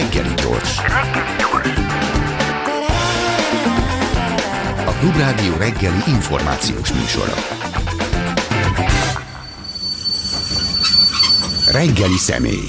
Reggeli 0.00 0.34
gyors. 0.34 0.78
A 4.86 4.92
Klubrádió 4.98 5.56
reggeli 5.56 6.02
információs 6.06 6.92
műsora. 6.92 7.34
Reggeli 11.72 12.16
személy. 12.16 12.64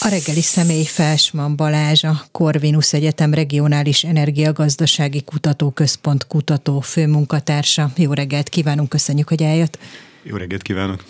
A 0.00 0.08
reggeli 0.08 0.40
személy 0.40 0.84
Felsman 0.84 1.56
Balázs, 1.56 2.04
a 2.04 2.24
Corvinus 2.32 2.92
Egyetem 2.92 3.34
Regionális 3.34 4.04
Energiagazdasági 4.04 5.22
Kutatóközpont 5.22 6.26
kutató 6.26 6.80
főmunkatársa. 6.80 7.90
Jó 7.96 8.12
reggelt 8.12 8.48
kívánunk, 8.48 8.88
köszönjük, 8.88 9.28
hogy 9.28 9.42
eljött. 9.42 9.78
Jó 10.22 10.36
reggelt 10.36 10.62
kívánok! 10.62 11.04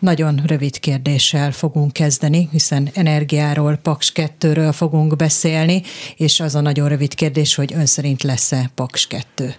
Nagyon 0.00 0.42
rövid 0.46 0.78
kérdéssel 0.78 1.52
fogunk 1.52 1.92
kezdeni, 1.92 2.48
hiszen 2.52 2.90
energiáról, 2.94 3.76
Paks 3.76 4.12
2-ről 4.14 4.70
fogunk 4.72 5.16
beszélni, 5.16 5.82
és 6.16 6.40
az 6.40 6.54
a 6.54 6.60
nagyon 6.60 6.88
rövid 6.88 7.14
kérdés, 7.14 7.54
hogy 7.54 7.72
ön 7.72 7.86
szerint 7.86 8.22
lesz-e 8.22 8.70
Paks 8.74 9.06
2? 9.06 9.54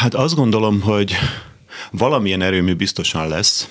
Hát 0.00 0.14
azt 0.14 0.34
gondolom, 0.34 0.80
hogy 0.80 1.12
valamilyen 1.90 2.42
erőmű 2.42 2.74
biztosan 2.74 3.28
lesz. 3.28 3.68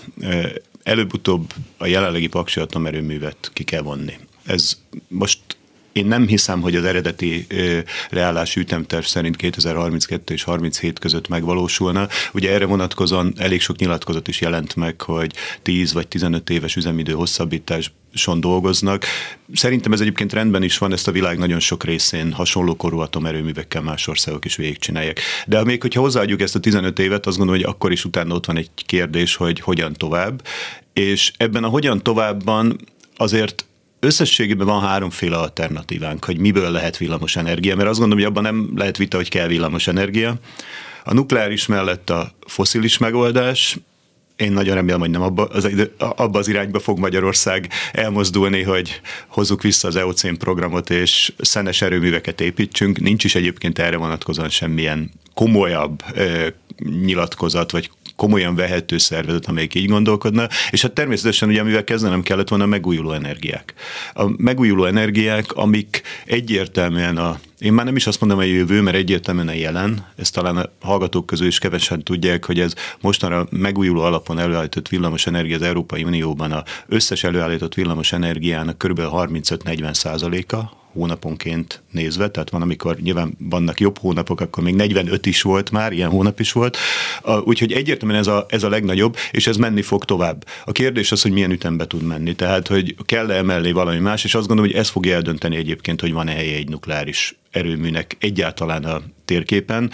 Előbb-utóbb 0.83 1.53
a 1.77 1.85
jelenlegi 1.85 2.27
Paksi 2.27 2.59
atomerőművet 2.59 3.51
ki 3.53 3.63
kell 3.63 3.81
vonni. 3.81 4.17
Ez 4.45 4.77
most 5.07 5.39
én 5.95 6.05
nem 6.05 6.27
hiszem, 6.27 6.61
hogy 6.61 6.75
az 6.75 6.83
eredeti 6.83 7.47
reálás 8.09 8.55
ütemterv 8.55 9.03
szerint 9.03 9.35
2032 9.35 10.33
és 10.33 10.43
37 10.43 10.99
között 10.99 11.27
megvalósulna. 11.27 12.07
Ugye 12.33 12.51
erre 12.51 12.65
vonatkozóan 12.65 13.33
elég 13.37 13.61
sok 13.61 13.77
nyilatkozat 13.77 14.27
is 14.27 14.41
jelent 14.41 14.75
meg, 14.75 15.01
hogy 15.01 15.33
10 15.61 15.93
vagy 15.93 16.07
15 16.07 16.49
éves 16.49 16.75
üzemidő 16.75 17.13
hosszabbítás 17.13 17.91
son 18.13 18.39
dolgoznak. 18.39 19.05
Szerintem 19.53 19.91
ez 19.93 20.01
egyébként 20.01 20.33
rendben 20.33 20.63
is 20.63 20.77
van, 20.77 20.93
ezt 20.93 21.07
a 21.07 21.11
világ 21.11 21.37
nagyon 21.37 21.59
sok 21.59 21.83
részén 21.83 22.31
hasonló 22.31 22.75
korú 22.75 22.99
atomerőművekkel 22.99 23.81
más 23.81 24.07
országok 24.07 24.45
is 24.45 24.55
végigcsinálják. 24.55 25.19
De 25.47 25.63
még 25.63 25.81
hogyha 25.81 26.01
hozzáadjuk 26.01 26.41
ezt 26.41 26.55
a 26.55 26.59
15 26.59 26.99
évet, 26.99 27.25
azt 27.25 27.37
gondolom, 27.37 27.61
hogy 27.61 27.71
akkor 27.71 27.91
is 27.91 28.05
utána 28.05 28.33
ott 28.33 28.45
van 28.45 28.57
egy 28.57 28.69
kérdés, 28.75 29.35
hogy 29.35 29.59
hogyan 29.59 29.93
tovább. 29.93 30.47
És 30.93 31.31
ebben 31.37 31.63
a 31.63 31.67
hogyan 31.67 32.03
továbbban 32.03 32.79
azért 33.17 33.65
összességében 34.05 34.65
van 34.67 34.81
háromféle 34.81 35.37
alternatívánk, 35.37 36.25
hogy 36.25 36.37
miből 36.37 36.71
lehet 36.71 36.97
villamos 36.97 37.35
energia, 37.35 37.75
mert 37.75 37.89
azt 37.89 37.99
gondolom, 37.99 38.23
hogy 38.23 38.33
abban 38.33 38.53
nem 38.53 38.71
lehet 38.75 38.97
vita, 38.97 39.17
hogy 39.17 39.29
kell 39.29 39.47
villamos 39.47 39.87
energia. 39.87 40.35
A 41.03 41.13
nukleáris 41.13 41.65
mellett 41.65 42.09
a 42.09 42.31
foszilis 42.47 42.97
megoldás, 42.97 43.77
én 44.35 44.51
nagyon 44.51 44.75
remélem, 44.75 44.99
hogy 44.99 45.09
nem 45.09 45.21
abba 45.21 45.45
az, 45.45 45.69
abba 45.97 46.39
az 46.39 46.47
irányba 46.47 46.79
fog 46.79 46.99
Magyarország 46.99 47.69
elmozdulni, 47.91 48.61
hogy 48.61 49.01
hozzuk 49.27 49.61
vissza 49.61 49.87
az 49.87 49.95
EOCén 49.95 50.37
programot, 50.37 50.89
és 50.89 51.33
szenes 51.37 51.81
erőműveket 51.81 52.41
építsünk. 52.41 52.99
Nincs 52.99 53.23
is 53.23 53.35
egyébként 53.35 53.79
erre 53.79 53.97
vonatkozóan 53.97 54.49
semmilyen 54.49 55.11
komolyabb 55.33 56.03
ö, 56.13 56.47
nyilatkozat, 56.77 57.71
vagy 57.71 57.89
komolyan 58.15 58.55
vehető 58.55 58.97
szervezet, 58.97 59.45
amelyik 59.45 59.75
így 59.75 59.87
gondolkodna, 59.87 60.47
és 60.71 60.81
hát 60.81 60.91
természetesen 60.91 61.49
ugye, 61.49 61.61
amivel 61.61 61.83
kezdenem 61.83 62.21
kellett 62.21 62.49
volna, 62.49 62.63
a 62.63 62.67
megújuló 62.67 63.11
energiák. 63.11 63.73
A 64.13 64.23
megújuló 64.37 64.85
energiák, 64.85 65.51
amik 65.51 66.01
egyértelműen 66.25 67.17
a 67.17 67.39
én 67.59 67.73
már 67.73 67.85
nem 67.85 67.95
is 67.95 68.07
azt 68.07 68.19
mondom, 68.19 68.37
hogy 68.37 68.47
jövő, 68.47 68.81
mert 68.81 68.95
egyértelműen 68.95 69.47
a 69.47 69.53
jelen, 69.53 70.05
ezt 70.15 70.33
talán 70.33 70.57
a 70.57 70.69
hallgatók 70.81 71.25
közül 71.25 71.47
is 71.47 71.59
kevesen 71.59 72.03
tudják, 72.03 72.45
hogy 72.45 72.59
ez 72.59 72.73
mostanra 73.01 73.47
megújuló 73.49 74.01
alapon 74.01 74.39
előállított 74.39 74.87
villamos 74.87 75.27
energia 75.27 75.55
az 75.55 75.61
Európai 75.61 76.03
Unióban 76.03 76.51
a 76.51 76.63
összes 76.87 77.23
előállított 77.23 77.73
villamos 77.73 78.13
energiának 78.13 78.77
kb. 78.77 78.99
35-40 79.03 79.93
százaléka, 79.93 80.84
hónaponként 80.95 81.81
nézve, 81.91 82.29
tehát 82.29 82.49
van, 82.49 82.61
amikor 82.61 82.95
nyilván 82.95 83.37
vannak 83.39 83.79
jobb 83.79 83.97
hónapok, 83.97 84.41
akkor 84.41 84.63
még 84.63 84.75
45 84.75 85.25
is 85.25 85.41
volt 85.41 85.71
már, 85.71 85.91
ilyen 85.91 86.09
hónap 86.09 86.39
is 86.39 86.51
volt. 86.51 86.77
Úgyhogy 87.43 87.71
egyértelműen 87.71 88.19
ez 88.19 88.27
a, 88.27 88.45
ez 88.49 88.63
a 88.63 88.69
legnagyobb, 88.69 89.15
és 89.31 89.47
ez 89.47 89.57
menni 89.57 89.81
fog 89.81 90.05
tovább. 90.05 90.45
A 90.65 90.71
kérdés 90.71 91.11
az, 91.11 91.21
hogy 91.21 91.31
milyen 91.31 91.51
ütembe 91.51 91.87
tud 91.87 92.03
menni, 92.03 92.35
tehát 92.35 92.67
hogy 92.67 92.95
kell-e 93.05 93.35
emellé 93.35 93.71
valami 93.71 93.99
más, 93.99 94.23
és 94.23 94.35
azt 94.35 94.47
gondolom, 94.47 94.71
hogy 94.71 94.79
ez 94.79 94.89
fogja 94.89 95.15
eldönteni 95.15 95.55
egyébként, 95.55 96.01
hogy 96.01 96.13
van-e 96.13 96.31
helye 96.31 96.55
egy 96.55 96.69
nukleáris 96.69 97.35
erőműnek 97.55 98.17
egyáltalán 98.19 98.83
a 98.83 99.01
térképen. 99.25 99.91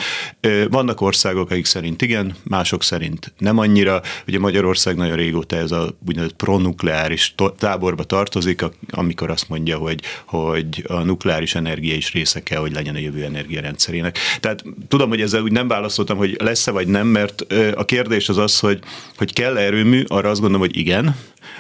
Vannak 0.69 1.01
országok, 1.01 1.51
akik 1.51 1.65
szerint 1.65 2.01
igen, 2.01 2.35
mások 2.43 2.83
szerint 2.83 3.33
nem 3.37 3.57
annyira. 3.57 4.01
Ugye 4.27 4.39
Magyarország 4.39 4.95
nagyon 4.95 5.15
régóta 5.15 5.55
ez 5.55 5.71
a 5.71 5.95
úgynevezett 6.07 6.35
pronukleáris 6.35 7.35
táborba 7.57 8.03
tartozik, 8.03 8.65
amikor 8.89 9.29
azt 9.29 9.49
mondja, 9.49 9.77
hogy, 9.77 10.01
hogy 10.25 10.83
a 10.87 11.03
nukleáris 11.03 11.55
energia 11.55 11.95
is 11.95 12.11
része 12.13 12.43
kell, 12.43 12.59
hogy 12.59 12.73
legyen 12.73 12.95
a 12.95 12.99
jövő 12.99 13.23
energiarendszerének. 13.23 14.17
Tehát 14.39 14.63
tudom, 14.87 15.09
hogy 15.09 15.21
ezzel 15.21 15.41
úgy 15.41 15.51
nem 15.51 15.67
válaszoltam, 15.67 16.17
hogy 16.17 16.37
lesz-e 16.39 16.71
vagy 16.71 16.87
nem, 16.87 17.07
mert 17.07 17.53
a 17.75 17.85
kérdés 17.85 18.29
az 18.29 18.37
az, 18.37 18.59
hogy, 18.59 18.79
hogy 19.17 19.33
kell 19.33 19.57
erőmű, 19.57 20.03
arra 20.07 20.29
azt 20.29 20.41
gondolom, 20.41 20.67
hogy 20.67 20.77
igen, 20.77 21.15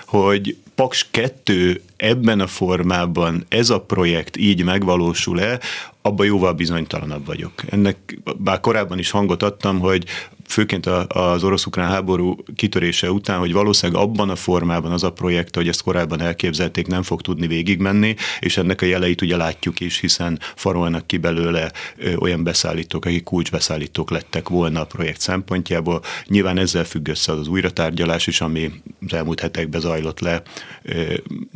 hogy 0.05 0.57
Paks 0.81 1.07
2 1.11 1.81
ebben 1.97 2.39
a 2.39 2.47
formában 2.47 3.45
ez 3.49 3.69
a 3.69 3.81
projekt 3.81 4.37
így 4.37 4.63
megvalósul-e, 4.63 5.59
abban 6.01 6.25
jóval 6.25 6.53
bizonytalanabb 6.53 7.25
vagyok. 7.25 7.53
Ennek 7.69 8.17
bár 8.37 8.59
korábban 8.59 8.99
is 8.99 9.09
hangot 9.09 9.43
adtam, 9.43 9.79
hogy 9.79 10.05
főként 10.51 10.85
az 11.07 11.43
orosz-ukrán 11.43 11.89
háború 11.89 12.35
kitörése 12.55 13.11
után, 13.11 13.39
hogy 13.39 13.53
valószínűleg 13.53 14.01
abban 14.01 14.29
a 14.29 14.35
formában 14.35 14.91
az 14.91 15.03
a 15.03 15.11
projekt, 15.11 15.55
hogy 15.55 15.67
ezt 15.67 15.81
korábban 15.81 16.21
elképzelték, 16.21 16.87
nem 16.87 17.03
fog 17.03 17.21
tudni 17.21 17.47
végigmenni, 17.47 18.15
és 18.39 18.57
ennek 18.57 18.81
a 18.81 18.85
jeleit 18.85 19.21
ugye 19.21 19.37
látjuk 19.37 19.79
is, 19.79 19.99
hiszen 19.99 20.39
farolnak 20.55 21.07
ki 21.07 21.17
belőle 21.17 21.71
olyan 22.19 22.43
beszállítók, 22.43 23.05
akik 23.05 23.23
kulcsbeszállítók 23.23 24.09
lettek 24.09 24.49
volna 24.49 24.81
a 24.81 24.85
projekt 24.85 25.21
szempontjából. 25.21 26.01
Nyilván 26.25 26.57
ezzel 26.57 26.83
függ 26.83 27.07
össze 27.07 27.31
az 27.31 27.47
újratárgyalás 27.47 28.27
is, 28.27 28.41
ami 28.41 28.71
az 29.07 29.13
elmúlt 29.13 29.39
hetekben 29.39 29.81
zajlott 29.81 30.19
le 30.19 30.41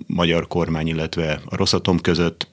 magyar 0.07 0.47
kormány, 0.47 0.87
illetve 0.87 1.41
a 1.45 1.55
Rosszatom 1.55 1.99
között, 1.99 2.47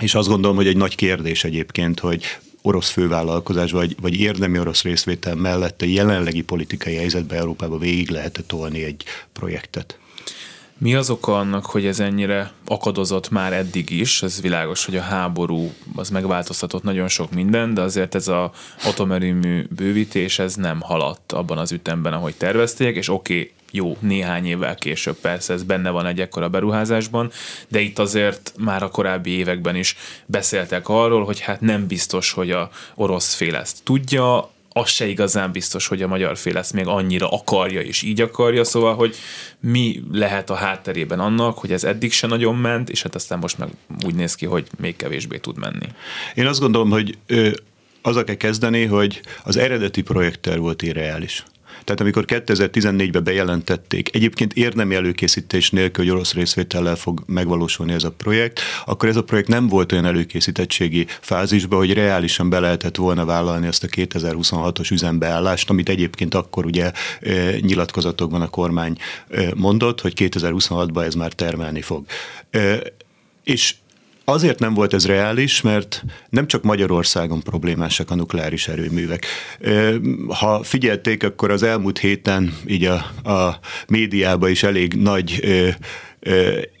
és 0.00 0.14
azt 0.14 0.28
gondolom, 0.28 0.56
hogy 0.56 0.66
egy 0.66 0.76
nagy 0.76 0.94
kérdés 0.94 1.44
egyébként, 1.44 2.00
hogy 2.00 2.24
orosz 2.62 2.90
fővállalkozás, 2.90 3.70
vagy, 3.70 3.96
vagy 4.00 4.20
érdemi 4.20 4.58
orosz 4.58 4.82
részvétel 4.82 5.34
mellett 5.34 5.82
a 5.82 5.86
jelenlegi 5.86 6.42
politikai 6.42 6.94
helyzetben 6.94 7.38
Európába 7.38 7.78
végig 7.78 8.10
lehet 8.10 8.44
tolni 8.46 8.84
egy 8.84 9.04
projektet. 9.32 9.98
Mi 10.78 10.94
az 10.94 11.10
oka 11.10 11.38
annak, 11.38 11.66
hogy 11.66 11.86
ez 11.86 12.00
ennyire 12.00 12.52
akadozott 12.66 13.30
már 13.30 13.52
eddig 13.52 13.90
is? 13.90 14.22
Ez 14.22 14.40
világos, 14.40 14.84
hogy 14.84 14.96
a 14.96 15.00
háború 15.00 15.72
az 15.94 16.10
megváltoztatott 16.10 16.82
nagyon 16.82 17.08
sok 17.08 17.32
minden, 17.32 17.74
de 17.74 17.80
azért 17.80 18.14
ez 18.14 18.28
a 18.28 18.52
atomerőmű 18.84 19.66
bővítés 19.76 20.38
ez 20.38 20.54
nem 20.54 20.80
haladt 20.80 21.32
abban 21.32 21.58
az 21.58 21.72
ütemben, 21.72 22.12
ahogy 22.12 22.34
tervezték, 22.34 22.96
és 22.96 23.08
oké, 23.08 23.34
okay, 23.34 23.52
jó, 23.70 23.96
néhány 24.00 24.46
évvel 24.46 24.74
később 24.74 25.16
persze 25.16 25.52
ez 25.52 25.62
benne 25.62 25.90
van 25.90 26.06
egy 26.06 26.20
ekkora 26.20 26.48
beruházásban, 26.48 27.30
de 27.68 27.80
itt 27.80 27.98
azért 27.98 28.52
már 28.58 28.82
a 28.82 28.88
korábbi 28.88 29.30
években 29.30 29.76
is 29.76 29.96
beszéltek 30.26 30.88
arról, 30.88 31.24
hogy 31.24 31.40
hát 31.40 31.60
nem 31.60 31.86
biztos, 31.86 32.32
hogy 32.32 32.50
a 32.50 32.70
orosz 32.94 33.34
fél 33.34 33.56
ezt 33.56 33.82
tudja, 33.84 34.50
az 34.72 34.90
se 34.90 35.06
igazán 35.06 35.52
biztos, 35.52 35.86
hogy 35.86 36.02
a 36.02 36.06
magyar 36.06 36.36
fél 36.36 36.56
ezt 36.56 36.72
még 36.72 36.86
annyira 36.86 37.28
akarja 37.28 37.80
és 37.80 38.02
így 38.02 38.20
akarja, 38.20 38.64
szóval, 38.64 38.94
hogy 38.94 39.16
mi 39.60 40.02
lehet 40.12 40.50
a 40.50 40.54
hátterében 40.54 41.20
annak, 41.20 41.58
hogy 41.58 41.72
ez 41.72 41.84
eddig 41.84 42.12
se 42.12 42.26
nagyon 42.26 42.56
ment, 42.56 42.90
és 42.90 43.02
hát 43.02 43.14
aztán 43.14 43.38
most 43.38 43.58
meg 43.58 43.68
úgy 44.04 44.14
néz 44.14 44.34
ki, 44.34 44.46
hogy 44.46 44.66
még 44.78 44.96
kevésbé 44.96 45.38
tud 45.38 45.58
menni. 45.58 45.86
Én 46.34 46.46
azt 46.46 46.60
gondolom, 46.60 46.90
hogy 46.90 47.18
azzal 48.02 48.24
kell 48.24 48.34
kezdeni, 48.34 48.84
hogy 48.84 49.20
az 49.44 49.56
eredeti 49.56 50.02
projekter 50.02 50.58
volt 50.58 50.82
irreális. 50.82 51.44
Tehát 51.90 52.04
amikor 52.04 52.24
2014-ben 52.26 53.24
bejelentették, 53.24 54.14
egyébként 54.14 54.52
érdemi 54.52 54.94
előkészítés 54.94 55.70
nélkül, 55.70 56.04
hogy 56.04 56.12
orosz 56.14 56.34
részvétellel 56.34 56.96
fog 56.96 57.22
megvalósulni 57.26 57.92
ez 57.92 58.04
a 58.04 58.10
projekt, 58.10 58.60
akkor 58.84 59.08
ez 59.08 59.16
a 59.16 59.24
projekt 59.24 59.48
nem 59.48 59.68
volt 59.68 59.92
olyan 59.92 60.04
előkészítettségi 60.04 61.06
fázisban, 61.20 61.78
hogy 61.78 61.92
reálisan 61.92 62.50
be 62.50 62.60
lehetett 62.60 62.96
volna 62.96 63.24
vállalni 63.24 63.66
azt 63.66 63.84
a 63.84 63.86
2026-os 63.86 64.92
üzembeállást, 64.92 65.70
amit 65.70 65.88
egyébként 65.88 66.34
akkor 66.34 66.64
ugye 66.64 66.92
nyilatkozatokban 67.60 68.40
a 68.40 68.48
kormány 68.48 68.96
mondott, 69.54 70.00
hogy 70.00 70.12
2026-ban 70.16 71.04
ez 71.04 71.14
már 71.14 71.32
termelni 71.32 71.80
fog. 71.80 72.04
És 73.44 73.74
Azért 74.30 74.58
nem 74.58 74.74
volt 74.74 74.94
ez 74.94 75.06
reális, 75.06 75.60
mert 75.60 76.04
nem 76.28 76.46
csak 76.46 76.62
Magyarországon 76.62 77.42
problémásak 77.42 78.10
a 78.10 78.14
nukleáris 78.14 78.68
erőművek. 78.68 79.26
Ha 80.28 80.62
figyelték, 80.62 81.22
akkor 81.24 81.50
az 81.50 81.62
elmúlt 81.62 81.98
héten 81.98 82.54
így 82.66 82.84
a, 82.84 82.94
a 83.30 83.58
médiában 83.88 84.50
is 84.50 84.62
elég 84.62 84.94
nagy 84.94 85.44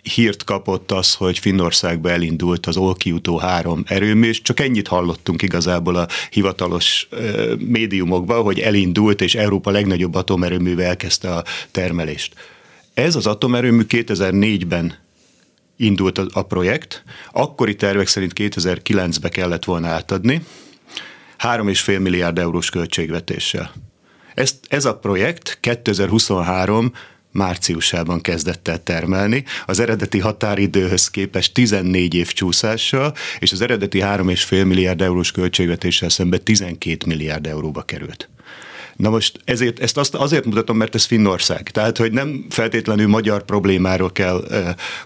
hírt 0.02 0.44
kapott 0.44 0.92
az, 0.92 1.14
hogy 1.14 1.38
Finnországba 1.38 2.10
elindult 2.10 2.66
az 2.66 2.76
Olkiutó 2.76 3.36
3 3.36 3.82
erőmű, 3.86 4.28
és 4.28 4.42
csak 4.42 4.60
ennyit 4.60 4.88
hallottunk 4.88 5.42
igazából 5.42 5.96
a 5.96 6.08
hivatalos 6.30 7.08
médiumokban, 7.58 8.42
hogy 8.42 8.60
elindult, 8.60 9.20
és 9.20 9.34
Európa 9.34 9.70
legnagyobb 9.70 10.14
atomerőművel 10.14 10.86
elkezdte 10.86 11.34
a 11.34 11.44
termelést. 11.70 12.34
Ez 12.94 13.16
az 13.16 13.26
atomerőmű 13.26 13.82
2004-ben 13.88 15.08
indult 15.80 16.18
a, 16.18 16.42
projekt, 16.42 17.04
akkori 17.32 17.74
tervek 17.74 18.06
szerint 18.06 18.32
2009-be 18.34 19.28
kellett 19.28 19.64
volna 19.64 19.88
átadni, 19.88 20.42
3,5 21.38 22.00
milliárd 22.00 22.38
eurós 22.38 22.70
költségvetéssel. 22.70 23.72
Ez, 24.34 24.60
ez 24.68 24.84
a 24.84 24.98
projekt 24.98 25.58
2023 25.60 26.92
márciusában 27.32 28.20
kezdett 28.20 28.68
el 28.68 28.82
termelni, 28.82 29.44
az 29.66 29.80
eredeti 29.80 30.18
határidőhöz 30.18 31.10
képest 31.10 31.54
14 31.54 32.14
év 32.14 32.32
csúszással, 32.32 33.14
és 33.38 33.52
az 33.52 33.60
eredeti 33.60 33.98
3,5 34.02 34.66
milliárd 34.66 35.00
eurós 35.00 35.30
költségvetéssel 35.30 36.08
szemben 36.08 36.44
12 36.44 37.06
milliárd 37.06 37.46
euróba 37.46 37.82
került. 37.82 38.28
Na 39.00 39.10
most 39.10 39.40
ezért, 39.44 39.78
ezt 39.78 39.96
azt 39.96 40.14
azért 40.14 40.44
mutatom, 40.44 40.76
mert 40.76 40.94
ez 40.94 41.04
Finnország. 41.04 41.70
Tehát, 41.70 41.98
hogy 41.98 42.12
nem 42.12 42.46
feltétlenül 42.48 43.08
magyar 43.08 43.44
problémáról 43.44 44.12
kell 44.12 44.44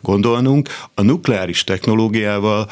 gondolnunk. 0.03 0.69
A 0.95 1.03
nukleáris 1.03 1.65
technológiával, 1.65 2.71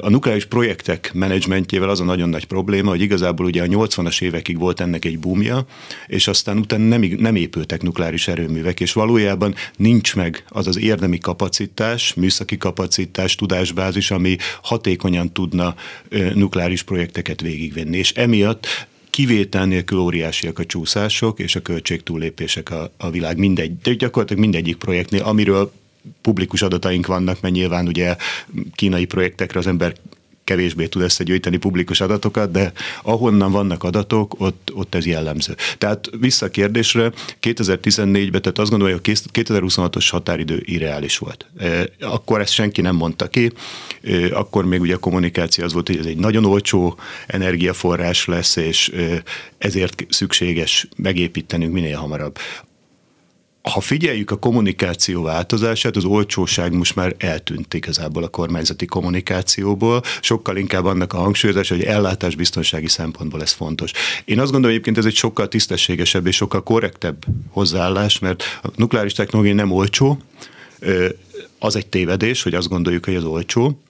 a 0.00 0.08
nukleáris 0.08 0.44
projektek 0.46 1.10
menedzsmentjével 1.14 1.88
az 1.88 2.00
a 2.00 2.04
nagyon 2.04 2.28
nagy 2.28 2.44
probléma, 2.44 2.90
hogy 2.90 3.00
igazából 3.00 3.46
ugye 3.46 3.62
a 3.62 3.66
80-as 3.66 4.22
évekig 4.22 4.58
volt 4.58 4.80
ennek 4.80 5.04
egy 5.04 5.18
boomja, 5.18 5.66
és 6.06 6.28
aztán 6.28 6.58
utána 6.58 6.84
nem, 6.84 7.00
nem 7.18 7.36
épültek 7.36 7.82
nukleáris 7.82 8.28
erőművek, 8.28 8.80
és 8.80 8.92
valójában 8.92 9.54
nincs 9.76 10.16
meg 10.16 10.44
az 10.48 10.66
az 10.66 10.78
érdemi 10.78 11.18
kapacitás, 11.18 12.14
műszaki 12.14 12.56
kapacitás, 12.56 13.34
tudásbázis, 13.34 14.10
ami 14.10 14.36
hatékonyan 14.62 15.32
tudna 15.32 15.74
nukleáris 16.34 16.82
projekteket 16.82 17.40
végigvenni. 17.40 17.96
És 17.96 18.12
emiatt 18.12 18.86
kivétel 19.18 19.66
nélkül 19.66 19.98
óriásiak 19.98 20.58
a 20.58 20.66
csúszások 20.66 21.38
és 21.38 21.56
a 21.56 21.62
költség 21.62 22.02
túllépések 22.02 22.70
a, 22.70 22.90
a 22.96 23.10
világ 23.10 23.36
mindegy, 23.38 23.78
de 23.78 23.94
gyakorlatilag 23.94 24.42
mindegyik 24.42 24.76
projektnél, 24.76 25.22
amiről 25.22 25.72
publikus 26.22 26.62
adataink 26.62 27.06
vannak, 27.06 27.40
mert 27.40 27.54
nyilván 27.54 27.86
ugye 27.86 28.16
kínai 28.74 29.04
projektekre 29.04 29.58
az 29.58 29.66
ember 29.66 29.94
kevésbé 30.48 30.86
tud 30.86 31.02
összegyűjteni 31.02 31.56
publikus 31.56 32.00
adatokat, 32.00 32.50
de 32.50 32.72
ahonnan 33.02 33.52
vannak 33.52 33.84
adatok, 33.84 34.34
ott, 34.38 34.70
ott 34.74 34.94
ez 34.94 35.06
jellemző. 35.06 35.56
Tehát 35.78 36.10
vissza 36.20 36.46
a 36.46 36.48
kérdésre, 36.48 37.12
2014-ben, 37.42 38.42
tehát 38.42 38.58
azt 38.58 38.70
gondolom, 38.70 39.00
hogy 39.04 39.14
a 39.14 39.40
2026-os 39.42 40.06
határidő 40.10 40.62
irreális 40.64 41.18
volt. 41.18 41.46
E, 41.58 41.88
akkor 42.00 42.40
ezt 42.40 42.52
senki 42.52 42.80
nem 42.80 42.96
mondta 42.96 43.28
ki, 43.28 43.52
e, 44.02 44.36
akkor 44.36 44.64
még 44.64 44.80
ugye 44.80 44.94
a 44.94 44.98
kommunikáció 44.98 45.64
az 45.64 45.72
volt, 45.72 45.86
hogy 45.86 45.98
ez 45.98 46.06
egy 46.06 46.16
nagyon 46.16 46.44
olcsó 46.44 46.98
energiaforrás 47.26 48.26
lesz, 48.26 48.56
és 48.56 48.88
e, 48.88 49.22
ezért 49.58 50.06
szükséges 50.08 50.88
megépítenünk 50.96 51.72
minél 51.72 51.96
hamarabb 51.96 52.38
ha 53.62 53.80
figyeljük 53.80 54.30
a 54.30 54.36
kommunikáció 54.36 55.22
változását, 55.22 55.96
az 55.96 56.04
olcsóság 56.04 56.72
most 56.72 56.94
már 56.94 57.14
eltűnt 57.18 57.74
igazából 57.74 58.22
a 58.22 58.28
kormányzati 58.28 58.86
kommunikációból, 58.86 60.02
sokkal 60.20 60.56
inkább 60.56 60.84
annak 60.84 61.12
a 61.12 61.18
hangsúlyozás, 61.18 61.68
hogy 61.68 61.82
ellátásbiztonsági 61.82 62.88
szempontból 62.88 63.42
ez 63.42 63.52
fontos. 63.52 63.92
Én 64.24 64.40
azt 64.40 64.50
gondolom 64.50 64.70
egyébként 64.70 64.98
ez 64.98 65.04
egy 65.04 65.14
sokkal 65.14 65.48
tisztességesebb 65.48 66.26
és 66.26 66.36
sokkal 66.36 66.62
korrektebb 66.62 67.24
hozzáállás, 67.50 68.18
mert 68.18 68.42
a 68.62 68.68
nukleáris 68.74 69.12
technológia 69.12 69.54
nem 69.54 69.70
olcsó, 69.70 70.18
az 71.58 71.76
egy 71.76 71.86
tévedés, 71.86 72.42
hogy 72.42 72.54
azt 72.54 72.68
gondoljuk, 72.68 73.04
hogy 73.04 73.14
az 73.14 73.24
olcsó, 73.24 73.80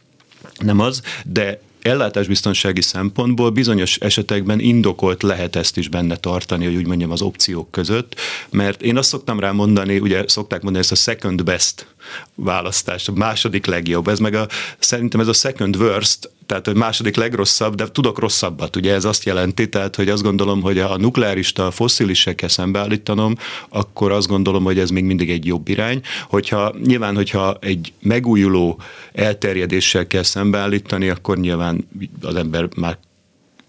nem 0.58 0.80
az, 0.80 1.02
de 1.24 1.60
ellátásbiztonsági 1.82 2.82
szempontból 2.82 3.50
bizonyos 3.50 3.96
esetekben 3.96 4.60
indokolt 4.60 5.22
lehet 5.22 5.56
ezt 5.56 5.76
is 5.76 5.88
benne 5.88 6.16
tartani, 6.16 6.64
hogy 6.64 6.76
úgy 6.76 6.86
mondjam 6.86 7.10
az 7.10 7.22
opciók 7.22 7.70
között, 7.70 8.14
mert 8.50 8.82
én 8.82 8.96
azt 8.96 9.08
szoktam 9.08 9.40
rá 9.40 9.52
mondani, 9.52 9.98
ugye 9.98 10.24
szokták 10.26 10.62
mondani 10.62 10.84
ezt 10.84 10.92
a 10.92 11.10
second 11.10 11.44
best 11.44 11.86
választás, 12.34 13.08
a 13.08 13.12
második 13.12 13.66
legjobb, 13.66 14.08
ez 14.08 14.18
meg 14.18 14.34
a, 14.34 14.48
szerintem 14.78 15.20
ez 15.20 15.28
a 15.28 15.32
second 15.32 15.76
worst, 15.76 16.30
tehát 16.46 16.66
a 16.66 16.72
második 16.72 17.16
legrosszabb, 17.16 17.74
de 17.74 17.88
tudok 17.88 18.18
rosszabbat, 18.18 18.76
ugye 18.76 18.94
ez 18.94 19.04
azt 19.04 19.24
jelenti, 19.24 19.68
tehát 19.68 19.96
hogy 19.96 20.08
azt 20.08 20.22
gondolom, 20.22 20.60
hogy 20.60 20.78
a 20.78 20.96
nukleárista 20.96 21.66
a 21.66 21.70
fosszilisekkel 21.70 22.48
szembeállítanom, 22.48 23.34
akkor 23.68 24.12
azt 24.12 24.28
gondolom, 24.28 24.64
hogy 24.64 24.78
ez 24.78 24.90
még 24.90 25.04
mindig 25.04 25.30
egy 25.30 25.46
jobb 25.46 25.68
irány. 25.68 26.00
Hogyha 26.28 26.74
nyilván, 26.84 27.14
hogyha 27.14 27.56
egy 27.60 27.92
megújuló 28.00 28.80
elterjedéssel 29.12 30.06
kell 30.06 30.22
szembeállítani, 30.22 31.08
akkor 31.08 31.38
nyilván 31.38 31.88
az 32.22 32.34
ember 32.34 32.68
már 32.76 32.98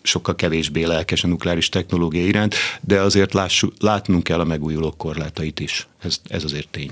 sokkal 0.02 0.36
kevésbé 0.36 0.84
lelkes 0.84 1.24
a 1.24 1.28
nukleáris 1.28 1.70
technológia 1.70 2.26
iránt, 2.26 2.56
de 2.82 3.02
azért 3.02 3.34
lássuk, 3.34 3.74
látnunk 3.80 4.24
kell 4.24 4.40
a 4.40 4.44
megújuló 4.44 4.94
korlátait 4.98 5.60
is. 5.60 5.88
Ez, 6.00 6.22
ez 6.28 6.44
azért 6.44 6.68
tény. 6.68 6.92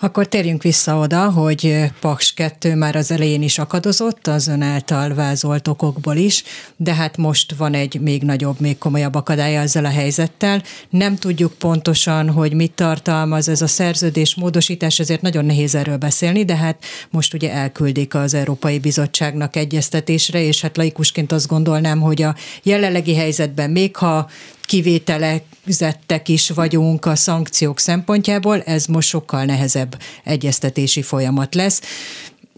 Akkor 0.00 0.28
térjünk 0.28 0.62
vissza 0.62 0.98
oda, 0.98 1.30
hogy 1.30 1.90
Paks 2.00 2.34
2 2.34 2.74
már 2.74 2.96
az 2.96 3.10
elején 3.10 3.42
is 3.42 3.58
akadozott, 3.58 4.26
az 4.26 4.48
ön 4.48 4.62
által 4.62 5.14
vázolt 5.14 5.68
okokból 5.68 6.16
is, 6.16 6.44
de 6.76 6.94
hát 6.94 7.16
most 7.16 7.54
van 7.54 7.74
egy 7.74 8.00
még 8.00 8.22
nagyobb, 8.22 8.60
még 8.60 8.78
komolyabb 8.78 9.14
akadálya 9.14 9.60
ezzel 9.60 9.84
a 9.84 9.88
helyzettel. 9.88 10.62
Nem 10.90 11.16
tudjuk 11.16 11.52
pontosan, 11.52 12.30
hogy 12.30 12.52
mit 12.52 12.72
tartalmaz 12.72 13.48
ez 13.48 13.62
a 13.62 13.66
szerződés 13.66 14.34
módosítás, 14.34 14.98
ezért 14.98 15.22
nagyon 15.22 15.44
nehéz 15.44 15.74
erről 15.74 15.96
beszélni, 15.96 16.44
de 16.44 16.56
hát 16.56 16.84
most 17.10 17.34
ugye 17.34 17.52
elküldik 17.52 18.14
az 18.14 18.34
Európai 18.34 18.78
Bizottságnak 18.78 19.56
egyeztetésre, 19.56 20.42
és 20.42 20.60
hát 20.60 20.76
laikusként 20.76 21.32
azt 21.32 21.48
gondolnám, 21.48 22.00
hogy 22.00 22.22
a 22.22 22.34
jelenlegi 22.62 23.14
helyzetben 23.14 23.70
még 23.70 23.96
ha 23.96 24.28
kivételezettek 24.64 26.28
is 26.28 26.50
vagyunk 26.50 27.04
a 27.06 27.16
szankciók 27.16 27.78
szempontjából, 27.78 28.62
ez 28.62 28.86
most 28.86 29.08
sokkal 29.08 29.44
nehezebb 29.44 29.98
egyeztetési 30.24 31.02
folyamat 31.02 31.54
lesz. 31.54 31.80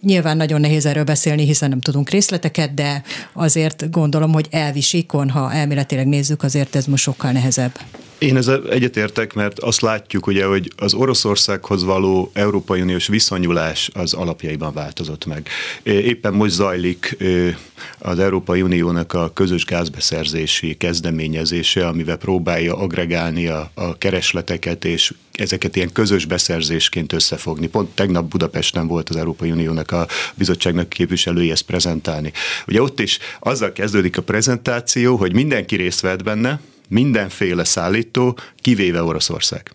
Nyilván 0.00 0.36
nagyon 0.36 0.60
nehéz 0.60 0.86
erről 0.86 1.04
beszélni, 1.04 1.44
hiszen 1.44 1.68
nem 1.68 1.80
tudunk 1.80 2.10
részleteket, 2.10 2.74
de 2.74 3.02
azért 3.32 3.90
gondolom, 3.90 4.32
hogy 4.32 4.46
elvisikon, 4.50 5.30
ha 5.30 5.52
elméletileg 5.52 6.06
nézzük, 6.06 6.42
azért 6.42 6.76
ez 6.76 6.86
most 6.86 7.02
sokkal 7.02 7.32
nehezebb. 7.32 7.78
Én 8.18 8.36
ezzel 8.36 8.70
egyetértek, 8.70 9.34
mert 9.34 9.58
azt 9.58 9.80
látjuk 9.80 10.26
ugye, 10.26 10.44
hogy 10.44 10.72
az 10.76 10.94
Oroszországhoz 10.94 11.84
való 11.84 12.30
Európai 12.32 12.80
Uniós 12.80 13.06
viszonyulás 13.06 13.90
az 13.94 14.12
alapjaiban 14.12 14.72
változott 14.72 15.26
meg. 15.26 15.48
Éppen 15.82 16.32
most 16.32 16.52
zajlik 16.52 17.16
az 17.98 18.18
Európai 18.18 18.62
Uniónak 18.62 19.12
a 19.12 19.30
közös 19.32 19.64
gázbeszerzési 19.64 20.76
kezdeményezése, 20.76 21.86
amivel 21.86 22.16
próbálja 22.16 22.76
agregálni 22.76 23.46
a, 23.46 23.70
a 23.74 23.98
keresleteket, 23.98 24.84
és 24.84 25.14
ezeket 25.32 25.76
ilyen 25.76 25.92
közös 25.92 26.24
beszerzésként 26.24 27.12
összefogni. 27.12 27.66
Pont 27.66 27.88
tegnap 27.94 28.28
Budapesten 28.28 28.86
volt 28.86 29.08
az 29.08 29.16
Európai 29.16 29.50
Uniónak 29.50 29.90
a 29.90 30.06
bizottságnak 30.34 30.88
képviselői 30.88 31.50
ezt 31.50 31.62
prezentálni. 31.62 32.32
Ugye 32.66 32.82
ott 32.82 33.00
is 33.00 33.18
azzal 33.40 33.72
kezdődik 33.72 34.16
a 34.16 34.22
prezentáció, 34.22 35.16
hogy 35.16 35.32
mindenki 35.32 35.76
részt 35.76 36.00
vett 36.00 36.22
benne, 36.22 36.60
mindenféle 36.88 37.64
szállító, 37.64 38.38
kivéve 38.56 39.02
Oroszország. 39.02 39.70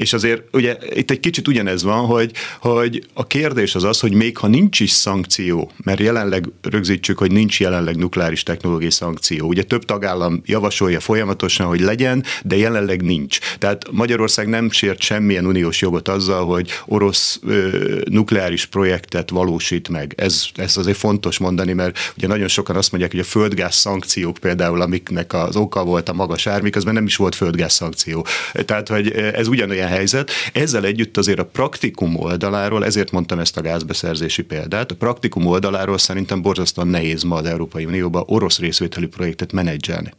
És 0.00 0.12
azért 0.12 0.42
ugye 0.52 0.76
itt 0.94 1.10
egy 1.10 1.20
kicsit 1.20 1.48
ugyanez 1.48 1.82
van, 1.82 2.06
hogy, 2.06 2.32
hogy 2.60 3.06
a 3.12 3.26
kérdés 3.26 3.74
az 3.74 3.84
az, 3.84 4.00
hogy 4.00 4.12
még 4.12 4.36
ha 4.36 4.46
nincs 4.46 4.80
is 4.80 4.90
szankció, 4.90 5.70
mert 5.84 6.00
jelenleg 6.00 6.48
rögzítsük, 6.62 7.18
hogy 7.18 7.32
nincs 7.32 7.60
jelenleg 7.60 7.96
nukleáris 7.96 8.42
technológiai 8.42 8.90
szankció. 8.90 9.46
Ugye 9.46 9.62
több 9.62 9.84
tagállam 9.84 10.42
javasolja 10.44 11.00
folyamatosan, 11.00 11.66
hogy 11.66 11.80
legyen, 11.80 12.24
de 12.44 12.56
jelenleg 12.56 13.02
nincs. 13.02 13.38
Tehát 13.58 13.90
Magyarország 13.90 14.48
nem 14.48 14.70
sért 14.70 15.00
semmilyen 15.00 15.46
uniós 15.46 15.80
jogot 15.80 16.08
azzal, 16.08 16.44
hogy 16.44 16.70
orosz 16.86 17.40
ö, 17.46 17.98
nukleáris 18.10 18.66
projektet 18.66 19.30
valósít 19.30 19.88
meg. 19.88 20.14
Ez, 20.16 20.44
ez 20.54 20.76
azért 20.76 20.96
fontos 20.96 21.38
mondani, 21.38 21.72
mert 21.72 22.12
ugye 22.16 22.26
nagyon 22.26 22.48
sokan 22.48 22.76
azt 22.76 22.90
mondják, 22.90 23.12
hogy 23.12 23.20
a 23.20 23.24
földgáz 23.24 23.74
szankciók 23.74 24.38
például, 24.38 24.80
amiknek 24.80 25.32
az 25.32 25.56
oka 25.56 25.84
volt 25.84 26.08
a 26.08 26.12
magas 26.12 26.46
ár, 26.46 26.62
miközben 26.62 26.94
nem 26.94 27.06
is 27.06 27.16
volt 27.16 27.34
földgáz 27.34 27.72
szankció. 27.72 28.26
Tehát, 28.64 28.88
hogy 28.88 29.10
ez 29.10 29.48
ugyanolyan 29.48 29.88
helyzet. 29.90 30.30
Ezzel 30.52 30.84
együtt 30.84 31.16
azért 31.16 31.38
a 31.38 31.46
praktikum 31.46 32.16
oldaláról, 32.16 32.84
ezért 32.84 33.10
mondtam 33.10 33.38
ezt 33.38 33.56
a 33.56 33.62
gázbeszerzési 33.62 34.42
példát, 34.42 34.90
a 34.90 34.94
praktikum 34.94 35.46
oldaláról 35.46 35.98
szerintem 35.98 36.42
borzasztóan 36.42 36.88
nehéz 36.88 37.22
ma 37.22 37.36
az 37.36 37.46
Európai 37.46 37.84
Unióban 37.84 38.22
orosz 38.26 38.58
részvételi 38.58 39.06
projektet 39.06 39.52
menedzselni 39.52 40.12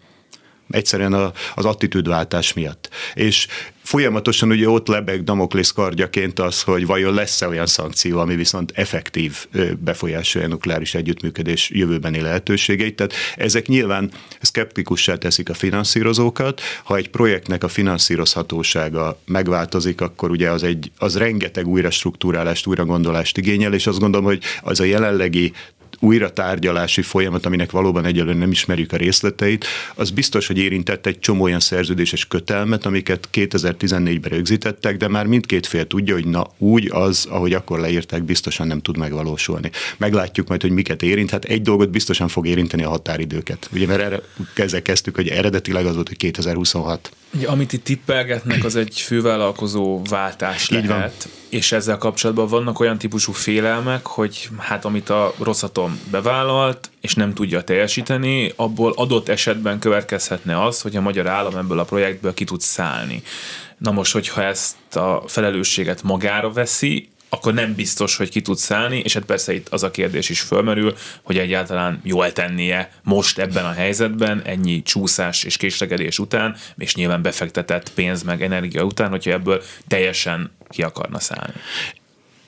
egyszerűen 0.71 1.13
az 1.55 1.65
attitűdváltás 1.65 2.53
miatt. 2.53 2.89
És 3.13 3.47
folyamatosan 3.83 4.49
ugye 4.49 4.69
ott 4.69 4.87
lebeg 4.87 5.23
Damoklész 5.23 5.71
kardjaként 5.71 6.39
az, 6.39 6.61
hogy 6.61 6.85
vajon 6.85 7.13
lesz-e 7.13 7.47
olyan 7.47 7.65
szankció, 7.65 8.19
ami 8.19 8.35
viszont 8.35 8.71
effektív 8.75 9.47
befolyásolja 9.79 10.47
a 10.47 10.49
nukleáris 10.49 10.93
együttműködés 10.93 11.69
jövőbeni 11.69 12.21
lehetőségeit. 12.21 12.95
Tehát 12.95 13.13
ezek 13.35 13.67
nyilván 13.67 14.11
szkeptikussá 14.41 15.15
teszik 15.15 15.49
a 15.49 15.53
finanszírozókat. 15.53 16.61
Ha 16.83 16.95
egy 16.95 17.09
projektnek 17.09 17.63
a 17.63 17.67
finanszírozhatósága 17.67 19.19
megváltozik, 19.25 20.01
akkor 20.01 20.31
ugye 20.31 20.49
az, 20.49 20.63
egy, 20.63 20.91
az 20.97 21.17
rengeteg 21.17 21.67
újra 21.67 21.91
struktúrálást, 21.91 22.67
újra 22.67 22.85
gondolást 22.85 23.37
igényel, 23.37 23.73
és 23.73 23.87
azt 23.87 23.99
gondolom, 23.99 24.25
hogy 24.25 24.43
az 24.61 24.79
a 24.79 24.83
jelenlegi 24.83 25.53
újra 26.01 26.31
tárgyalási 26.31 27.01
folyamat, 27.01 27.45
aminek 27.45 27.71
valóban 27.71 28.05
egyelőre 28.05 28.37
nem 28.37 28.51
ismerjük 28.51 28.91
a 28.91 28.97
részleteit, 28.97 29.65
az 29.95 30.09
biztos, 30.09 30.47
hogy 30.47 30.57
érintett 30.57 31.05
egy 31.05 31.19
csomó 31.19 31.43
olyan 31.43 31.59
szerződéses 31.59 32.25
kötelmet, 32.25 32.85
amiket 32.85 33.29
2014-ben 33.33 34.31
rögzítettek, 34.31 34.97
de 34.97 35.07
már 35.07 35.25
mindkét 35.25 35.67
fél 35.67 35.87
tudja, 35.87 36.13
hogy 36.13 36.27
na 36.27 36.47
úgy 36.57 36.89
az, 36.91 37.27
ahogy 37.29 37.53
akkor 37.53 37.79
leírták, 37.79 38.23
biztosan 38.23 38.67
nem 38.67 38.81
tud 38.81 38.97
megvalósulni. 38.97 39.71
Meglátjuk 39.97 40.47
majd, 40.47 40.61
hogy 40.61 40.71
miket 40.71 41.03
érint. 41.03 41.29
Hát 41.29 41.45
egy 41.45 41.61
dolgot 41.61 41.89
biztosan 41.89 42.27
fog 42.27 42.47
érinteni 42.47 42.83
a 42.83 42.89
határidőket. 42.89 43.69
Ugye, 43.73 43.87
mert 43.87 44.01
erre, 44.01 44.21
ezzel 44.55 44.81
kezdtük, 44.81 45.15
hogy 45.15 45.27
eredetileg 45.27 45.85
az 45.85 45.93
volt, 45.93 46.07
hogy 46.07 46.17
2026. 46.17 47.11
Ugye, 47.33 47.47
amit 47.47 47.73
itt 47.73 47.83
tippelgetnek, 47.83 48.63
az 48.63 48.75
egy 48.75 48.99
fővállalkozó 48.99 50.01
váltás 50.09 50.69
Így 50.69 50.85
lehet. 50.85 51.23
Van. 51.23 51.33
És 51.49 51.71
ezzel 51.71 51.97
kapcsolatban 51.97 52.47
vannak 52.47 52.79
olyan 52.79 52.97
típusú 52.97 53.31
félelmek, 53.31 54.05
hogy 54.05 54.49
hát 54.57 54.85
amit 54.85 55.09
a 55.09 55.33
Rosszatom 55.39 55.99
bevállalt, 56.11 56.89
és 57.01 57.13
nem 57.13 57.33
tudja 57.33 57.61
teljesíteni, 57.61 58.53
abból 58.55 58.93
adott 58.95 59.29
esetben 59.29 59.79
következhetne 59.79 60.63
az, 60.63 60.81
hogy 60.81 60.95
a 60.95 61.01
magyar 61.01 61.27
állam 61.27 61.55
ebből 61.57 61.79
a 61.79 61.83
projektből 61.83 62.33
ki 62.33 62.43
tud 62.43 62.61
szállni. 62.61 63.23
Na 63.77 63.91
most, 63.91 64.13
hogyha 64.13 64.43
ezt 64.43 64.95
a 64.95 65.23
felelősséget 65.27 66.03
magára 66.03 66.51
veszi, 66.51 67.09
akkor 67.33 67.53
nem 67.53 67.73
biztos, 67.75 68.15
hogy 68.15 68.29
ki 68.29 68.41
tud 68.41 68.57
szállni, 68.57 68.97
és 68.97 69.13
hát 69.13 69.23
persze 69.23 69.53
itt 69.53 69.69
az 69.69 69.83
a 69.83 69.91
kérdés 69.91 70.29
is 70.29 70.41
fölmerül, 70.41 70.95
hogy 71.21 71.37
egyáltalán 71.37 71.99
jól 72.03 72.33
tennie 72.33 72.91
most 73.03 73.39
ebben 73.39 73.65
a 73.65 73.71
helyzetben, 73.71 74.41
ennyi 74.45 74.81
csúszás 74.81 75.43
és 75.43 75.57
késlegedés 75.57 76.19
után, 76.19 76.55
és 76.77 76.95
nyilván 76.95 77.21
befektetett 77.21 77.93
pénz 77.93 78.23
meg 78.23 78.43
energia 78.43 78.83
után, 78.83 79.09
hogyha 79.09 79.31
ebből 79.31 79.61
teljesen 79.87 80.51
ki 80.69 80.83
akarna 80.83 81.19
szállni. 81.19 81.53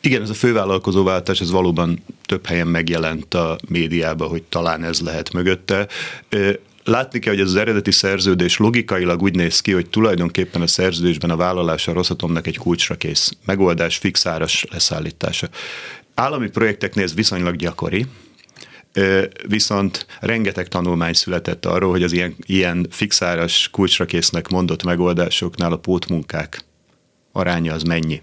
Igen, 0.01 0.21
ez 0.21 0.29
a 0.29 0.33
fővállalkozóváltás, 0.33 1.41
ez 1.41 1.51
valóban 1.51 2.03
több 2.25 2.45
helyen 2.45 2.67
megjelent 2.67 3.33
a 3.33 3.57
médiában, 3.67 4.29
hogy 4.29 4.43
talán 4.43 4.83
ez 4.83 4.99
lehet 4.99 5.33
mögötte. 5.33 5.87
Látni 6.83 7.19
kell, 7.19 7.33
hogy 7.33 7.41
az 7.41 7.55
eredeti 7.55 7.91
szerződés 7.91 8.57
logikailag 8.57 9.21
úgy 9.21 9.35
néz 9.35 9.59
ki, 9.61 9.71
hogy 9.71 9.89
tulajdonképpen 9.89 10.61
a 10.61 10.67
szerződésben 10.67 11.29
a 11.29 11.35
vállalása 11.35 11.93
Rosszatomnak 11.93 12.47
egy 12.47 12.57
kulcsra 12.57 12.95
kész 12.95 13.31
megoldás, 13.45 13.97
fixáras 13.97 14.65
leszállítása. 14.71 15.49
Állami 16.13 16.49
projekteknél 16.49 17.03
ez 17.03 17.13
viszonylag 17.13 17.55
gyakori, 17.55 18.05
viszont 19.47 20.05
rengeteg 20.19 20.67
tanulmány 20.67 21.13
született 21.13 21.65
arról, 21.65 21.91
hogy 21.91 22.03
az 22.03 22.11
ilyen, 22.11 22.35
ilyen 22.45 22.87
fixáras 22.89 23.69
kulcsra 23.71 24.05
késznek 24.05 24.47
mondott 24.47 24.83
megoldásoknál 24.83 25.71
a 25.71 25.77
pótmunkák 25.77 26.63
aránya 27.31 27.73
az 27.73 27.83
mennyi. 27.83 28.21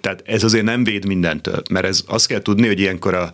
Tehát 0.00 0.22
ez 0.26 0.44
azért 0.44 0.64
nem 0.64 0.84
véd 0.84 1.06
mindentől, 1.06 1.62
mert 1.70 1.86
ez 1.86 2.02
azt 2.06 2.26
kell 2.26 2.40
tudni, 2.42 2.66
hogy 2.66 2.80
ilyenkor 2.80 3.14
a, 3.14 3.32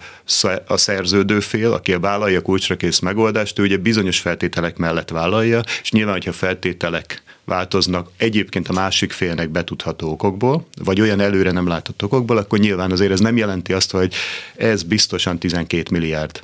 a 0.66 0.76
szerződő 0.76 1.40
fél, 1.40 1.72
aki 1.72 1.92
a 1.92 2.00
vállalja 2.00 2.38
a 2.38 2.42
kulcsra 2.42 2.76
kész 2.76 2.98
megoldást, 2.98 3.58
ő 3.58 3.62
ugye 3.62 3.76
bizonyos 3.76 4.18
feltételek 4.18 4.76
mellett 4.76 5.10
vállalja, 5.10 5.60
és 5.82 5.90
nyilván, 5.90 6.14
hogyha 6.14 6.32
feltételek 6.32 7.22
változnak 7.44 8.10
egyébként 8.16 8.68
a 8.68 8.72
másik 8.72 9.12
félnek 9.12 9.48
betudható 9.48 10.10
okokból, 10.10 10.66
vagy 10.84 11.00
olyan 11.00 11.20
előre 11.20 11.50
nem 11.50 11.66
látott 11.66 12.02
okokból, 12.02 12.36
akkor 12.36 12.58
nyilván 12.58 12.90
azért 12.90 13.12
ez 13.12 13.20
nem 13.20 13.36
jelenti 13.36 13.72
azt, 13.72 13.90
hogy 13.90 14.14
ez 14.56 14.82
biztosan 14.82 15.38
12 15.38 15.82
milliárd. 15.90 16.40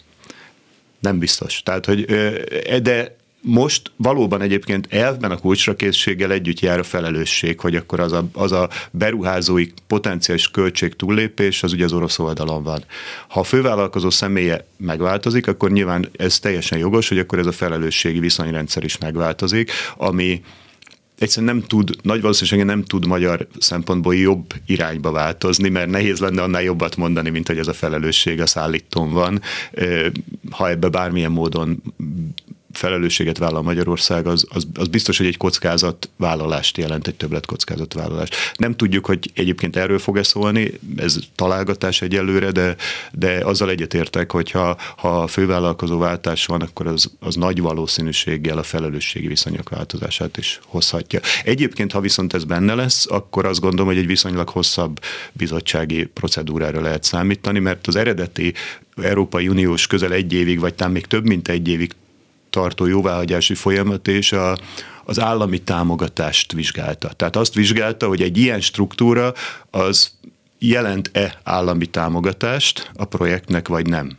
Nem 0.98 1.18
biztos. 1.18 1.62
Tehát, 1.62 1.86
hogy 1.86 2.04
de 2.82 3.16
most 3.46 3.90
valóban 3.96 4.40
egyébként 4.40 4.86
elvben 4.90 5.30
a 5.30 5.36
kulcsra 5.36 5.76
készséggel 5.76 6.32
együtt 6.32 6.60
jár 6.60 6.78
a 6.78 6.82
felelősség, 6.82 7.60
hogy 7.60 7.76
akkor 7.76 8.00
az 8.00 8.12
a, 8.12 8.24
az 8.32 8.52
a 8.52 8.68
beruházói 8.90 9.66
potenciális 9.86 10.48
költség 10.48 10.96
túllépés, 10.96 11.62
az 11.62 11.72
ugye 11.72 11.84
az 11.84 11.92
orosz 11.92 12.18
oldalon 12.18 12.62
van. 12.62 12.84
Ha 13.28 13.40
a 13.40 13.44
fővállalkozó 13.44 14.10
személye 14.10 14.66
megváltozik, 14.76 15.46
akkor 15.46 15.70
nyilván 15.70 16.08
ez 16.16 16.38
teljesen 16.38 16.78
jogos, 16.78 17.08
hogy 17.08 17.18
akkor 17.18 17.38
ez 17.38 17.46
a 17.46 17.52
felelősségi 17.52 18.18
viszonyrendszer 18.18 18.84
is 18.84 18.98
megváltozik, 18.98 19.70
ami 19.96 20.42
egyszerűen 21.18 21.54
nem 21.54 21.64
tud, 21.66 21.90
nagy 22.02 22.20
valószínűséggel 22.20 22.64
nem 22.64 22.84
tud 22.84 23.06
magyar 23.06 23.46
szempontból 23.58 24.14
jobb 24.14 24.54
irányba 24.66 25.10
változni, 25.10 25.68
mert 25.68 25.90
nehéz 25.90 26.18
lenne 26.18 26.42
annál 26.42 26.62
jobbat 26.62 26.96
mondani, 26.96 27.30
mint 27.30 27.46
hogy 27.46 27.58
ez 27.58 27.68
a 27.68 27.72
felelősség 27.72 28.40
a 28.40 28.46
szállítón 28.46 29.12
van. 29.12 29.40
Ha 30.50 30.68
ebbe 30.68 30.88
bármilyen 30.88 31.30
módon 31.30 31.82
felelősséget 32.76 33.38
vállal 33.38 33.62
Magyarország, 33.62 34.26
az, 34.26 34.46
az, 34.48 34.66
az 34.74 34.88
biztos, 34.88 35.18
hogy 35.18 35.26
egy 35.26 35.36
kockázatvállalást 35.36 36.76
jelent, 36.76 37.06
egy 37.06 37.14
többlet 37.14 37.46
kockázatvállalást. 37.46 38.34
Nem 38.56 38.76
tudjuk, 38.76 39.06
hogy 39.06 39.30
egyébként 39.34 39.76
erről 39.76 39.98
fog-e 39.98 40.22
szólni, 40.22 40.72
ez 40.96 41.18
találgatás 41.34 42.02
egyelőre, 42.02 42.50
de, 42.50 42.76
de 43.12 43.44
azzal 43.44 43.70
egyetértek, 43.70 44.32
hogy 44.32 44.50
ha, 44.50 44.76
ha 44.96 45.26
fővállalkozó 45.26 45.98
váltás 45.98 46.46
van, 46.46 46.60
akkor 46.60 46.86
az, 46.86 47.10
az 47.20 47.34
nagy 47.34 47.60
valószínűséggel 47.60 48.58
a 48.58 48.62
felelősségi 48.62 49.26
viszonyok 49.26 49.68
változását 49.68 50.36
is 50.36 50.60
hozhatja. 50.66 51.20
Egyébként, 51.44 51.92
ha 51.92 52.00
viszont 52.00 52.34
ez 52.34 52.44
benne 52.44 52.74
lesz, 52.74 53.06
akkor 53.10 53.44
azt 53.44 53.60
gondolom, 53.60 53.86
hogy 53.86 53.98
egy 53.98 54.06
viszonylag 54.06 54.48
hosszabb 54.48 55.00
bizottsági 55.32 56.04
procedúrára 56.04 56.80
lehet 56.80 57.04
számítani, 57.04 57.58
mert 57.58 57.86
az 57.86 57.96
eredeti 57.96 58.54
Európai 59.02 59.48
Uniós 59.48 59.86
közel 59.86 60.12
egy 60.12 60.32
évig, 60.32 60.60
vagy 60.60 60.74
talán 60.74 60.92
még 60.92 61.06
több 61.06 61.26
mint 61.26 61.48
egy 61.48 61.68
évig 61.68 61.92
tartó 62.54 62.86
jóváhagyási 62.86 63.54
folyamat 63.54 64.08
és 64.08 64.32
a, 64.32 64.58
az 65.04 65.20
állami 65.20 65.58
támogatást 65.58 66.52
vizsgálta. 66.52 67.08
Tehát 67.08 67.36
azt 67.36 67.54
vizsgálta, 67.54 68.06
hogy 68.06 68.22
egy 68.22 68.38
ilyen 68.38 68.60
struktúra 68.60 69.32
az 69.70 70.10
jelent-e 70.58 71.40
állami 71.44 71.86
támogatást 71.86 72.90
a 72.94 73.04
projektnek, 73.04 73.68
vagy 73.68 73.86
nem. 73.86 74.18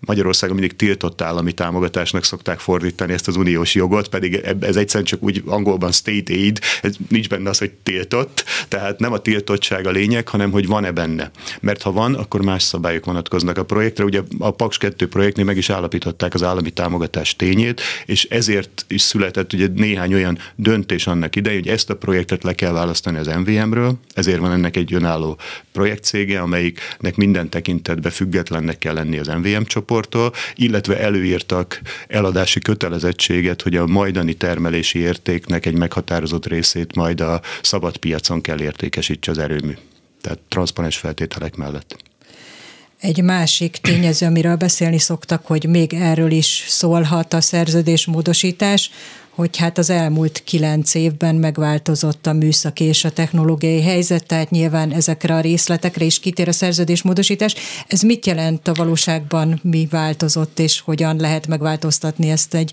Magyarországon 0.00 0.56
mindig 0.56 0.76
tiltott 0.76 1.20
állami 1.20 1.52
támogatásnak 1.52 2.24
szokták 2.24 2.58
fordítani 2.58 3.12
ezt 3.12 3.28
az 3.28 3.36
uniós 3.36 3.74
jogot, 3.74 4.08
pedig 4.08 4.34
ez 4.60 4.76
egyszerűen 4.76 5.04
csak 5.04 5.22
úgy 5.22 5.42
angolban 5.46 5.92
state 5.92 6.32
aid, 6.32 6.60
ez 6.82 6.94
nincs 7.08 7.28
benne 7.28 7.48
az, 7.50 7.58
hogy 7.58 7.70
tiltott, 7.82 8.44
tehát 8.68 8.98
nem 8.98 9.12
a 9.12 9.18
tiltottság 9.18 9.86
a 9.86 9.90
lényeg, 9.90 10.28
hanem 10.28 10.50
hogy 10.50 10.66
van-e 10.66 10.92
benne. 10.92 11.30
Mert 11.60 11.82
ha 11.82 11.92
van, 11.92 12.14
akkor 12.14 12.42
más 12.42 12.62
szabályok 12.62 13.04
vonatkoznak 13.04 13.58
a 13.58 13.64
projektre. 13.64 14.04
Ugye 14.04 14.20
a 14.38 14.50
Paks 14.50 14.78
2 14.78 15.08
projektnél 15.08 15.44
meg 15.44 15.56
is 15.56 15.70
állapították 15.70 16.34
az 16.34 16.42
állami 16.42 16.70
támogatás 16.70 17.36
tényét, 17.36 17.80
és 18.06 18.24
ezért 18.24 18.84
is 18.88 19.00
született 19.02 19.52
ugye 19.52 19.66
néhány 19.74 20.14
olyan 20.14 20.38
döntés 20.56 21.06
annak 21.06 21.36
idején, 21.36 21.58
hogy 21.58 21.68
ezt 21.68 21.90
a 21.90 21.96
projektet 21.96 22.42
le 22.42 22.54
kell 22.54 22.72
választani 22.72 23.18
az 23.18 23.26
MVM-ről, 23.26 23.98
ezért 24.14 24.38
van 24.38 24.52
ennek 24.52 24.76
egy 24.76 24.94
önálló 24.94 25.38
projektcége, 25.72 26.40
amelyiknek 26.40 27.16
minden 27.16 27.48
tekintetben 27.48 28.12
függetlennek 28.12 28.78
kell 28.78 28.94
lenni 28.94 29.18
az 29.18 29.26
MVM 29.26 29.62
csoport, 29.62 30.10
csoporttól, 30.10 30.32
illetve 30.54 30.98
előírtak 31.00 31.80
eladási 32.08 32.60
kötelezettséget, 32.60 33.62
hogy 33.62 33.76
a 33.76 33.86
majdani 33.86 34.34
termelési 34.34 34.98
értéknek 34.98 35.66
egy 35.66 35.74
meghatározott 35.74 36.46
részét 36.46 36.94
majd 36.94 37.20
a 37.20 37.40
szabad 37.62 37.96
piacon 37.96 38.40
kell 38.40 38.60
értékesítse 38.60 39.30
az 39.30 39.38
erőmű. 39.38 39.72
Tehát 40.20 40.38
transzparens 40.48 40.96
feltételek 40.96 41.56
mellett. 41.56 41.96
Egy 43.00 43.22
másik 43.22 43.76
tényező, 43.76 44.26
amiről 44.26 44.56
beszélni 44.56 44.98
szoktak, 44.98 45.46
hogy 45.46 45.66
még 45.68 45.94
erről 45.94 46.30
is 46.30 46.64
szólhat 46.68 47.32
a 47.32 47.40
szerződésmódosítás, 47.40 48.90
hogy 49.40 49.56
hát 49.56 49.78
az 49.78 49.90
elmúlt 49.90 50.42
kilenc 50.44 50.94
évben 50.94 51.34
megváltozott 51.34 52.26
a 52.26 52.32
műszaki 52.32 52.84
és 52.84 53.04
a 53.04 53.10
technológiai 53.10 53.82
helyzet, 53.82 54.26
tehát 54.26 54.50
nyilván 54.50 54.92
ezekre 54.92 55.34
a 55.34 55.40
részletekre 55.40 56.04
is 56.04 56.20
kitér 56.20 56.48
a 56.48 56.52
szerződésmódosítás. 56.52 57.54
Ez 57.86 58.00
mit 58.02 58.26
jelent 58.26 58.68
a 58.68 58.74
valóságban, 58.74 59.60
mi 59.62 59.86
változott, 59.90 60.58
és 60.58 60.80
hogyan 60.80 61.16
lehet 61.16 61.46
megváltoztatni 61.46 62.30
ezt 62.30 62.54
egy 62.54 62.72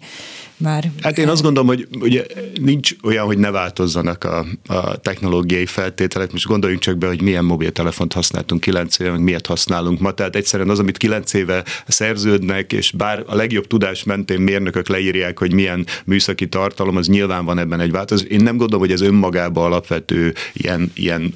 már... 0.58 0.92
Hát 1.02 1.18
én 1.18 1.28
azt 1.28 1.42
gondolom, 1.42 1.68
hogy 1.68 1.88
ugye 2.00 2.26
nincs 2.62 2.92
olyan, 3.04 3.26
hogy 3.26 3.38
ne 3.38 3.52
változzanak 3.52 4.24
a, 4.24 4.46
a 4.68 4.98
technológiai 4.98 5.66
feltételek. 5.66 6.32
Most 6.32 6.46
gondoljunk 6.46 6.82
csak 6.82 6.98
be, 6.98 7.08
hogy 7.08 7.22
milyen 7.22 7.46
mobiltelefont 7.46 8.14
használtunk 8.14 8.62
kilenc 8.62 9.00
éve, 9.00 9.12
meg 9.12 9.22
miért 9.22 9.46
használunk 9.46 10.00
ma. 10.00 10.12
Tehát 10.12 10.36
egyszerűen 10.36 10.70
az, 10.70 10.80
amit 10.80 10.98
kilenc 10.98 11.34
éve 11.34 11.64
szerződnek, 11.88 12.74
és 12.74 12.92
bár 12.92 13.24
a 13.28 13.36
legjobb 13.36 13.68
tudás 13.68 14.04
mentén 14.04 14.40
mérnökök 14.42 14.88
leírják, 14.88 15.40
hogy 15.40 15.54
milyen 15.54 15.86
műszaki 16.06 16.48
tartalom, 16.48 16.96
az 16.96 17.08
nyilván 17.08 17.46
van 17.46 17.60
ebben 17.60 17.80
egy 17.80 17.92
változás. 17.92 18.28
Én 18.30 18.44
nem 18.44 18.58
gondolom, 18.58 18.86
hogy 18.86 18.94
ez 18.94 19.02
önmagában 19.02 19.66
alapvető 19.66 20.34
ilyen, 20.54 20.92
ilyen 20.96 21.34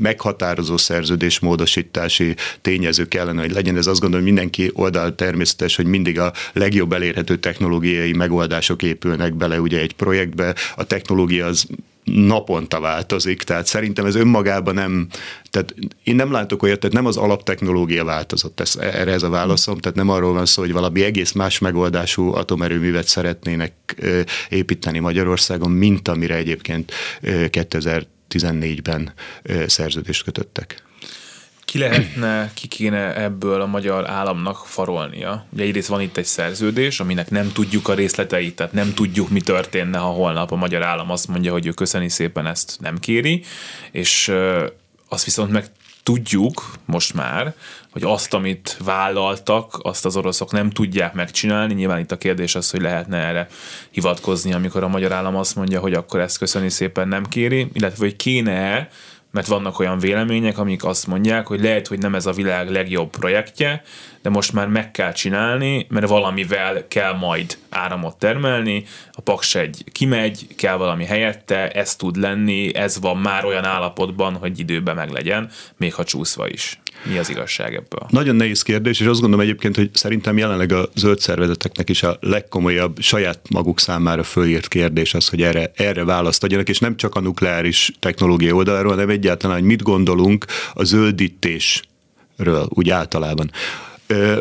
meghatározó 0.00 0.76
szerződésmódosítási 0.76 2.34
tényező 2.60 3.08
kellene, 3.08 3.40
hogy 3.40 3.52
legyen. 3.52 3.76
Ez 3.76 3.86
azt 3.86 4.00
gondolom, 4.00 4.24
mindenki 4.24 4.70
oldal 4.72 5.14
természetes, 5.14 5.76
hogy 5.76 5.86
mindig 5.86 6.18
a 6.18 6.32
legjobb 6.52 6.92
elérhető 6.92 7.36
technológiai 7.36 8.12
megoldások 8.12 8.82
épülnek 8.82 9.34
bele 9.34 9.60
ugye 9.60 9.80
egy 9.80 9.94
projektbe. 9.94 10.54
A 10.76 10.84
technológia 10.84 11.46
az 11.46 11.66
naponta 12.04 12.80
változik, 12.80 13.42
tehát 13.42 13.66
szerintem 13.66 14.06
ez 14.06 14.14
önmagában 14.14 14.74
nem, 14.74 15.06
tehát 15.50 15.74
én 16.04 16.14
nem 16.14 16.32
látok 16.32 16.62
olyat, 16.62 16.78
tehát 16.80 16.96
nem 16.96 17.06
az 17.06 17.16
alaptechnológia 17.16 18.04
változott, 18.04 18.60
ez, 18.60 18.76
erre 18.80 19.12
ez 19.12 19.22
a 19.22 19.28
válaszom, 19.28 19.78
tehát 19.78 19.96
nem 19.96 20.08
arról 20.08 20.32
van 20.32 20.46
szó, 20.46 20.62
hogy 20.62 20.72
valami 20.72 21.02
egész 21.04 21.32
más 21.32 21.58
megoldású 21.58 22.34
atomerőművet 22.34 23.06
szeretnének 23.06 23.72
építeni 24.48 24.98
Magyarországon, 24.98 25.70
mint 25.70 26.08
amire 26.08 26.34
egyébként 26.34 26.92
2014-ben 28.32 29.12
szerződést 29.66 30.24
kötöttek. 30.24 30.82
ki 31.64 31.78
lehetne, 31.78 32.50
ki 32.54 32.66
kéne 32.66 33.16
ebből 33.22 33.60
a 33.60 33.66
magyar 33.66 34.10
államnak 34.10 34.66
farolnia? 34.66 35.46
Ugye 35.52 35.62
egyrészt 35.62 35.88
van 35.88 36.00
itt 36.00 36.16
egy 36.16 36.24
szerződés, 36.24 37.00
aminek 37.00 37.30
nem 37.30 37.52
tudjuk 37.52 37.88
a 37.88 37.94
részleteit, 37.94 38.56
tehát 38.56 38.72
nem 38.72 38.94
tudjuk, 38.94 39.28
mi 39.28 39.40
történne, 39.40 39.98
ha 39.98 40.08
holnap 40.08 40.52
a 40.52 40.56
magyar 40.56 40.82
állam 40.82 41.10
azt 41.10 41.28
mondja, 41.28 41.52
hogy 41.52 41.66
ő 41.66 41.70
köszöni 41.70 42.08
szépen 42.08 42.46
ezt 42.46 42.76
nem 42.80 42.98
kéri, 42.98 43.44
és 43.90 44.32
azt 45.08 45.24
viszont 45.24 45.50
meg 45.50 45.66
tudjuk 46.02 46.72
most 46.84 47.14
már, 47.14 47.54
hogy 47.90 48.02
azt, 48.02 48.34
amit 48.34 48.76
vállaltak, 48.84 49.78
azt 49.82 50.04
az 50.04 50.16
oroszok 50.16 50.52
nem 50.52 50.70
tudják 50.70 51.14
megcsinálni. 51.14 51.74
Nyilván 51.74 51.98
itt 51.98 52.12
a 52.12 52.18
kérdés 52.18 52.54
az, 52.54 52.70
hogy 52.70 52.80
lehetne 52.80 53.16
erre 53.16 53.48
hivatkozni, 53.90 54.52
amikor 54.52 54.82
a 54.82 54.88
magyar 54.88 55.12
állam 55.12 55.36
azt 55.36 55.56
mondja, 55.56 55.80
hogy 55.80 55.94
akkor 55.94 56.20
ezt 56.20 56.38
köszöni 56.38 56.68
szépen 56.68 57.08
nem 57.08 57.24
kéri, 57.24 57.68
illetve 57.72 58.04
hogy 58.04 58.16
kéne 58.16 58.88
mert 59.32 59.46
vannak 59.46 59.78
olyan 59.78 59.98
vélemények, 59.98 60.58
amik 60.58 60.84
azt 60.84 61.06
mondják, 61.06 61.46
hogy 61.46 61.60
lehet, 61.60 61.86
hogy 61.86 61.98
nem 61.98 62.14
ez 62.14 62.26
a 62.26 62.32
világ 62.32 62.70
legjobb 62.70 63.10
projektje, 63.10 63.82
de 64.22 64.30
most 64.30 64.52
már 64.52 64.66
meg 64.66 64.90
kell 64.90 65.12
csinálni, 65.12 65.86
mert 65.90 66.08
valamivel 66.08 66.88
kell 66.88 67.12
majd 67.12 67.58
áramot 67.68 68.16
termelni, 68.16 68.84
a 69.12 69.20
Paks 69.20 69.54
egy 69.54 69.84
kimegy, 69.92 70.46
kell 70.56 70.76
valami 70.76 71.04
helyette, 71.04 71.68
ez 71.68 71.96
tud 71.96 72.16
lenni, 72.16 72.74
ez 72.74 73.00
van 73.00 73.16
már 73.16 73.44
olyan 73.44 73.64
állapotban, 73.64 74.34
hogy 74.34 74.58
időben 74.58 74.96
meg 74.96 75.10
legyen, 75.10 75.50
még 75.76 75.94
ha 75.94 76.04
csúszva 76.04 76.48
is. 76.48 76.80
Mi 77.04 77.18
az 77.18 77.30
igazság 77.30 77.74
ebből? 77.74 78.06
Nagyon 78.08 78.36
nehéz 78.36 78.62
kérdés, 78.62 79.00
és 79.00 79.06
azt 79.06 79.20
gondolom 79.20 79.44
egyébként, 79.44 79.76
hogy 79.76 79.90
szerintem 79.92 80.38
jelenleg 80.38 80.72
a 80.72 80.88
zöld 80.94 81.18
szervezeteknek 81.18 81.88
is 81.90 82.02
a 82.02 82.16
legkomolyabb 82.20 83.00
saját 83.00 83.40
maguk 83.50 83.80
számára 83.80 84.22
fölírt 84.22 84.68
kérdés 84.68 85.14
az, 85.14 85.28
hogy 85.28 85.42
erre, 85.42 85.70
erre 85.74 86.04
választ 86.04 86.44
adjanak, 86.44 86.68
és 86.68 86.78
nem 86.78 86.96
csak 86.96 87.14
a 87.14 87.20
nukleáris 87.20 87.92
technológia 87.98 88.54
oldalról, 88.54 88.92
hanem 88.92 89.08
egyáltalán, 89.08 89.56
hogy 89.56 89.66
mit 89.66 89.82
gondolunk 89.82 90.44
a 90.72 90.84
zöldítésről, 90.84 92.66
úgy 92.68 92.90
általában. 92.90 93.50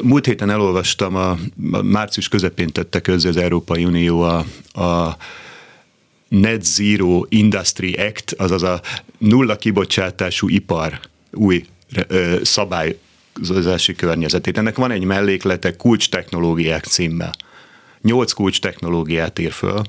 Múlt 0.01 0.25
héten 0.25 0.49
elolvastam, 0.49 1.15
a, 1.15 1.29
a 1.71 1.81
március 1.81 2.27
közepén 2.27 2.67
tette 2.67 2.99
közé 2.99 3.27
az 3.27 3.37
Európai 3.37 3.85
Unió 3.85 4.21
a, 4.21 4.45
a 4.81 5.17
Net 6.27 6.63
Zero 6.63 7.25
Industry 7.29 7.93
Act, 7.93 8.33
azaz 8.37 8.63
a 8.63 8.81
nulla 9.17 9.55
kibocsátású 9.55 10.49
ipar 10.49 10.99
új 11.31 11.65
szabályozási 12.41 13.95
környezetét. 13.95 14.57
Ennek 14.57 14.75
van 14.75 14.91
egy 14.91 15.03
melléklete 15.03 15.75
kulcs 15.75 16.09
technológiák 16.09 16.83
címmel. 16.83 17.31
Nyolc 18.01 18.31
kulcs 18.31 18.61
technológiát 18.61 19.39
ír 19.39 19.51
föl, 19.51 19.81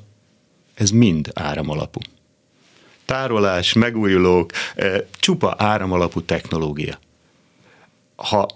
ez 0.75 0.91
mind 0.91 1.31
áramalapú. 1.35 2.01
Tárolás, 3.05 3.73
megújulók, 3.73 4.51
csupa 5.13 5.55
áramalapú 5.59 6.21
technológia. 6.21 6.99
Ha 8.17 8.49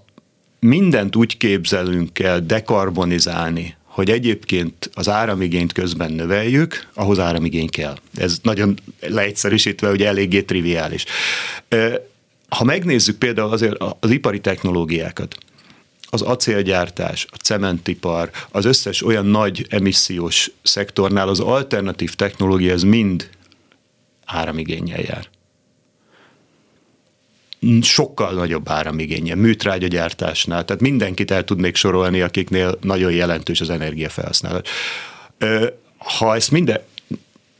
mindent 0.58 1.16
úgy 1.16 1.36
képzelünk 1.36 2.18
el 2.18 2.40
dekarbonizálni, 2.40 3.76
hogy 3.84 4.10
egyébként 4.10 4.90
az 4.94 5.08
áramigényt 5.08 5.72
közben 5.72 6.12
növeljük, 6.12 6.88
ahhoz 6.94 7.18
áramigény 7.18 7.68
kell. 7.68 7.96
Ez 8.14 8.38
nagyon 8.42 8.78
leegyszerűsítve, 9.00 9.88
hogy 9.88 10.02
eléggé 10.02 10.42
triviális. 10.42 11.04
Ha 12.48 12.64
megnézzük 12.64 13.18
például 13.18 13.50
azért 13.50 13.76
az 14.00 14.10
ipari 14.10 14.40
technológiákat, 14.40 15.36
az 16.10 16.22
acélgyártás, 16.22 17.26
a 17.30 17.36
cementipar, 17.36 18.30
az 18.50 18.64
összes 18.64 19.02
olyan 19.02 19.26
nagy 19.26 19.66
emissziós 19.70 20.50
szektornál 20.62 21.28
az 21.28 21.40
alternatív 21.40 22.14
technológia, 22.14 22.72
ez 22.72 22.82
mind 22.82 23.30
áramigényel 24.24 25.00
jár 25.00 25.28
sokkal 27.82 28.32
nagyobb 28.34 28.68
áramigénye, 28.68 29.34
műtrágyagyártásnál, 29.34 30.64
tehát 30.64 30.82
mindenkit 30.82 31.30
el 31.30 31.44
tudnék 31.44 31.76
sorolni, 31.76 32.20
akiknél 32.20 32.78
nagyon 32.80 33.12
jelentős 33.12 33.60
az 33.60 33.70
energiafelhasználás. 33.70 34.62
Ha 35.98 36.34
ezt 36.34 36.50
minden, 36.50 36.80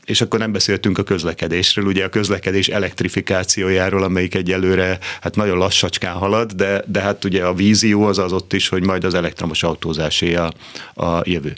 és 0.07 0.21
akkor 0.21 0.39
nem 0.39 0.51
beszéltünk 0.51 0.97
a 0.97 1.03
közlekedésről, 1.03 1.85
ugye 1.85 2.03
a 2.03 2.09
közlekedés 2.09 2.67
elektrifikációjáról, 2.67 4.03
amelyik 4.03 4.35
egyelőre 4.35 4.99
hát 5.21 5.35
nagyon 5.35 5.57
lassacskán 5.57 6.13
halad, 6.13 6.51
de, 6.51 6.83
de 6.87 7.01
hát 7.01 7.23
ugye 7.25 7.45
a 7.45 7.53
vízió 7.53 8.03
az 8.03 8.17
az 8.17 8.33
ott 8.33 8.53
is, 8.53 8.67
hogy 8.67 8.85
majd 8.85 9.03
az 9.03 9.13
elektromos 9.13 9.63
autózásé 9.63 10.35
a, 10.35 10.53
a 10.93 11.21
jövő. 11.23 11.53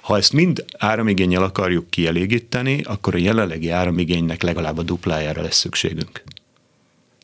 Ha 0.00 0.16
ezt 0.16 0.32
mind 0.32 0.64
áramigényel 0.78 1.42
akarjuk 1.42 1.90
kielégíteni, 1.90 2.80
akkor 2.82 3.14
a 3.14 3.18
jelenlegi 3.18 3.70
áramigénynek 3.70 4.42
legalább 4.42 4.78
a 4.78 4.82
duplájára 4.82 5.42
lesz 5.42 5.58
szükségünk. 5.58 6.22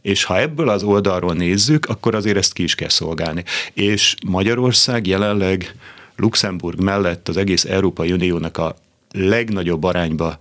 És 0.02 0.24
ha 0.24 0.38
ebből 0.38 0.68
az 0.68 0.82
oldalról 0.82 1.34
nézzük, 1.34 1.86
akkor 1.86 2.14
azért 2.14 2.36
ezt 2.36 2.52
ki 2.52 2.62
is 2.62 2.74
kell 2.74 2.88
szolgálni. 2.88 3.44
És 3.72 4.14
Magyarország 4.26 5.06
jelenleg 5.06 5.74
Luxemburg 6.16 6.80
mellett 6.80 7.28
az 7.28 7.36
egész 7.36 7.64
Európai 7.64 8.12
Uniónak 8.12 8.58
a 8.58 8.76
legnagyobb 9.12 9.84
arányba 9.84 10.38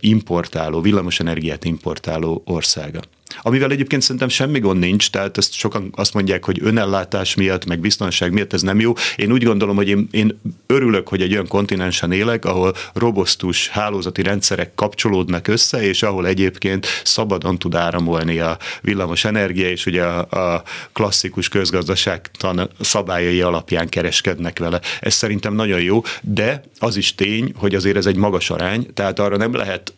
importáló, 0.00 0.80
villamosenergiát 0.80 1.64
importáló 1.64 2.42
országa. 2.44 3.00
Amivel 3.42 3.70
egyébként 3.70 4.02
szerintem 4.02 4.28
semmi 4.28 4.58
gond 4.58 4.78
nincs, 4.78 5.10
tehát 5.10 5.38
ezt 5.38 5.52
sokan 5.52 5.92
azt 5.94 6.14
mondják, 6.14 6.44
hogy 6.44 6.58
önellátás 6.62 7.34
miatt, 7.34 7.66
meg 7.66 7.80
biztonság 7.80 8.32
miatt 8.32 8.52
ez 8.52 8.62
nem 8.62 8.80
jó. 8.80 8.92
Én 9.16 9.32
úgy 9.32 9.42
gondolom, 9.42 9.76
hogy 9.76 9.88
én, 9.88 10.08
én 10.10 10.40
örülök, 10.66 11.08
hogy 11.08 11.22
egy 11.22 11.32
olyan 11.32 11.46
kontinensen 11.46 12.12
élek, 12.12 12.44
ahol 12.44 12.74
robosztus 12.92 13.68
hálózati 13.68 14.22
rendszerek 14.22 14.74
kapcsolódnak 14.74 15.48
össze, 15.48 15.82
és 15.82 16.02
ahol 16.02 16.26
egyébként 16.26 16.86
szabadon 17.04 17.58
tud 17.58 17.74
áramolni 17.74 18.38
a 18.38 18.58
villamos 18.80 19.24
energia, 19.24 19.68
és 19.68 19.86
ugye 19.86 20.02
a, 20.02 20.54
a 20.54 20.62
klasszikus 20.92 21.48
közgazdaságtan 21.48 22.70
szabályai 22.80 23.40
alapján 23.40 23.88
kereskednek 23.88 24.58
vele. 24.58 24.80
Ez 25.00 25.14
szerintem 25.14 25.54
nagyon 25.54 25.80
jó, 25.80 26.02
de 26.20 26.62
az 26.78 26.96
is 26.96 27.14
tény, 27.14 27.52
hogy 27.56 27.74
azért 27.74 27.96
ez 27.96 28.06
egy 28.06 28.16
magas 28.16 28.50
arány, 28.50 28.86
tehát 28.94 29.18
arra 29.18 29.36
nem 29.36 29.54
lehet 29.54 29.94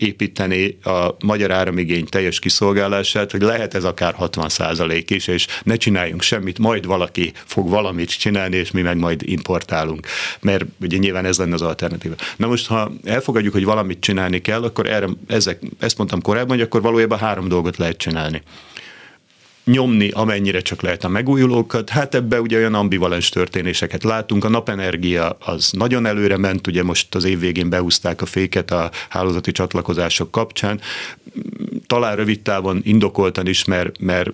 építeni 0.00 0.78
a 0.82 1.16
magyar 1.24 1.50
áramigény 1.50 2.06
teljes 2.06 2.38
kiszolgálását, 2.38 3.30
hogy 3.30 3.42
lehet 3.42 3.74
ez 3.74 3.84
akár 3.84 4.14
60 4.14 4.48
százalék 4.48 5.10
is, 5.10 5.26
és 5.26 5.46
ne 5.62 5.76
csináljunk 5.76 6.22
semmit, 6.22 6.58
majd 6.58 6.86
valaki 6.86 7.32
fog 7.44 7.68
valamit 7.68 8.18
csinálni, 8.18 8.56
és 8.56 8.70
mi 8.70 8.82
meg 8.82 8.96
majd 8.96 9.22
importálunk. 9.24 10.06
Mert 10.40 10.64
ugye 10.80 10.96
nyilván 10.96 11.24
ez 11.24 11.38
lenne 11.38 11.54
az 11.54 11.62
alternatíva. 11.62 12.14
Na 12.36 12.46
most, 12.46 12.66
ha 12.66 12.92
elfogadjuk, 13.04 13.52
hogy 13.52 13.64
valamit 13.64 14.00
csinálni 14.00 14.40
kell, 14.40 14.62
akkor 14.62 14.86
erre, 14.86 15.08
ezek, 15.26 15.58
ezt 15.78 15.98
mondtam 15.98 16.20
korábban, 16.20 16.56
hogy 16.56 16.66
akkor 16.66 16.82
valójában 16.82 17.18
három 17.18 17.48
dolgot 17.48 17.76
lehet 17.76 17.96
csinálni 17.96 18.42
nyomni, 19.64 20.10
amennyire 20.10 20.60
csak 20.60 20.82
lehet 20.82 21.04
a 21.04 21.08
megújulókat. 21.08 21.88
Hát 21.88 22.14
ebbe 22.14 22.40
ugye 22.40 22.56
olyan 22.56 22.74
ambivalens 22.74 23.28
történéseket 23.28 24.04
látunk. 24.04 24.44
A 24.44 24.48
napenergia 24.48 25.36
az 25.40 25.70
nagyon 25.70 26.06
előre 26.06 26.36
ment, 26.36 26.66
ugye 26.66 26.82
most 26.82 27.14
az 27.14 27.24
év 27.24 27.38
végén 27.38 27.68
beúzták 27.68 28.22
a 28.22 28.26
féket 28.26 28.70
a 28.70 28.90
hálózati 29.08 29.52
csatlakozások 29.52 30.30
kapcsán. 30.30 30.80
Talán 31.86 32.16
rövid 32.16 32.40
távon 32.40 32.80
indokoltan 32.84 33.46
is, 33.46 33.64
mert, 33.64 34.00
mert 34.00 34.30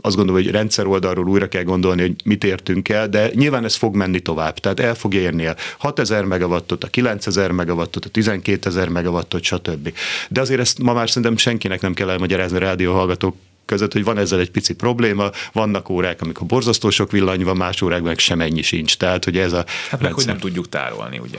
azt 0.00 0.16
gondolom, 0.16 0.42
hogy 0.42 0.50
rendszer 0.50 0.86
oldalról 0.86 1.28
újra 1.28 1.48
kell 1.48 1.62
gondolni, 1.62 2.00
hogy 2.00 2.14
mit 2.24 2.44
értünk 2.44 2.88
el, 2.88 3.08
de 3.08 3.30
nyilván 3.34 3.64
ez 3.64 3.74
fog 3.74 3.94
menni 3.94 4.20
tovább. 4.20 4.58
Tehát 4.58 4.80
el 4.80 4.94
fog 4.94 5.14
érni 5.14 5.46
a 5.46 5.54
6000 5.78 6.24
megawattot, 6.24 6.84
a 6.84 6.86
9000 6.86 7.50
megawattot, 7.50 8.04
a 8.04 8.08
12000 8.08 8.88
megawattot, 8.88 9.42
stb. 9.42 9.92
De 10.28 10.40
azért 10.40 10.60
ezt 10.60 10.78
ma 10.78 10.92
már 10.92 11.08
szerintem 11.08 11.36
senkinek 11.36 11.80
nem 11.80 11.94
kell 11.94 12.10
elmagyarázni 12.10 12.56
a 12.56 12.60
rádióhallgatók 12.60 13.36
között, 13.68 13.92
hogy 13.92 14.04
van 14.04 14.18
ezzel 14.18 14.40
egy 14.40 14.50
pici 14.50 14.74
probléma, 14.74 15.30
vannak 15.52 15.88
órák, 15.88 16.22
amikor 16.22 16.46
borzasztó 16.46 16.90
sok 16.90 17.10
villany 17.10 17.44
van, 17.44 17.56
más 17.56 17.82
órákban 17.82 18.08
meg 18.08 18.18
semennyi 18.18 18.62
sincs. 18.62 18.96
Tehát, 18.96 19.24
hogy 19.24 19.38
ez 19.38 19.52
a... 19.52 19.64
Hát 19.90 20.00
meg, 20.00 20.12
hogy 20.12 20.26
nem 20.26 20.38
tudjuk 20.38 20.68
tárolni, 20.68 21.18
ugye? 21.18 21.38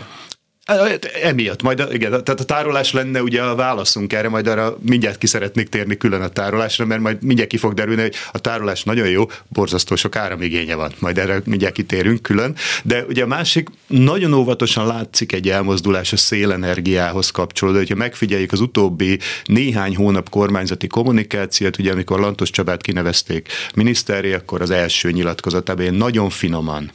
Emiatt, 1.23 1.61
majd 1.61 1.87
igen, 1.91 2.09
tehát 2.09 2.39
a 2.39 2.43
tárolás 2.43 2.91
lenne 2.91 3.21
ugye 3.21 3.41
a 3.41 3.55
válaszunk 3.55 4.13
erre, 4.13 4.29
majd 4.29 4.47
arra 4.47 4.77
mindjárt 4.81 5.17
ki 5.17 5.27
szeretnék 5.27 5.69
térni 5.69 5.97
külön 5.97 6.21
a 6.21 6.27
tárolásra, 6.27 6.85
mert 6.85 7.01
majd 7.01 7.23
mindjárt 7.23 7.49
ki 7.49 7.57
fog 7.57 7.73
derülni, 7.73 8.01
hogy 8.01 8.15
a 8.31 8.39
tárolás 8.39 8.83
nagyon 8.83 9.07
jó, 9.07 9.25
borzasztó 9.47 9.95
sok 9.95 10.15
áramigénye 10.15 10.75
van, 10.75 10.91
majd 10.99 11.17
erre 11.17 11.41
mindjárt 11.45 11.73
kitérünk 11.73 12.21
külön, 12.21 12.55
de 12.83 13.05
ugye 13.07 13.23
a 13.23 13.27
másik, 13.27 13.69
nagyon 13.87 14.33
óvatosan 14.33 14.87
látszik 14.87 15.31
egy 15.31 15.49
elmozdulás 15.49 16.13
a 16.13 16.17
szélenergiához 16.17 17.29
kapcsolódó, 17.29 17.77
hogyha 17.77 17.95
megfigyeljük 17.95 18.51
az 18.51 18.61
utóbbi 18.61 19.19
néhány 19.45 19.95
hónap 19.95 20.29
kormányzati 20.29 20.87
kommunikációt, 20.87 21.79
ugye 21.79 21.91
amikor 21.91 22.19
Lantos 22.19 22.49
Csabát 22.49 22.81
kinevezték 22.81 23.47
miniszteré, 23.75 24.33
akkor 24.33 24.61
az 24.61 24.69
első 24.69 25.11
nyilatkozatában 25.11 25.93
nagyon 25.93 26.29
finoman 26.29 26.91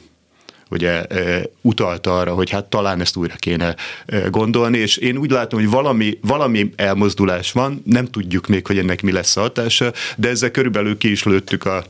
ugye 0.69 1.05
utalta 1.61 2.19
arra, 2.19 2.33
hogy 2.33 2.49
hát 2.49 2.65
talán 2.65 3.01
ezt 3.01 3.15
újra 3.15 3.35
kéne 3.35 3.75
gondolni, 4.29 4.77
és 4.77 4.97
én 4.97 5.17
úgy 5.17 5.31
látom, 5.31 5.59
hogy 5.59 5.69
valami, 5.69 6.19
valami 6.21 6.73
elmozdulás 6.75 7.51
van, 7.51 7.81
nem 7.85 8.05
tudjuk 8.05 8.47
még, 8.47 8.67
hogy 8.67 8.77
ennek 8.77 9.01
mi 9.01 9.11
lesz 9.11 9.37
a 9.37 9.41
hatása, 9.41 9.93
de 10.17 10.29
ezzel 10.29 10.51
körülbelül 10.51 10.97
ki 10.97 11.11
is 11.11 11.23
lőttük 11.23 11.65
a, 11.65 11.83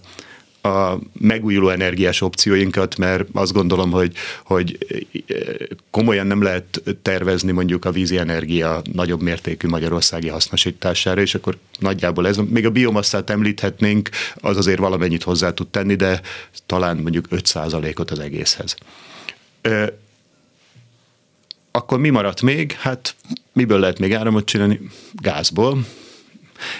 a 0.65 0.99
megújuló 1.19 1.69
energiás 1.69 2.21
opcióinkat, 2.21 2.97
mert 2.97 3.27
azt 3.33 3.53
gondolom, 3.53 3.91
hogy, 3.91 4.13
hogy 4.43 4.77
komolyan 5.91 6.27
nem 6.27 6.41
lehet 6.41 6.81
tervezni 7.01 7.51
mondjuk 7.51 7.85
a 7.85 7.91
vízi 7.91 8.17
energia 8.17 8.81
nagyobb 8.93 9.21
mértékű 9.21 9.67
magyarországi 9.67 10.27
hasznosítására, 10.27 11.21
és 11.21 11.35
akkor 11.35 11.57
nagyjából 11.79 12.27
ez, 12.27 12.37
még 12.37 12.65
a 12.65 12.69
biomasszát 12.69 13.29
említhetnénk, 13.29 14.09
az 14.35 14.57
azért 14.57 14.79
valamennyit 14.79 15.23
hozzá 15.23 15.53
tud 15.53 15.67
tenni, 15.67 15.95
de 15.95 16.21
talán 16.65 16.97
mondjuk 16.97 17.27
5%-ot 17.31 18.11
az 18.11 18.19
egészhez. 18.19 18.75
Akkor 21.71 21.99
mi 21.99 22.09
maradt 22.09 22.41
még? 22.41 22.71
Hát 22.71 23.15
miből 23.53 23.79
lehet 23.79 23.99
még 23.99 24.13
áramot 24.13 24.45
csinálni? 24.45 24.79
Gázból 25.13 25.85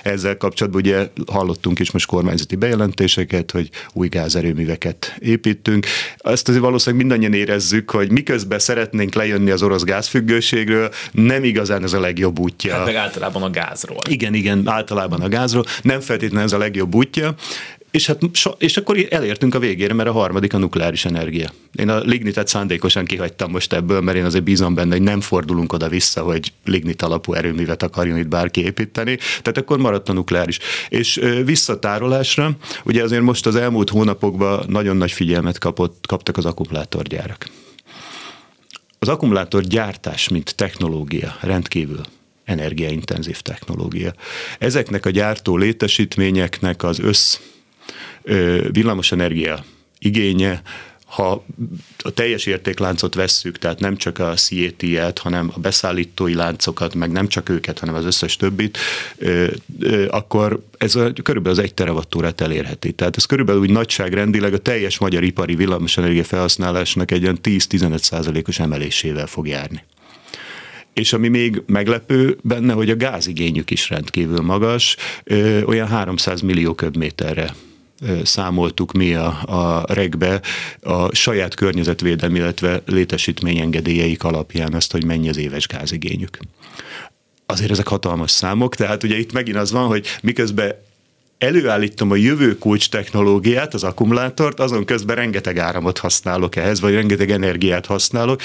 ezzel 0.04 0.38
kapcsolatban 0.38 0.82
ugye 0.82 1.08
hallottunk 1.32 1.80
is 1.80 1.92
most 1.92 2.06
kormányzati 2.06 2.56
bejelentéseket, 2.56 3.52
hogy 3.52 3.70
új 3.94 4.08
gázerőműveket 4.08 5.16
építünk. 5.20 5.86
Azt 6.18 6.48
azért 6.48 6.64
valószínűleg 6.64 7.06
mindannyian 7.06 7.34
érezzük, 7.42 7.92
hogy 7.92 8.12
miközben 8.12 8.60
szeretnénk 8.60 9.14
lejönni 9.14 9.52
az 9.52 9.62
orosz 9.62 9.84
gázfüggőségről, 9.84 10.92
nem 11.12 11.44
igazán 11.44 11.84
ez 11.84 11.94
a 11.94 12.00
legjobb 12.00 12.40
útja. 12.40 12.74
Hát 12.76 12.86
meg 12.86 12.96
általában 12.96 13.44
a 13.44 13.50
gázról. 13.50 14.02
Igen, 14.10 14.34
igen, 14.34 14.68
általában 14.68 15.22
a 15.22 15.28
gázról. 15.28 15.66
Nem 15.82 16.00
feltétlenül 16.00 16.46
ez 16.46 16.54
a 16.54 16.58
legjobb 16.58 16.96
útja. 16.96 17.36
És, 17.96 18.06
hát, 18.06 18.20
és 18.58 18.78
akkor 18.78 19.08
elértünk 19.10 19.56
a 19.56 19.60
végére, 19.60 19.94
mert 19.94 20.10
a 20.10 20.12
harmadik 20.12 20.54
a 20.54 20.58
nukleáris 20.58 21.06
energia. 21.06 21.50
Én 21.74 21.90
a 21.90 22.00
lignitet 22.00 22.48
szándékosan 22.48 23.06
kihagytam 23.06 23.52
most 23.52 23.74
ebből, 23.74 24.02
mert 24.02 24.18
én 24.18 24.26
azért 24.26 24.44
bízom 24.44 24.74
benne, 24.74 24.92
hogy 24.92 25.02
nem 25.02 25.22
fordulunk 25.22 25.74
oda-vissza, 25.74 26.22
hogy 26.22 26.54
lignit 26.66 27.02
alapú 27.02 27.34
erőművet 27.34 27.84
akarjon 27.84 28.18
itt 28.18 28.28
bárki 28.28 28.64
építeni. 28.64 29.16
Tehát 29.16 29.58
akkor 29.58 29.78
maradt 29.78 30.10
a 30.10 30.14
nukleáris. 30.14 30.60
És 30.90 31.22
visszatárolásra, 31.46 32.52
ugye 32.86 33.04
azért 33.04 33.22
most 33.22 33.46
az 33.46 33.56
elmúlt 33.56 33.90
hónapokban 33.90 34.66
nagyon 34.68 34.98
nagy 34.98 35.12
figyelmet 35.12 35.58
kapott, 35.58 36.06
kaptak 36.08 36.38
az 36.38 36.46
akkumulátorgyárak. 36.46 37.50
Az 39.00 39.08
akkumulátorgyártás, 39.08 40.30
mint 40.30 40.56
technológia 40.56 41.36
rendkívül 41.42 42.02
energiaintenzív 42.46 43.42
technológia. 43.42 44.14
Ezeknek 44.60 45.06
a 45.06 45.10
gyártó 45.10 45.58
létesítményeknek 45.58 46.84
az 46.84 47.00
össz 47.00 47.38
villamosenergia 48.72 49.66
igénye, 50.00 50.62
ha 51.16 51.46
a 51.98 52.10
teljes 52.10 52.46
értékláncot 52.46 53.16
vesszük, 53.16 53.58
tehát 53.58 53.80
nem 53.80 53.96
csak 53.96 54.20
a 54.20 54.34
CAT-et, 54.34 55.20
hanem 55.20 55.52
a 55.56 55.60
beszállítói 55.60 56.34
láncokat, 56.34 56.96
meg 56.96 57.12
nem 57.12 57.28
csak 57.28 57.50
őket, 57.50 57.80
hanem 57.80 57.96
az 57.96 58.06
összes 58.06 58.36
többit, 58.36 58.78
akkor 60.08 60.64
ez 60.78 60.96
a, 60.96 61.14
körülbelül 61.24 61.58
az 61.58 61.64
egy 61.64 61.74
terawattórát 61.74 62.42
elérheti. 62.42 62.92
Tehát 62.92 63.18
ez 63.18 63.26
körülbelül 63.26 63.62
úgy 63.62 63.70
nagyságrendileg 63.70 64.54
a 64.54 64.58
teljes 64.58 64.98
magyar 64.98 65.24
ipari 65.24 65.56
villamosenergia 65.56 66.24
felhasználásnak 66.24 67.12
egy 67.12 67.24
olyan 67.24 67.40
10-15 67.44 67.98
százalékos 67.98 68.60
emelésével 68.60 69.28
fog 69.28 69.48
járni. 69.48 69.84
És 70.94 71.14
ami 71.14 71.28
még 71.28 71.62
meglepő 71.66 72.38
benne, 72.42 72.74
hogy 72.74 72.90
a 72.90 72.96
gázigényük 72.96 73.72
is 73.72 73.90
rendkívül 73.90 74.42
magas, 74.42 74.96
olyan 75.66 75.88
300 75.88 76.42
millió 76.42 76.74
köbméterre 76.74 77.54
számoltuk 78.24 78.92
mi 78.92 79.14
a, 79.14 79.28
a 79.46 79.94
regbe 79.94 80.42
a 80.82 81.16
saját 81.16 81.56
környezetvédelmi, 81.56 82.38
illetve 82.38 82.82
létesítményengedélyeik 82.86 84.24
alapján 84.24 84.74
azt, 84.74 84.92
hogy 84.92 85.06
mennyi 85.06 85.30
az 85.30 85.38
éves 85.38 85.68
gázigényük. 85.68 86.38
Azért 87.46 87.72
ezek 87.72 87.88
hatalmas 87.88 88.32
számok, 88.32 88.76
tehát 88.76 89.04
ugye 89.04 89.18
itt 89.18 89.32
megint 89.32 89.58
az 89.58 89.72
van, 89.72 89.88
hogy 89.88 90.08
miközben 90.22 90.74
előállítom 91.38 92.12
a 92.12 92.16
jövő 92.16 92.58
kulcs 92.58 92.90
technológiát, 92.90 93.74
az 93.74 93.84
akkumulátort, 93.84 94.60
azon 94.60 94.86
közben 94.86 95.16
rengeteg 95.16 95.58
áramot 95.58 95.98
használok 95.98 96.56
ehhez, 96.56 96.80
vagy 96.80 96.94
rengeteg 96.94 97.32
energiát 97.32 97.86
használok. 97.86 98.42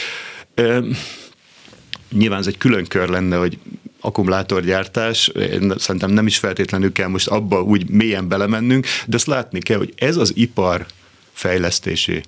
Nyilván 2.13 2.39
ez 2.39 2.47
egy 2.47 2.59
külön 2.59 2.87
kör 2.87 3.09
lenne, 3.09 3.37
hogy 3.37 3.59
akkumulátorgyártás, 4.01 5.29
én 5.29 5.75
szerintem 5.79 6.11
nem 6.11 6.27
is 6.27 6.39
feltétlenül 6.39 6.93
kell 6.93 7.09
most 7.09 7.29
abba 7.29 7.63
úgy 7.63 7.91
mélyen 7.91 8.29
belemennünk, 8.29 8.87
de 9.07 9.17
azt 9.17 9.27
látni 9.27 9.61
kell, 9.61 9.79
hogy 9.79 9.93
ez 9.97 10.17
az 10.17 10.33
ipar 10.37 10.87
fejlesztési 11.33 12.23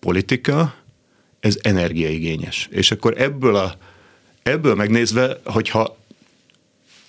politika, 0.00 0.74
ez 1.40 1.58
energiaigényes. 1.62 2.68
És 2.70 2.90
akkor 2.90 3.20
ebből, 3.20 3.56
a, 3.56 3.76
ebből 4.42 4.74
megnézve, 4.74 5.40
hogyha 5.44 5.96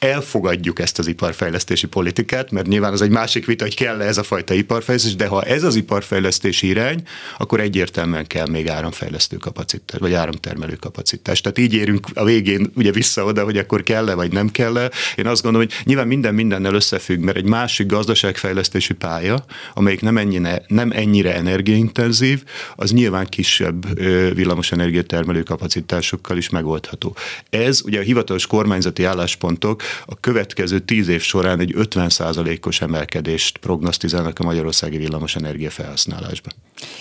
elfogadjuk 0.06 0.80
ezt 0.80 1.00
az 1.00 1.08
iparfejlesztési 1.08 1.88
politikát, 1.88 2.52
mert 2.52 2.68
nyilván 2.68 2.94
az 2.94 3.02
egy 3.02 3.10
másik 3.10 3.46
vita, 3.46 3.64
hogy 3.64 3.76
kell-e 3.76 4.06
ez 4.06 4.18
a 4.18 4.24
fajta 4.24 4.54
iparfejlesztés, 4.54 5.16
de 5.16 5.28
ha 5.28 5.44
ez 5.44 5.64
az 5.64 5.76
iparfejlesztési 5.76 6.68
irány, 6.68 7.04
akkor 7.38 7.60
egyértelműen 7.60 8.28
kell 8.28 8.48
még 8.48 8.70
áramfejlesztő 8.70 9.38
kapacitás, 9.38 10.00
vagy 10.00 10.14
áramtermelő 10.14 10.76
kapacitás. 10.76 11.42
Tehát 11.42 11.58
így 11.58 11.74
érünk 11.74 12.08
a 12.14 12.24
végén 12.24 12.72
ugye 12.76 12.92
vissza 12.92 13.24
oda, 13.24 13.44
hogy 13.44 13.58
akkor 13.58 13.84
kell-e, 13.84 14.14
vagy 14.14 14.32
nem 14.32 14.50
kell-e. 14.50 14.92
Én 15.16 15.28
azt 15.28 15.42
gondolom, 15.42 15.68
hogy 15.68 15.78
nyilván 15.84 16.08
minden 16.08 16.34
mindennel 16.34 16.74
összefügg, 16.74 17.20
mert 17.20 17.38
egy 17.38 17.46
másik 17.46 17.88
gazdaságfejlesztési 17.88 18.94
pálya, 18.94 19.46
amelyik 19.74 20.02
nem 20.02 20.18
ennyire, 20.18 20.64
nem 20.68 20.92
ennyire 20.92 21.36
energiaintenzív, 21.36 22.44
az 22.76 22.92
nyilván 22.92 23.26
kisebb 23.26 24.00
villamosenergia 24.36 25.04
termelő 25.04 25.44
kapacitásokkal 25.44 26.38
is 26.38 26.50
megoldható. 26.50 27.16
Ez 27.50 27.82
ugye 27.86 28.00
a 28.00 28.04
hivatalos 28.04 28.48
kormányzati 28.48 29.04
álláspontok 29.04 29.82
a 30.06 30.20
következő 30.20 30.80
tíz 30.80 31.08
év 31.08 31.22
során 31.22 31.60
egy 31.60 31.74
50%-os 31.78 32.82
emelkedést 32.82 33.58
prognosztizálnak 33.58 34.40
a 34.40 34.44
magyarországi 34.44 34.98
villamosenergia 34.98 35.70
felhasználásban. 35.70 36.54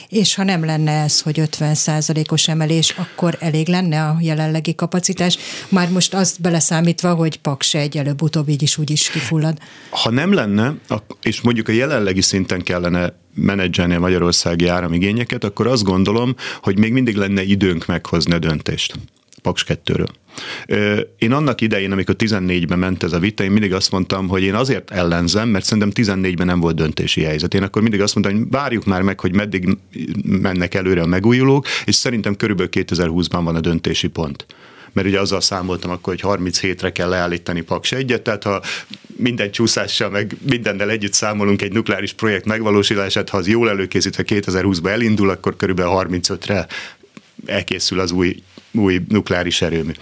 És 0.08 0.34
ha 0.34 0.44
nem 0.44 0.64
lenne 0.64 1.02
ez, 1.02 1.20
hogy 1.20 1.40
50%-os 1.40 2.48
emelés, 2.48 2.90
akkor 2.90 3.36
elég 3.40 3.68
lenne 3.68 4.04
a 4.04 4.16
jelenlegi 4.20 4.74
kapacitás? 4.74 5.38
Már 5.68 5.90
most 5.90 6.14
azt 6.14 6.40
beleszámítva, 6.40 7.14
hogy 7.14 7.36
Paks 7.36 7.74
egy 7.74 7.96
előbb-utóbb 7.96 8.48
így 8.48 8.62
is 8.62 8.78
úgy 8.78 8.90
is 8.90 9.10
kifullad. 9.10 9.58
Ha 9.90 10.10
nem 10.10 10.32
lenne, 10.32 10.74
és 11.22 11.40
mondjuk 11.40 11.68
a 11.68 11.72
jelenlegi 11.72 12.20
szinten 12.20 12.62
kellene 12.62 13.12
menedzselni 13.34 13.94
a 13.94 14.00
magyarországi 14.00 14.66
áramigényeket, 14.66 15.44
akkor 15.44 15.66
azt 15.66 15.82
gondolom, 15.82 16.34
hogy 16.62 16.78
még 16.78 16.92
mindig 16.92 17.16
lenne 17.16 17.42
időnk 17.42 17.86
meghozni 17.86 18.32
a 18.32 18.38
döntést. 18.38 18.94
Paks 19.42 19.64
2-ről. 19.68 20.08
Én 21.18 21.32
annak 21.32 21.60
idején, 21.60 21.92
amikor 21.92 22.14
14-ben 22.18 22.78
ment 22.78 23.02
ez 23.02 23.12
a 23.12 23.18
vita, 23.18 23.44
én 23.44 23.50
mindig 23.50 23.74
azt 23.74 23.90
mondtam, 23.90 24.28
hogy 24.28 24.42
én 24.42 24.54
azért 24.54 24.90
ellenzem, 24.90 25.48
mert 25.48 25.64
szerintem 25.64 25.92
14-ben 25.94 26.46
nem 26.46 26.60
volt 26.60 26.76
döntési 26.76 27.22
helyzet. 27.22 27.54
Én 27.54 27.62
akkor 27.62 27.82
mindig 27.82 28.00
azt 28.00 28.14
mondtam, 28.14 28.36
hogy 28.36 28.50
várjuk 28.50 28.84
már 28.84 29.02
meg, 29.02 29.20
hogy 29.20 29.34
meddig 29.34 29.76
mennek 30.24 30.74
előre 30.74 31.02
a 31.02 31.06
megújulók, 31.06 31.66
és 31.84 31.94
szerintem 31.94 32.36
körülbelül 32.36 32.72
2020-ban 32.74 33.40
van 33.44 33.56
a 33.56 33.60
döntési 33.60 34.08
pont 34.08 34.46
mert 34.94 35.06
ugye 35.06 35.20
azzal 35.20 35.40
számoltam 35.40 35.90
akkor, 35.90 36.18
hogy 36.20 36.38
37-re 36.40 36.92
kell 36.92 37.08
leállítani 37.08 37.60
Paks 37.60 37.92
egyet, 37.92 38.22
tehát 38.22 38.42
ha 38.42 38.62
minden 39.16 39.50
csúszással, 39.50 40.10
meg 40.10 40.36
mindennel 40.48 40.90
együtt 40.90 41.12
számolunk 41.12 41.62
egy 41.62 41.72
nukleáris 41.72 42.12
projekt 42.12 42.44
megvalósulását, 42.44 43.28
ha 43.28 43.36
az 43.36 43.48
jól 43.48 43.68
előkészítve 43.68 44.22
2020-ba 44.26 44.88
elindul, 44.88 45.30
akkor 45.30 45.56
körülbelül 45.56 45.92
35-re 45.96 46.66
elkészül 47.46 48.00
az 48.00 48.10
új 48.10 48.42
új 48.74 49.00
nukleáris 49.08 49.62
erőmű. 49.62 49.92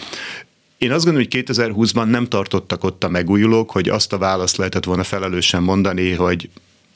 Én 0.79 0.93
azt 0.93 1.05
gondolom, 1.05 1.29
hogy 1.31 1.45
2020-ban 1.45 2.11
nem 2.11 2.27
tartottak 2.27 2.85
ott 2.85 3.05
a 3.05 3.09
megújulók, 3.09 3.71
hogy 3.71 3.89
azt 3.89 4.13
a 4.13 4.19
választ 4.19 4.57
lehetett 4.57 4.85
volna 4.85 5.03
felelősen 5.03 5.63
mondani, 5.63 6.13
hogy 6.13 6.49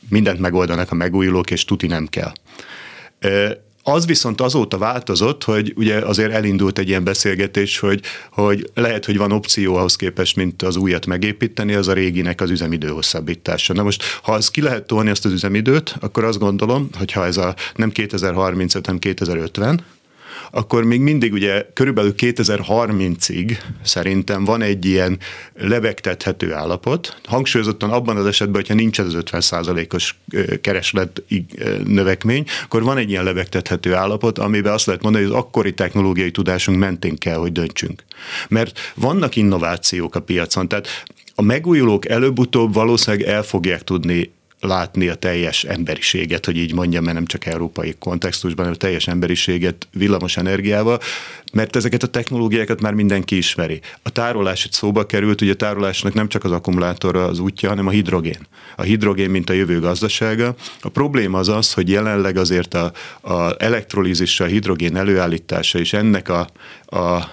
mindent 0.08 0.40
megoldanak 0.40 0.90
a 0.90 0.94
megújulók, 0.94 1.50
és 1.50 1.64
tuti 1.64 1.86
nem 1.86 2.06
kell. 2.06 2.32
Az 3.82 4.06
viszont 4.06 4.40
azóta 4.40 4.78
változott, 4.78 5.44
hogy 5.44 5.72
ugye 5.76 5.98
azért 5.98 6.32
elindult 6.32 6.78
egy 6.78 6.88
ilyen 6.88 7.04
beszélgetés, 7.04 7.78
hogy, 7.78 8.00
hogy 8.30 8.70
lehet, 8.74 9.04
hogy 9.04 9.16
van 9.16 9.32
opció 9.32 9.76
ahhoz 9.76 9.96
képest, 9.96 10.36
mint 10.36 10.62
az 10.62 10.76
újat 10.76 11.06
megépíteni, 11.06 11.74
az 11.74 11.88
a 11.88 11.92
réginek 11.92 12.40
az 12.40 12.50
üzemidő 12.50 12.88
hosszabbítása. 12.88 13.72
Na 13.72 13.82
most, 13.82 14.02
ha 14.22 14.32
az 14.32 14.50
ki 14.50 14.60
lehet 14.60 14.86
tolni 14.86 15.10
ezt 15.10 15.24
az 15.24 15.32
üzemidőt, 15.32 15.96
akkor 16.00 16.24
azt 16.24 16.38
gondolom, 16.38 16.88
hogy 16.98 17.12
ha 17.12 17.26
ez 17.26 17.36
a 17.36 17.54
nem 17.74 17.90
2035, 17.90 18.86
hanem 18.86 19.00
2050, 19.00 19.84
akkor 20.50 20.84
még 20.84 21.00
mindig 21.00 21.32
ugye 21.32 21.66
körülbelül 21.72 22.14
2030-ig 22.16 23.56
szerintem 23.82 24.44
van 24.44 24.62
egy 24.62 24.84
ilyen 24.84 25.18
lebegtethető 25.54 26.52
állapot. 26.52 27.20
Hangsúlyozottan 27.24 27.90
abban 27.90 28.16
az 28.16 28.26
esetben, 28.26 28.60
hogyha 28.60 28.74
nincs 28.74 29.00
ez 29.00 29.06
az 29.06 29.22
50%-os 29.30 30.14
kereslet 30.60 31.22
növekmény, 31.84 32.44
akkor 32.64 32.82
van 32.82 32.96
egy 32.96 33.10
ilyen 33.10 33.24
lebegtethető 33.24 33.94
állapot, 33.94 34.38
amiben 34.38 34.72
azt 34.72 34.86
lehet 34.86 35.02
mondani, 35.02 35.24
hogy 35.24 35.32
az 35.32 35.38
akkori 35.38 35.74
technológiai 35.74 36.30
tudásunk 36.30 36.78
mentén 36.78 37.16
kell, 37.18 37.36
hogy 37.36 37.52
döntsünk. 37.52 38.04
Mert 38.48 38.92
vannak 38.94 39.36
innovációk 39.36 40.14
a 40.14 40.20
piacon, 40.20 40.68
tehát 40.68 40.88
a 41.34 41.42
megújulók 41.42 42.08
előbb-utóbb 42.08 42.74
valószínűleg 42.74 43.26
el 43.26 43.42
fogják 43.42 43.84
tudni 43.84 44.34
látni 44.66 45.08
a 45.08 45.14
teljes 45.14 45.64
emberiséget, 45.64 46.44
hogy 46.44 46.56
így 46.56 46.74
mondjam, 46.74 47.04
mert 47.04 47.16
nem 47.16 47.26
csak 47.26 47.46
európai 47.46 47.94
kontextusban, 47.98 48.64
hanem 48.64 48.78
a 48.80 48.82
teljes 48.82 49.08
emberiséget 49.08 49.88
villamos 49.92 50.36
energiával, 50.36 51.00
mert 51.52 51.76
ezeket 51.76 52.02
a 52.02 52.06
technológiákat 52.06 52.80
már 52.80 52.92
mindenki 52.92 53.36
ismeri. 53.36 53.80
A 54.02 54.10
tárolás 54.10 54.64
itt 54.64 54.72
szóba 54.72 55.06
került, 55.06 55.40
ugye 55.40 55.52
a 55.52 55.56
tárolásnak 55.56 56.14
nem 56.14 56.28
csak 56.28 56.44
az 56.44 56.50
akkumulátor 56.50 57.16
az 57.16 57.38
útja, 57.38 57.68
hanem 57.68 57.86
a 57.86 57.90
hidrogén. 57.90 58.46
A 58.76 58.82
hidrogén, 58.82 59.30
mint 59.30 59.50
a 59.50 59.52
jövő 59.52 59.80
gazdasága. 59.80 60.54
A 60.80 60.88
probléma 60.88 61.38
az 61.38 61.48
az, 61.48 61.72
hogy 61.72 61.88
jelenleg 61.88 62.36
azért 62.36 62.74
a, 62.74 62.92
a 63.20 63.54
elektrolízisa, 63.58 64.44
a 64.44 64.46
hidrogén 64.46 64.96
előállítása 64.96 65.78
és 65.78 65.92
ennek 65.92 66.28
a, 66.28 66.48
a 66.98 67.30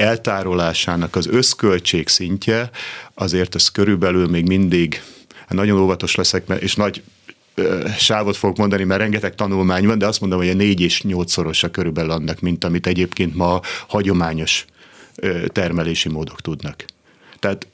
eltárolásának 0.00 1.16
az 1.16 1.26
összköltség 1.26 2.08
szintje, 2.08 2.70
azért 3.14 3.54
ez 3.54 3.68
körülbelül 3.68 4.28
még 4.28 4.46
mindig, 4.46 5.02
nagyon 5.54 5.78
óvatos 5.78 6.14
leszek, 6.14 6.48
és 6.58 6.74
nagy 6.74 7.02
sávot 7.98 8.36
fogok 8.36 8.56
mondani, 8.56 8.84
mert 8.84 9.00
rengeteg 9.00 9.34
tanulmány 9.34 9.86
van, 9.86 9.98
de 9.98 10.06
azt 10.06 10.20
mondom, 10.20 10.38
hogy 10.38 10.48
a 10.48 10.54
négy 10.54 10.80
és 10.80 11.02
nyolcszorosa 11.02 11.70
körülbelül 11.70 12.10
annak, 12.10 12.40
mint 12.40 12.64
amit 12.64 12.86
egyébként 12.86 13.34
ma 13.34 13.60
hagyományos 13.88 14.64
termelési 15.46 16.08
módok 16.08 16.40
tudnak. 16.40 16.84
Tehát 17.38 17.66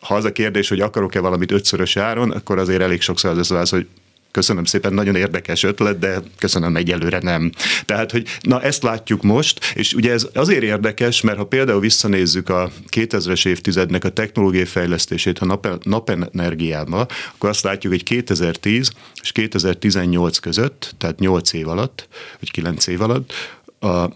ha 0.00 0.14
az 0.14 0.24
a 0.24 0.32
kérdés, 0.32 0.68
hogy 0.68 0.80
akarok-e 0.80 1.20
valamit 1.20 1.52
ötszörös 1.52 1.96
áron, 1.96 2.30
akkor 2.30 2.58
azért 2.58 2.80
elég 2.80 3.00
sokszor 3.00 3.38
az 3.38 3.50
az, 3.50 3.70
hogy 3.70 3.86
köszönöm 4.30 4.64
szépen, 4.64 4.92
nagyon 4.92 5.14
érdekes 5.14 5.62
ötlet, 5.62 5.98
de 5.98 6.22
köszönöm 6.38 6.76
egyelőre 6.76 7.18
nem. 7.18 7.52
Tehát, 7.84 8.10
hogy 8.10 8.26
na 8.40 8.62
ezt 8.62 8.82
látjuk 8.82 9.22
most, 9.22 9.72
és 9.74 9.92
ugye 9.92 10.12
ez 10.12 10.26
azért 10.34 10.62
érdekes, 10.62 11.20
mert 11.20 11.38
ha 11.38 11.46
például 11.46 11.80
visszanézzük 11.80 12.48
a 12.48 12.70
2000-es 12.90 13.46
évtizednek 13.46 14.04
a 14.04 14.10
technológiai 14.10 14.64
fejlesztését 14.64 15.38
a 15.38 15.44
nap, 15.44 15.84
napenergiába, 15.84 17.06
akkor 17.34 17.48
azt 17.48 17.64
látjuk, 17.64 17.92
hogy 17.92 18.02
2010 18.02 18.90
és 19.22 19.32
2018 19.32 20.38
között, 20.38 20.94
tehát 20.98 21.18
8 21.18 21.52
év 21.52 21.68
alatt, 21.68 22.08
vagy 22.40 22.50
9 22.50 22.86
év 22.86 23.00
alatt, 23.00 23.32
a 23.80 24.08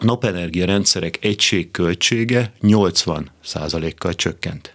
napenergia 0.00 0.66
rendszerek 0.66 1.18
egységköltsége 1.20 2.52
80 2.60 3.30
kal 3.98 4.14
csökkent 4.14 4.72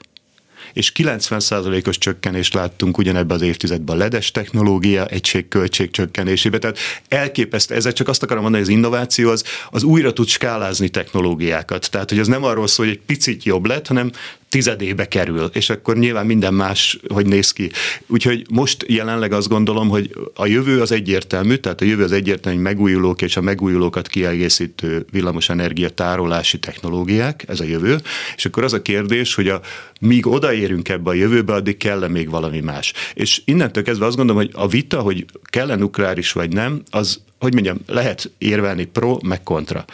és 0.73 0.91
90%-os 0.95 1.97
csökkenést 1.97 2.53
láttunk 2.53 2.97
ugyanebben 2.97 3.35
az 3.35 3.43
évtizedben 3.43 3.95
a 3.95 3.99
ledes 3.99 4.31
technológia 4.31 5.05
egységköltség 5.05 5.91
csökkenésébe. 5.91 6.57
Tehát 6.57 6.77
elképesztő, 7.07 7.75
ezzel 7.75 7.93
csak 7.93 8.07
azt 8.07 8.23
akarom 8.23 8.41
mondani, 8.41 8.63
hogy 8.63 8.73
az 8.73 8.77
innováció 8.79 9.29
az, 9.29 9.43
az 9.71 9.83
újra 9.83 10.13
tud 10.13 10.27
skálázni 10.27 10.89
technológiákat. 10.89 11.89
Tehát, 11.91 12.09
hogy 12.09 12.19
az 12.19 12.27
nem 12.27 12.43
arról 12.43 12.67
szól, 12.67 12.85
hogy 12.85 12.95
egy 12.95 13.01
picit 13.05 13.43
jobb 13.43 13.65
lett, 13.65 13.87
hanem 13.87 14.11
tizedébe 14.51 15.07
kerül, 15.07 15.49
és 15.53 15.69
akkor 15.69 15.97
nyilván 15.97 16.25
minden 16.25 16.53
más, 16.53 16.99
hogy 17.07 17.25
néz 17.25 17.51
ki. 17.51 17.71
Úgyhogy 18.07 18.45
most 18.49 18.85
jelenleg 18.87 19.31
azt 19.33 19.47
gondolom, 19.47 19.89
hogy 19.89 20.15
a 20.35 20.45
jövő 20.45 20.81
az 20.81 20.91
egyértelmű, 20.91 21.55
tehát 21.55 21.81
a 21.81 21.85
jövő 21.85 22.03
az 22.03 22.11
egyértelmű, 22.11 22.57
hogy 22.57 22.67
megújulók 22.67 23.21
és 23.21 23.37
a 23.37 23.41
megújulókat 23.41 24.07
kiegészítő 24.07 25.05
villamosenergia 25.11 25.89
tárolási 25.89 26.59
technológiák, 26.59 27.43
ez 27.47 27.59
a 27.59 27.63
jövő, 27.63 27.97
és 28.35 28.45
akkor 28.45 28.63
az 28.63 28.73
a 28.73 28.81
kérdés, 28.81 29.35
hogy 29.35 29.47
a, 29.47 29.61
míg 29.99 30.27
odaérünk 30.27 30.89
ebbe 30.89 31.09
a 31.09 31.13
jövőbe, 31.13 31.53
addig 31.53 31.77
kell-e 31.77 32.07
még 32.07 32.29
valami 32.29 32.59
más. 32.59 32.93
És 33.13 33.41
innentől 33.45 33.83
kezdve 33.83 34.05
azt 34.05 34.15
gondolom, 34.15 34.41
hogy 34.41 34.51
a 34.53 34.67
vita, 34.67 34.99
hogy 34.99 35.25
kell-e 35.43 35.75
nukleáris 35.75 36.31
vagy 36.31 36.53
nem, 36.53 36.81
az, 36.89 37.19
hogy 37.39 37.53
mondjam, 37.53 37.77
lehet 37.87 38.31
érvelni 38.37 38.85
pro, 38.85 39.17
meg 39.23 39.43
kontra. 39.43 39.85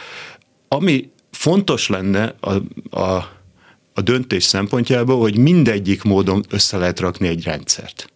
Ami 0.68 1.10
fontos 1.30 1.88
lenne 1.88 2.34
a, 2.40 2.52
a 3.00 3.36
a 3.98 4.00
döntés 4.00 4.44
szempontjából, 4.44 5.20
hogy 5.20 5.38
mindegyik 5.38 6.02
módon 6.02 6.44
össze 6.48 6.76
lehet 6.76 7.00
rakni 7.00 7.28
egy 7.28 7.44
rendszert. 7.44 8.12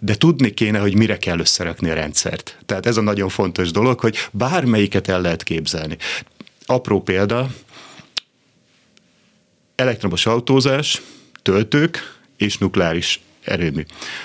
De 0.00 0.14
tudni 0.14 0.50
kéne, 0.50 0.78
hogy 0.78 0.96
mire 0.96 1.16
kell 1.16 1.38
összerakni 1.38 1.90
a 1.90 1.94
rendszert. 1.94 2.58
Tehát 2.66 2.86
ez 2.86 2.96
a 2.96 3.00
nagyon 3.00 3.28
fontos 3.28 3.70
dolog, 3.70 4.00
hogy 4.00 4.16
bármelyiket 4.32 5.08
el 5.08 5.20
lehet 5.20 5.42
képzelni. 5.42 5.96
Apró 6.66 7.02
példa, 7.02 7.48
elektromos 9.74 10.26
autózás, 10.26 11.02
töltők 11.42 12.18
és 12.36 12.58
nukleáris 12.58 13.20
erőmű. 13.42 13.82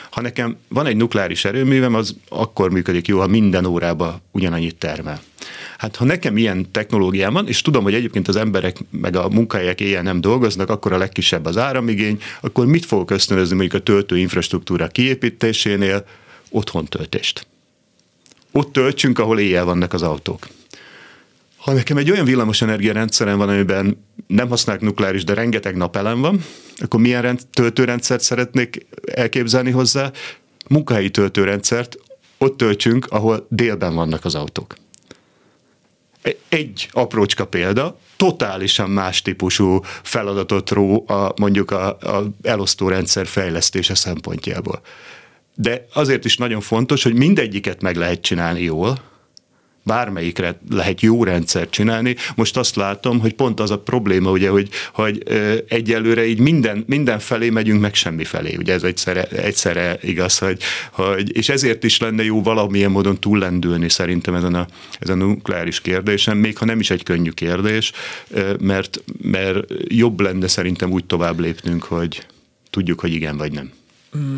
Ha 0.10 0.22
nekem 0.22 0.58
van 0.68 0.86
egy 0.86 0.98
nukleáris 0.98 1.46
erőművem, 1.46 1.94
az 1.94 2.16
akkor 2.30 2.72
működik 2.72 3.08
jó, 3.08 3.20
ha 3.20 3.28
minden 3.28 3.66
órában 3.66 4.22
ugyanannyit 4.32 4.76
termel. 4.76 5.22
Hát 5.84 5.96
ha 5.96 6.06
nekem 6.06 6.38
ilyen 6.38 6.72
technológiám 6.72 7.34
van, 7.34 7.48
és 7.48 7.62
tudom, 7.62 7.84
hogy 7.84 7.94
egyébként 7.94 8.28
az 8.28 8.36
emberek 8.36 8.78
meg 8.90 9.16
a 9.16 9.30
munkahelyek 9.30 9.82
éjjel 9.82 10.02
nem 10.02 10.22
dolgoznak, 10.22 10.70
akkor 10.70 10.94
a 10.94 10.98
legkisebb 10.98 11.46
az 11.46 11.58
áramigény, 11.58 12.22
akkor 12.42 12.66
mit 12.66 12.86
fogok 12.86 13.12
ösztönözni 13.12 13.56
mondjuk 13.56 13.82
a 13.82 13.84
töltő 13.84 14.18
infrastruktúra 14.18 14.88
kiépítésénél? 14.88 16.06
Otthon 16.50 16.86
töltést. 16.86 17.48
Ott 18.52 18.72
töltsünk, 18.72 19.20
ahol 19.20 19.40
éjjel 19.40 19.66
vannak 19.66 19.94
az 19.94 20.02
autók. 20.02 20.48
Ha 21.58 21.74
nekem 21.74 21.98
egy 21.98 22.12
olyan 22.12 22.26
villamosenergia 22.26 22.94
rendszerem 22.94 23.38
van, 23.38 23.50
amiben 23.50 24.06
nem 24.28 24.50
használok 24.50 24.82
nukleáris, 24.82 25.24
de 25.24 25.34
rengeteg 25.34 25.76
napelem 25.76 26.22
van, 26.22 26.44
akkor 26.78 27.00
milyen 27.00 27.22
rend, 27.22 27.40
töltőrendszert 27.54 28.22
szeretnék 28.22 28.86
elképzelni 29.06 29.72
hozzá? 29.72 30.12
Munkahelyi 30.70 31.10
töltőrendszert, 31.10 31.98
ott 32.38 32.58
töltsünk, 32.58 33.06
ahol 33.10 33.48
délben 33.50 33.96
vannak 33.96 34.26
az 34.26 34.36
autók. 34.36 34.82
Egy 36.50 36.90
aprócska 36.92 37.46
példa, 37.46 37.98
totálisan 38.18 38.90
más 38.90 39.22
típusú 39.22 39.82
feladatot 40.02 40.70
ró 40.70 41.04
a, 41.08 41.34
mondjuk 41.36 41.72
a, 41.72 41.88
a 41.88 42.24
elosztórendszer 42.42 43.28
fejlesztése 43.28 43.96
szempontjából. 43.96 44.82
De 45.56 45.86
azért 45.94 46.26
is 46.26 46.38
nagyon 46.38 46.62
fontos, 46.62 47.04
hogy 47.04 47.14
mindegyiket 47.14 47.82
meg 47.82 47.96
lehet 47.96 48.22
csinálni 48.22 48.62
jól, 48.62 49.00
bármelyikre 49.84 50.60
lehet 50.70 51.02
jó 51.02 51.24
rendszert 51.24 51.70
csinálni. 51.70 52.16
Most 52.36 52.58
azt 52.58 52.76
látom, 52.76 53.20
hogy 53.20 53.34
pont 53.34 53.60
az 53.60 53.72
a 53.72 53.80
probléma, 53.80 54.32
ugye, 54.32 54.50
hogy, 54.50 54.70
hogy 54.94 55.24
egyelőre 55.68 56.26
így 56.26 56.40
minden, 56.40 56.84
minden 56.88 57.20
felé 57.20 57.50
megyünk, 57.50 57.82
meg 57.82 57.94
semmi 57.94 58.24
felé. 58.24 58.56
Ugye 58.56 58.74
ez 58.74 58.84
egyszerre, 58.84 59.24
egyszerre 59.24 59.98
igaz, 60.02 60.38
hogy, 60.38 60.62
hogy, 60.92 61.38
és 61.38 61.50
ezért 61.50 61.84
is 61.84 62.00
lenne 62.00 62.24
jó 62.24 62.42
valamilyen 62.42 62.92
módon 62.92 63.20
túllendülni 63.20 63.90
szerintem 63.90 64.36
ezen 64.36 64.56
a, 64.56 64.68
ezen 65.00 65.22
a 65.22 65.26
nukleáris 65.26 65.82
kérdésen, 65.82 66.38
még 66.38 66.58
ha 66.58 66.66
nem 66.66 66.80
is 66.80 66.90
egy 66.90 67.04
könnyű 67.04 67.30
kérdés, 67.30 67.92
mert, 68.60 69.04
mert 69.22 69.66
jobb 69.88 70.20
lenne 70.20 70.48
szerintem 70.48 70.92
úgy 70.92 71.06
tovább 71.06 71.40
lépnünk, 71.40 71.84
hogy 71.84 72.26
tudjuk, 72.70 73.00
hogy 73.00 73.14
igen 73.14 73.38
vagy 73.38 73.52
nem. 73.52 73.72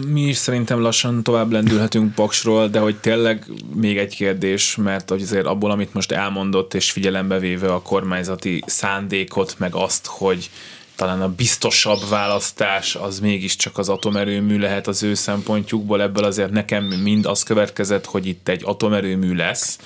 Mi 0.08 0.22
is 0.22 0.38
szerintem 0.38 0.82
lassan 0.82 1.24
tovább 1.24 1.52
lendülhetünk 1.52 2.16
Paksról, 2.16 2.68
de 2.68 2.80
hogy 2.80 2.96
tényleg 2.96 3.46
még 3.74 3.98
egy 3.98 4.16
kérdés, 4.16 4.76
mert 4.76 5.12
azért 5.12 5.46
abból, 5.46 5.72
amit 5.72 5.94
most 5.94 6.12
elmondott, 6.12 6.74
és 6.74 6.92
figyelembe 6.92 7.40
véve 7.40 7.74
a 7.74 7.82
kormányzati 7.82 8.64
szándékot, 8.66 9.56
meg 9.58 9.76
azt, 9.76 10.06
hogy 10.06 10.50
talán 10.96 11.22
a 11.22 11.36
biztosabb 11.36 12.00
választás 12.10 12.96
az 12.96 13.20
mégiscsak 13.20 13.78
az 13.78 13.90
atomerőmű 13.90 14.60
lehet 14.60 14.88
az 14.88 15.04
ő 15.04 15.14
szempontjukból, 15.14 16.02
ebből 16.02 16.24
azért 16.24 16.52
nekem 16.52 16.84
mind 16.84 17.26
az 17.26 17.44
következett, 17.44 18.06
hogy 18.06 18.26
itt 18.26 18.48
egy 18.48 18.62
atomerőmű 18.66 19.34
lesz. 19.34 19.80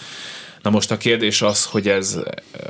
Na 0.61 0.69
most 0.69 0.91
a 0.91 0.97
kérdés 0.97 1.41
az, 1.41 1.65
hogy 1.65 1.87
ez, 1.87 2.19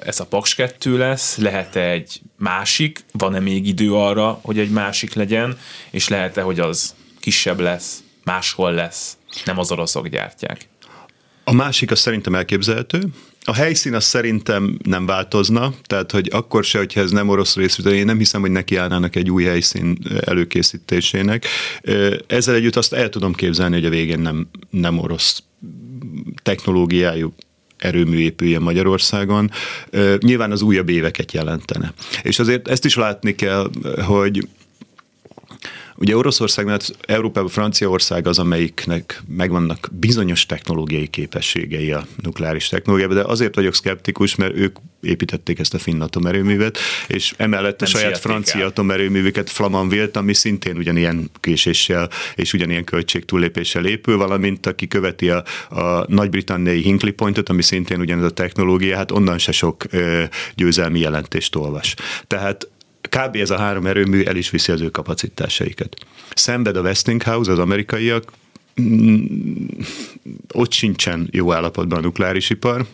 ez 0.05 0.19
a 0.19 0.25
Paks 0.25 0.55
2 0.55 0.97
lesz, 0.97 1.37
lehet-e 1.37 1.89
egy 1.89 2.21
másik, 2.37 3.03
van-e 3.11 3.39
még 3.39 3.67
idő 3.67 3.93
arra, 3.93 4.39
hogy 4.41 4.59
egy 4.59 4.69
másik 4.69 5.13
legyen, 5.13 5.57
és 5.89 6.07
lehet-e, 6.07 6.41
hogy 6.41 6.59
az 6.59 6.95
kisebb 7.19 7.59
lesz, 7.59 8.03
máshol 8.23 8.73
lesz, 8.73 9.17
nem 9.45 9.59
az 9.59 9.71
oroszok 9.71 10.07
gyártják. 10.07 10.67
A 11.43 11.53
másik 11.53 11.91
az 11.91 11.99
szerintem 11.99 12.35
elképzelhető. 12.35 13.03
A 13.43 13.53
helyszín 13.53 13.93
az 13.93 14.03
szerintem 14.03 14.79
nem 14.83 15.05
változna, 15.05 15.73
tehát 15.83 16.11
hogy 16.11 16.29
akkor 16.31 16.63
se, 16.63 16.77
hogyha 16.77 17.01
ez 17.01 17.11
nem 17.11 17.29
orosz 17.29 17.55
részvétel, 17.55 17.93
én 17.93 18.05
nem 18.05 18.17
hiszem, 18.17 18.41
hogy 18.41 18.51
nekiállnának 18.51 19.15
egy 19.15 19.29
új 19.29 19.43
helyszín 19.43 19.97
előkészítésének. 20.25 21.45
Ezzel 22.27 22.55
együtt 22.55 22.75
azt 22.75 22.93
el 22.93 23.09
tudom 23.09 23.33
képzelni, 23.33 23.75
hogy 23.75 23.85
a 23.85 23.89
végén 23.89 24.19
nem, 24.19 24.49
nem 24.69 24.97
orosz 24.97 25.43
technológiájú 26.43 27.33
erőmű 27.77 28.17
épüljen 28.17 28.61
Magyarországon, 28.61 29.51
nyilván 30.17 30.51
az 30.51 30.61
újabb 30.61 30.89
éveket 30.89 31.31
jelentene. 31.31 31.93
És 32.23 32.39
azért 32.39 32.67
ezt 32.67 32.85
is 32.85 32.95
látni 32.95 33.35
kell, 33.35 33.69
hogy 34.05 34.47
Ugye 35.99 36.17
Oroszország, 36.17 36.65
mert 36.65 36.91
Európában 37.05 37.49
Franciaország 37.49 38.27
az, 38.27 38.39
amelyiknek 38.39 39.23
megvannak 39.27 39.89
bizonyos 39.91 40.45
technológiai 40.45 41.07
képességei 41.07 41.91
a 41.91 42.05
nukleáris 42.23 42.67
technológiában, 42.67 43.15
de 43.15 43.23
azért 43.23 43.55
vagyok 43.55 43.73
szkeptikus, 43.73 44.35
mert 44.35 44.55
ők 44.55 44.77
építették 45.01 45.59
ezt 45.59 45.73
a 45.73 45.79
finn 45.79 46.01
atomerőművet, 46.01 46.77
és 47.07 47.33
emellett 47.37 47.79
Nem 47.79 47.89
a 47.93 47.97
saját 47.97 48.17
francia 48.17 48.59
el. 48.59 48.67
atomerőművüket 48.67 49.49
Flamanville, 49.49 50.09
ami 50.13 50.33
szintén 50.33 50.77
ugyanilyen 50.77 51.29
késéssel 51.39 52.09
és 52.35 52.53
ugyanilyen 52.53 52.83
költségtúllépéssel 52.83 53.85
épül, 53.85 54.17
valamint 54.17 54.65
aki 54.65 54.87
követi 54.87 55.29
a, 55.29 55.43
a 55.69 56.05
nagy-britanniai 56.07 56.81
Hinkley 56.81 57.13
Pointot, 57.13 57.49
ami 57.49 57.61
szintén 57.61 57.99
ugyanez 57.99 58.23
a 58.23 58.29
technológia, 58.29 58.95
hát 58.95 59.11
onnan 59.11 59.37
se 59.37 59.51
sok 59.51 59.83
ö, 59.89 60.23
győzelmi 60.55 60.99
jelentést 60.99 61.55
olvas. 61.55 61.95
Tehát 62.27 62.67
kb. 63.09 63.35
ez 63.35 63.49
a 63.49 63.57
három 63.57 63.85
erőmű 63.85 64.23
el 64.23 64.35
is 64.35 64.49
viszi 64.49 64.71
az 64.71 64.81
ő 64.81 64.89
kapacitásaikat. 64.89 65.95
Szenved 66.33 66.75
a 66.75 66.81
Westinghouse, 66.81 67.51
az 67.51 67.59
amerikaiak, 67.59 68.31
mm, 68.81 69.65
ott 70.53 70.71
sincsen 70.71 71.27
jó 71.31 71.53
állapotban 71.53 71.97
a 71.97 72.01
nukleáris 72.01 72.49
ipar, 72.49 72.85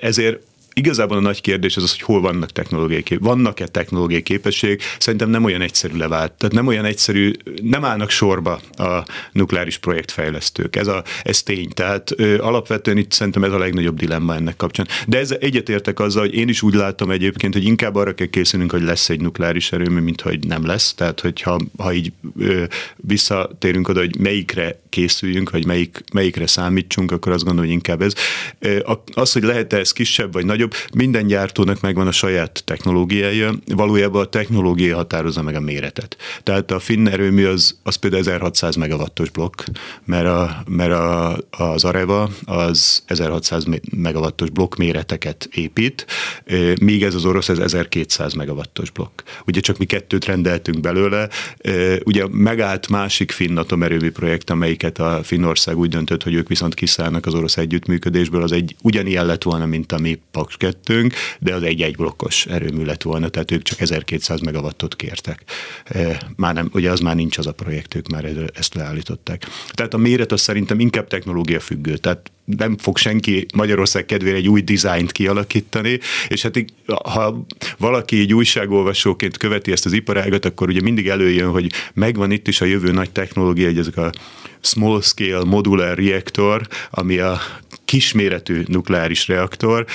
ezért 0.00 0.40
igazából 0.74 1.16
a 1.16 1.20
nagy 1.20 1.40
kérdés 1.40 1.76
az 1.76 1.82
az, 1.82 1.90
hogy 1.90 2.00
hol 2.00 2.20
vannak 2.20 2.52
technológiai 2.52 3.02
kép, 3.02 3.22
vannak-e 3.22 3.66
technológiai 3.66 4.22
képesség, 4.22 4.80
szerintem 4.98 5.30
nem 5.30 5.44
olyan 5.44 5.60
egyszerű 5.60 5.96
levált. 5.96 6.32
Tehát 6.32 6.54
nem 6.54 6.66
olyan 6.66 6.84
egyszerű, 6.84 7.32
nem 7.62 7.84
állnak 7.84 8.10
sorba 8.10 8.60
a 8.76 9.04
nukleáris 9.32 9.78
projektfejlesztők. 9.78 10.76
Ez, 10.76 10.86
a, 10.86 11.04
ez 11.22 11.42
tény. 11.42 11.68
Tehát 11.68 12.10
ö, 12.16 12.38
alapvetően 12.38 12.96
itt 12.96 13.12
szerintem 13.12 13.44
ez 13.44 13.52
a 13.52 13.58
legnagyobb 13.58 13.96
dilemma 13.96 14.34
ennek 14.34 14.56
kapcsán. 14.56 14.88
De 15.06 15.18
ez 15.18 15.30
egyetértek 15.40 16.00
azzal, 16.00 16.22
hogy 16.22 16.34
én 16.34 16.48
is 16.48 16.62
úgy 16.62 16.74
látom 16.74 17.10
egyébként, 17.10 17.54
hogy 17.54 17.64
inkább 17.64 17.94
arra 17.94 18.14
kell 18.14 18.26
készülnünk, 18.26 18.70
hogy 18.70 18.82
lesz 18.82 19.10
egy 19.10 19.20
nukleáris 19.20 19.72
erőmű, 19.72 20.00
mint 20.00 20.20
hogy 20.20 20.46
nem 20.46 20.66
lesz. 20.66 20.94
Tehát, 20.94 21.20
hogyha 21.20 21.58
ha 21.78 21.92
így 21.92 22.12
ö, 22.38 22.64
visszatérünk 22.96 23.88
oda, 23.88 24.00
hogy 24.00 24.18
melyikre 24.18 24.80
készüljünk, 24.88 25.50
vagy 25.50 25.66
melyik, 25.66 26.02
melyikre 26.12 26.46
számítsunk, 26.46 27.12
akkor 27.12 27.32
azt 27.32 27.44
gondolom, 27.44 27.68
hogy 27.68 27.78
inkább 27.78 28.02
ez. 28.02 28.14
Az, 29.14 29.32
hogy 29.32 29.42
lehet-e 29.42 29.76
ez 29.76 29.92
kisebb 29.92 30.32
vagy 30.32 30.44
nagyobb, 30.44 30.63
minden 30.94 31.26
gyártónak 31.26 31.80
megvan 31.80 32.06
a 32.06 32.12
saját 32.12 32.62
technológiája, 32.64 33.54
valójában 33.66 34.22
a 34.22 34.28
technológia 34.28 34.96
határozza 34.96 35.42
meg 35.42 35.54
a 35.54 35.60
méretet. 35.60 36.16
Tehát 36.42 36.70
a 36.70 36.78
finn 36.78 37.08
erőmű 37.08 37.46
az, 37.46 37.78
az 37.82 37.94
például 37.94 38.22
1600 38.22 38.76
megawattos 38.76 39.30
blokk, 39.30 39.62
mert, 40.04 40.26
a, 40.26 40.62
mert 40.68 40.92
a, 40.92 41.38
az 41.50 41.84
Areva 41.84 42.30
az 42.44 43.02
1600 43.06 43.64
megawattos 43.96 44.50
blokk 44.50 44.74
méreteket 44.76 45.48
épít, 45.52 46.06
míg 46.80 47.02
ez 47.02 47.14
az 47.14 47.24
orosz 47.24 47.48
ez 47.48 47.58
1200 47.58 48.32
megawattos 48.32 48.90
blokk. 48.90 49.22
Ugye 49.46 49.60
csak 49.60 49.78
mi 49.78 49.84
kettőt 49.84 50.24
rendeltünk 50.24 50.80
belőle, 50.80 51.28
ugye 52.04 52.24
megállt 52.30 52.88
másik 52.88 53.30
finn 53.30 53.56
atomerőmű 53.56 54.10
projekt, 54.10 54.50
amelyiket 54.50 54.98
a 54.98 55.20
Finnország 55.22 55.78
úgy 55.78 55.88
döntött, 55.88 56.22
hogy 56.22 56.34
ők 56.34 56.48
viszont 56.48 56.74
kiszállnak 56.74 57.26
az 57.26 57.34
orosz 57.34 57.56
együttműködésből, 57.56 58.42
az 58.42 58.52
egy 58.52 58.76
ugyanilyen 58.82 59.26
lett 59.26 59.42
volna, 59.42 59.66
mint 59.66 59.92
a 59.92 59.98
mi 59.98 60.20
Paks 60.30 60.53
kettőnk, 60.56 61.14
de 61.38 61.54
az 61.54 61.62
egy-egy 61.62 61.96
blokkos 61.96 62.46
erőmű 62.46 62.84
lett 62.84 63.02
volna, 63.02 63.28
tehát 63.28 63.50
ők 63.50 63.62
csak 63.62 63.80
1200 63.80 64.40
megawattot 64.40 64.96
kértek. 64.96 65.42
E, 65.84 66.20
már 66.36 66.54
nem, 66.54 66.70
ugye 66.72 66.90
az 66.90 67.00
már 67.00 67.14
nincs 67.14 67.38
az 67.38 67.46
a 67.46 67.52
projekt, 67.52 67.94
ők 67.94 68.08
már 68.08 68.50
ezt 68.54 68.74
leállították. 68.74 69.46
Tehát 69.72 69.94
a 69.94 69.98
méret 69.98 70.32
az 70.32 70.40
szerintem 70.40 70.80
inkább 70.80 71.06
technológia 71.06 71.60
függő, 71.60 71.96
tehát 71.96 72.30
nem 72.44 72.76
fog 72.76 72.96
senki 72.98 73.46
Magyarország 73.54 74.06
kedvére 74.06 74.36
egy 74.36 74.48
új 74.48 74.60
dizájnt 74.60 75.12
kialakítani, 75.12 75.98
és 76.28 76.42
hát 76.42 76.64
ha 77.04 77.46
valaki 77.78 78.20
egy 78.20 78.34
újságolvasóként 78.34 79.36
követi 79.36 79.72
ezt 79.72 79.86
az 79.86 79.92
iparágat, 79.92 80.44
akkor 80.44 80.68
ugye 80.68 80.80
mindig 80.80 81.08
előjön, 81.08 81.50
hogy 81.50 81.72
megvan 81.94 82.30
itt 82.30 82.48
is 82.48 82.60
a 82.60 82.64
jövő 82.64 82.90
nagy 82.90 83.10
technológia, 83.10 83.66
hogy 83.66 83.78
ezek 83.78 83.96
a 83.96 84.12
small 84.60 85.00
scale 85.02 85.44
modular 85.44 85.98
reaktor, 85.98 86.66
ami 86.90 87.18
a 87.18 87.40
kisméretű 87.84 88.62
nukleáris 88.66 89.28
reaktor, 89.28 89.86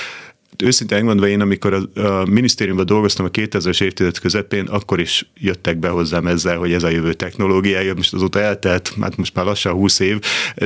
őszintén 0.62 0.96
megmondva 0.96 1.28
én, 1.28 1.40
amikor 1.40 1.88
a, 1.94 2.00
a 2.00 2.24
minisztériumban 2.24 2.86
dolgoztam 2.86 3.24
a 3.24 3.28
2000-es 3.28 3.82
évtized 3.82 4.18
közepén, 4.18 4.66
akkor 4.66 5.00
is 5.00 5.30
jöttek 5.34 5.78
be 5.78 5.88
hozzám 5.88 6.26
ezzel, 6.26 6.56
hogy 6.56 6.72
ez 6.72 6.82
a 6.82 6.88
jövő 6.88 7.12
technológiája, 7.12 7.94
most 7.94 8.14
azóta 8.14 8.40
eltelt, 8.40 8.92
hát 9.00 9.16
most 9.16 9.34
már 9.34 9.44
lassan 9.44 9.72
20 9.72 9.98
év, 9.98 10.18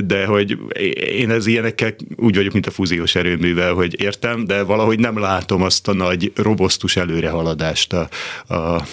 de 0.04 0.26
hogy 0.26 0.58
én 0.94 1.30
ez 1.30 1.46
ilyenekkel 1.46 1.94
úgy 2.16 2.36
vagyok, 2.36 2.52
mint 2.52 2.66
a 2.66 2.70
fúziós 2.70 3.14
erőművel, 3.14 3.72
hogy 3.72 4.00
értem, 4.00 4.44
de 4.44 4.62
valahogy 4.62 4.98
nem 4.98 5.18
látom 5.18 5.62
azt 5.62 5.88
a 5.88 5.94
nagy 5.94 6.32
robosztus 6.34 6.96
előrehaladást 6.96 7.92
a, 7.92 8.08
a 8.54 8.86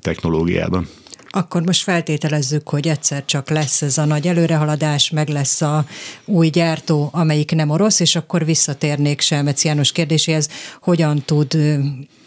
technológiában. 0.00 0.86
Akkor 1.30 1.62
most 1.62 1.82
feltételezzük, 1.82 2.68
hogy 2.68 2.88
egyszer 2.88 3.24
csak 3.24 3.50
lesz 3.50 3.82
ez 3.82 3.98
a 3.98 4.04
nagy 4.04 4.26
előrehaladás, 4.26 5.10
meg 5.10 5.28
lesz 5.28 5.62
a 5.62 5.84
új 6.24 6.48
gyártó, 6.48 7.08
amelyik 7.12 7.54
nem 7.54 7.70
orosz, 7.70 8.00
és 8.00 8.16
akkor 8.16 8.44
visszatérnék 8.44 9.20
Selmec 9.20 9.64
János 9.64 9.92
kérdéséhez, 9.92 10.48
hogyan 10.80 11.22
tud 11.24 11.56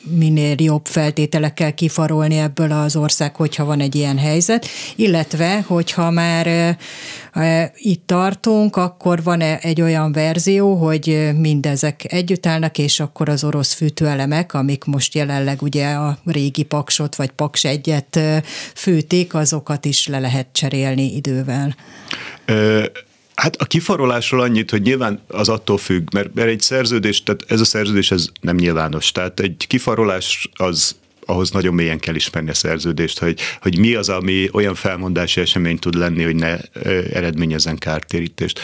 minél 0.03 0.55
jobb 0.57 0.85
feltételekkel 0.85 1.73
kifarolni 1.73 2.37
ebből 2.37 2.71
az 2.71 2.95
ország, 2.95 3.35
hogyha 3.35 3.65
van 3.65 3.79
egy 3.79 3.95
ilyen 3.95 4.17
helyzet, 4.17 4.67
illetve, 4.95 5.61
hogyha 5.67 6.11
már 6.11 6.77
itt 7.75 8.07
tartunk, 8.07 8.75
akkor 8.75 9.23
van 9.23 9.41
egy 9.41 9.81
olyan 9.81 10.11
verzió, 10.11 10.75
hogy 10.75 11.29
mindezek 11.37 12.13
együtt 12.13 12.45
állnak, 12.45 12.77
és 12.77 12.99
akkor 12.99 13.29
az 13.29 13.43
orosz 13.43 13.73
fűtőelemek, 13.73 14.53
amik 14.53 14.83
most 14.83 15.15
jelenleg 15.15 15.61
ugye 15.61 15.87
a 15.87 16.17
régi 16.25 16.63
paksot 16.63 17.15
vagy 17.15 17.31
paks 17.31 17.63
egyet 17.65 18.19
fűtik, 18.75 19.33
azokat 19.33 19.85
is 19.85 20.07
le 20.07 20.19
lehet 20.19 20.47
cserélni 20.51 21.15
idővel. 21.15 21.75
Ö- 22.45 23.11
Hát 23.35 23.55
a 23.55 23.65
kifarolásról 23.65 24.41
annyit, 24.41 24.69
hogy 24.69 24.81
nyilván 24.81 25.21
az 25.27 25.49
attól 25.49 25.77
függ, 25.77 26.13
mert, 26.13 26.33
mert 26.33 26.47
egy 26.47 26.61
szerződés, 26.61 27.23
tehát 27.23 27.45
ez 27.47 27.59
a 27.59 27.65
szerződés 27.65 28.11
ez 28.11 28.27
nem 28.41 28.55
nyilvános. 28.55 29.11
Tehát 29.11 29.39
egy 29.39 29.65
kifarolás 29.67 30.49
az 30.53 30.95
ahhoz 31.25 31.51
nagyon 31.51 31.73
mélyen 31.73 31.99
kell 31.99 32.15
ismerni 32.15 32.49
a 32.49 32.53
szerződést, 32.53 33.19
hogy, 33.19 33.39
hogy 33.62 33.79
mi 33.79 33.93
az, 33.93 34.09
ami 34.09 34.49
olyan 34.51 34.75
felmondási 34.75 35.41
esemény 35.41 35.77
tud 35.77 35.95
lenni, 35.95 36.23
hogy 36.23 36.36
ne 36.36 36.57
eredményezzen 37.13 37.77
kártérítést. 37.77 38.59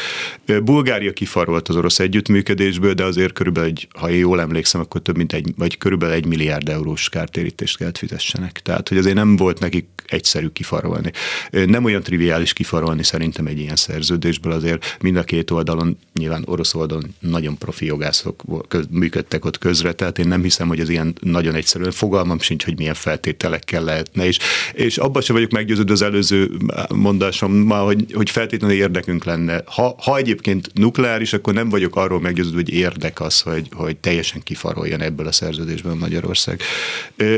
Bulgária 0.63 1.13
kifarolt 1.13 1.67
az 1.67 1.76
orosz 1.76 2.00
együttműködésből, 2.00 2.93
de 2.93 3.04
azért 3.04 3.34
körülbelül 3.34 3.69
egy, 3.69 3.88
ha 4.00 4.10
jól 4.10 4.41
emlékszem, 4.41 4.82
akkor 4.82 5.02
több 5.02 5.17
mint 5.17 5.34
egy, 5.34 5.54
vagy 5.58 5.78
körülbelül 5.78 6.15
egy 6.15 6.26
milliárd 6.26 6.69
eurós 6.69 7.10
kártérítést 7.10 7.78
kellett 7.78 7.98
fizessenek. 7.98 8.60
Tehát, 8.60 8.89
hogy 8.89 8.98
azért 8.98 9.15
nem 9.15 9.36
volt 9.36 9.60
nekik 9.60 9.88
egyszerű 10.08 10.48
kifarolni. 10.48 11.12
Nem 11.52 11.84
olyan 11.84 12.04
triviális 12.04 12.54
kifarolni 12.54 13.04
szerintem 13.04 13.45
egy 13.45 13.60
ilyen 13.60 13.76
szerződésből, 13.76 14.52
azért 14.52 14.98
mind 15.02 15.15
a 15.15 15.24
két 15.24 15.52
oldalon, 15.52 15.98
nyilván 16.13 16.43
orosz 16.45 16.74
oldalon 16.74 17.15
nagyon 17.19 17.58
profi 17.58 17.86
jogászok 17.86 18.43
működtek 18.89 19.45
ott 19.45 19.58
közre, 19.58 19.93
tehát 19.93 20.19
én 20.19 20.28
nem 20.28 20.43
hiszem, 20.43 20.67
hogy 20.67 20.80
ez 20.80 20.89
ilyen 20.89 21.15
nagyon 21.22 21.56
egyszerűen 21.56 21.91
fogalmam 21.91 22.39
sincs, 22.50 22.64
hogy 22.66 22.78
milyen 22.78 22.94
feltételekkel 22.94 23.84
lehetne. 23.84 24.26
És, 24.26 24.38
és 24.74 24.98
abban 24.98 25.22
sem 25.22 25.36
vagyok 25.36 25.52
meggyőződve 25.52 25.94
az 25.94 26.02
előző 26.02 26.52
mondásommal, 26.96 27.86
hogy, 27.86 28.06
hogy 28.14 28.30
feltétlenül 28.30 28.76
érdekünk 28.76 29.24
lenne. 29.24 29.62
Ha, 29.66 29.96
ha 30.02 30.18
egyébként 30.18 30.72
nukleáris, 30.74 31.34
akkor 31.34 31.54
nem 31.54 31.70
vagyok 31.70 31.96
arról 31.96 32.20
meggyőződve, 32.20 32.60
hogy 32.60 32.74
érdek 32.74 33.22
az, 33.22 33.42
hogy, 33.42 33.68
hogy 33.72 33.98
teljesen 33.98 34.42
kifaroljon 34.44 35.02
ebből 35.02 35.28
a 35.28 35.32
szerződésből 35.32 35.94
Magyarország. 35.96 36.62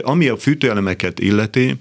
Ami 0.02 0.28
a 0.28 0.38
fűtőelemeket 0.38 1.20
illeti, 1.20 1.76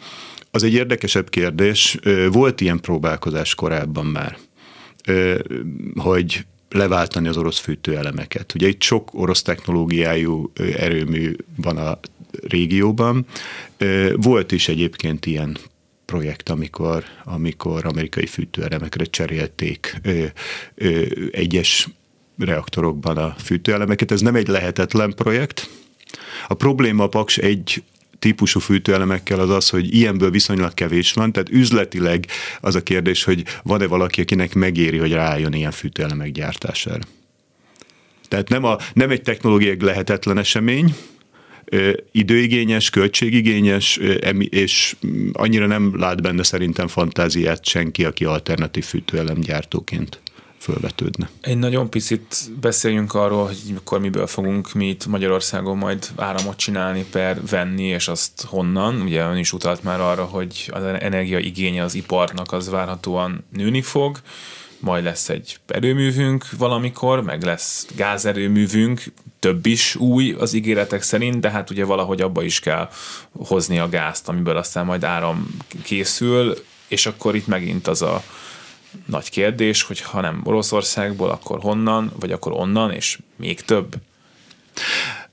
az 0.50 0.62
egy 0.62 0.74
érdekesebb 0.74 1.28
kérdés. 1.28 1.98
Volt 2.32 2.60
ilyen 2.60 2.80
próbálkozás 2.80 3.54
korábban 3.54 4.06
már, 4.06 4.38
hogy 5.94 6.44
leváltani 6.70 7.28
az 7.28 7.36
orosz 7.36 7.58
fűtőelemeket. 7.58 8.54
Ugye 8.54 8.68
itt 8.68 8.82
sok 8.82 9.08
orosz 9.12 9.42
technológiájú 9.42 10.52
erőmű 10.76 11.36
van 11.56 11.76
a 11.76 11.98
régióban. 12.50 13.26
Volt 14.14 14.52
is 14.52 14.68
egyébként 14.68 15.26
ilyen 15.26 15.56
projekt, 16.04 16.48
amikor, 16.48 17.04
amikor 17.24 17.86
amerikai 17.86 18.26
fűtőelemekre 18.26 19.04
cserélték 19.04 19.96
ö, 20.02 20.24
ö, 20.74 21.02
egyes 21.30 21.88
reaktorokban 22.38 23.16
a 23.16 23.34
fűtőelemeket. 23.38 24.10
Ez 24.10 24.20
nem 24.20 24.34
egy 24.34 24.48
lehetetlen 24.48 25.14
projekt. 25.14 25.70
A 26.48 26.54
probléma 26.54 27.04
a 27.04 27.08
Paks 27.08 27.38
egy 27.38 27.82
típusú 28.18 28.60
fűtőelemekkel 28.60 29.40
az 29.40 29.50
az, 29.50 29.68
hogy 29.68 29.94
ilyenből 29.94 30.30
viszonylag 30.30 30.74
kevés 30.74 31.12
van, 31.12 31.32
tehát 31.32 31.50
üzletileg 31.50 32.26
az 32.60 32.74
a 32.74 32.82
kérdés, 32.82 33.24
hogy 33.24 33.42
van-e 33.62 33.86
valaki, 33.86 34.20
akinek 34.20 34.54
megéri, 34.54 34.98
hogy 34.98 35.12
rájön 35.12 35.52
ilyen 35.52 35.70
fűtőelemek 35.70 36.32
gyártására. 36.32 37.02
Tehát 38.28 38.48
nem, 38.48 38.64
a, 38.64 38.76
nem 38.92 39.10
egy 39.10 39.22
technológiai 39.22 39.76
lehetetlen 39.80 40.38
esemény, 40.38 40.94
időigényes, 42.12 42.90
költségigényes, 42.90 44.00
és 44.38 44.96
annyira 45.32 45.66
nem 45.66 45.98
lát 45.98 46.22
benne 46.22 46.42
szerintem 46.42 46.88
fantáziát 46.88 47.64
senki, 47.64 48.04
aki 48.04 48.24
alternatív 48.24 48.84
fűtőelemgyártóként 48.84 50.20
fölvetődne. 50.58 51.30
Egy 51.40 51.58
nagyon 51.58 51.90
picit 51.90 52.36
beszéljünk 52.60 53.14
arról, 53.14 53.46
hogy 53.46 53.58
mikor 53.72 54.00
miből 54.00 54.26
fogunk 54.26 54.72
mi 54.72 54.88
itt 54.88 55.06
Magyarországon 55.06 55.76
majd 55.76 56.06
áramot 56.16 56.56
csinálni 56.56 57.04
per 57.10 57.40
venni, 57.50 57.84
és 57.84 58.08
azt 58.08 58.44
honnan. 58.46 59.00
Ugye 59.00 59.22
ön 59.22 59.36
is 59.36 59.52
utalt 59.52 59.82
már 59.82 60.00
arra, 60.00 60.24
hogy 60.24 60.70
az 60.72 60.82
energiaigénye 60.82 61.82
az 61.82 61.94
iparnak 61.94 62.52
az 62.52 62.70
várhatóan 62.70 63.44
nőni 63.52 63.82
fog 63.82 64.20
majd 64.80 65.04
lesz 65.04 65.28
egy 65.28 65.58
erőművünk 65.66 66.46
valamikor, 66.58 67.22
meg 67.22 67.42
lesz 67.42 67.86
gázerőművünk, 67.96 69.04
több 69.38 69.66
is 69.66 69.94
új 69.94 70.34
az 70.38 70.52
ígéretek 70.52 71.02
szerint, 71.02 71.40
de 71.40 71.50
hát 71.50 71.70
ugye 71.70 71.84
valahogy 71.84 72.20
abba 72.20 72.42
is 72.42 72.60
kell 72.60 72.90
hozni 73.32 73.78
a 73.78 73.88
gázt, 73.88 74.28
amiből 74.28 74.56
aztán 74.56 74.84
majd 74.84 75.04
áram 75.04 75.56
készül, 75.82 76.64
és 76.88 77.06
akkor 77.06 77.34
itt 77.34 77.46
megint 77.46 77.86
az 77.86 78.02
a 78.02 78.22
nagy 79.06 79.30
kérdés, 79.30 79.82
hogy 79.82 80.00
ha 80.00 80.20
nem 80.20 80.40
Oroszországból, 80.44 81.30
akkor 81.30 81.60
honnan, 81.60 82.12
vagy 82.20 82.32
akkor 82.32 82.52
onnan, 82.52 82.90
és 82.90 83.18
még 83.36 83.60
több. 83.60 83.94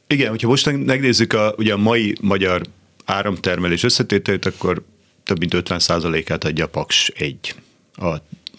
Igen, 0.08 0.30
hogyha 0.30 0.48
most 0.48 0.86
megnézzük 0.86 1.34
a, 1.34 1.54
ugye 1.58 1.74
a 1.74 1.78
mai 1.78 2.18
magyar 2.22 2.62
áramtermelés 3.06 3.84
összetételét, 3.84 4.46
akkor 4.46 4.84
több 5.24 5.40
mint 5.40 5.54
50%-át 5.56 6.44
adja 6.44 6.66
a 6.66 6.68
Paks 6.68 7.08
1 7.08 7.56
a 7.96 8.16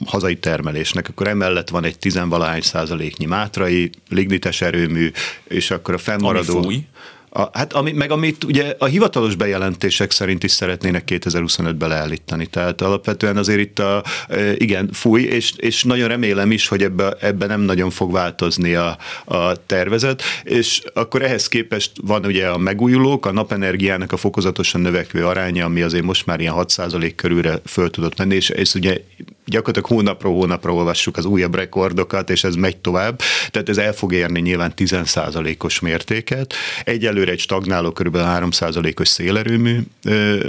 hazai 0.06 0.36
termelésnek, 0.36 1.08
akkor 1.08 1.28
emellett 1.28 1.68
van 1.68 1.84
egy 1.84 1.98
tizenvalahány 1.98 2.60
százaléknyi 2.60 3.24
mátrai, 3.24 3.90
lignites 4.08 4.60
erőmű, 4.60 5.10
és 5.44 5.70
akkor 5.70 5.94
a 5.94 5.98
fennmaradó... 5.98 6.56
Ami 6.56 6.64
fúj. 6.64 6.84
A, 7.30 7.48
hát 7.52 7.72
ami, 7.72 7.92
meg 7.92 8.10
amit 8.10 8.44
ugye 8.44 8.74
a 8.78 8.84
hivatalos 8.84 9.34
bejelentések 9.34 10.10
szerint 10.10 10.44
is 10.44 10.50
szeretnének 10.50 11.02
2025-be 11.06 11.86
leállítani. 11.86 12.46
Tehát 12.46 12.80
alapvetően 12.80 13.36
azért 13.36 13.60
itt 13.60 13.78
a, 13.78 14.02
e, 14.28 14.52
igen, 14.56 14.88
fúj, 14.92 15.22
és, 15.22 15.52
és 15.56 15.82
nagyon 15.82 16.08
remélem 16.08 16.50
is, 16.50 16.68
hogy 16.68 16.82
ebbe, 16.82 17.16
ebbe 17.20 17.46
nem 17.46 17.60
nagyon 17.60 17.90
fog 17.90 18.12
változni 18.12 18.74
a, 18.74 18.98
a 19.24 19.66
tervezet, 19.66 20.22
és 20.42 20.82
akkor 20.94 21.22
ehhez 21.22 21.48
képest 21.48 21.92
van 22.02 22.24
ugye 22.24 22.46
a 22.46 22.58
megújulók, 22.58 23.26
a 23.26 23.32
napenergiának 23.32 24.12
a 24.12 24.16
fokozatosan 24.16 24.80
növekvő 24.80 25.26
aránya, 25.26 25.64
ami 25.64 25.82
azért 25.82 26.04
most 26.04 26.26
már 26.26 26.40
ilyen 26.40 26.54
6% 26.56 27.12
körülre 27.16 27.60
föl 27.64 27.90
tudott 27.90 28.18
menni, 28.18 28.34
és 28.34 28.50
ez 28.50 28.74
ugye 28.74 29.00
gyakorlatilag 29.48 29.88
hónapról 29.88 30.34
hónapra 30.34 30.74
olvassuk 30.74 31.16
az 31.16 31.24
újabb 31.24 31.54
rekordokat, 31.54 32.30
és 32.30 32.44
ez 32.44 32.54
megy 32.54 32.76
tovább, 32.76 33.20
tehát 33.50 33.68
ez 33.68 33.78
el 33.78 33.92
fog 33.92 34.12
érni 34.12 34.40
nyilván 34.40 34.72
10%-os 34.76 35.80
mértéket. 35.80 36.54
Egyelőre 36.84 37.30
egy 37.30 37.38
stagnáló 37.38 37.92
kb. 37.92 38.16
3%-os 38.16 39.08
szélerőmű 39.08 39.78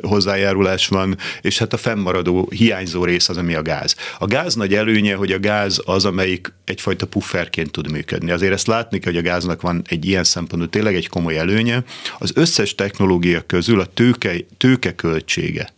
hozzájárulás 0.02 0.88
van, 0.88 1.18
és 1.42 1.58
hát 1.58 1.74
a 1.74 1.78
fennmaradó 1.78 2.50
hiányzó 2.56 3.04
rész 3.04 3.30
az, 3.30 3.38
ami 3.38 3.54
a 3.54 3.62
gáz. 3.62 3.96
A 4.20 4.26
gáz 4.26 4.56
nagy 4.56 4.74
előnye, 4.74 5.16
hogy 5.16 5.32
a 5.32 5.40
gáz 5.40 5.82
az, 5.86 6.06
amelyik 6.06 6.54
egyfajta 6.66 7.08
pufferként 7.08 7.72
tud 7.72 7.92
működni. 7.92 8.32
Azért 8.32 8.54
ezt 8.54 8.68
látni 8.68 9.00
kell, 9.00 9.12
hogy 9.12 9.22
a 9.22 9.30
gáznak 9.30 9.62
van 9.62 9.82
egy 9.88 10.06
ilyen 10.06 10.24
szempontból 10.24 10.70
tényleg 10.70 10.96
egy 10.96 11.08
komoly 11.08 11.38
előnye. 11.38 11.84
Az 12.18 12.32
összes 12.36 12.76
technológia 12.76 13.42
közül 13.42 13.80
a 13.80 13.86
tőke, 13.86 14.34
tőke 14.58 14.96
költsége 14.96 15.70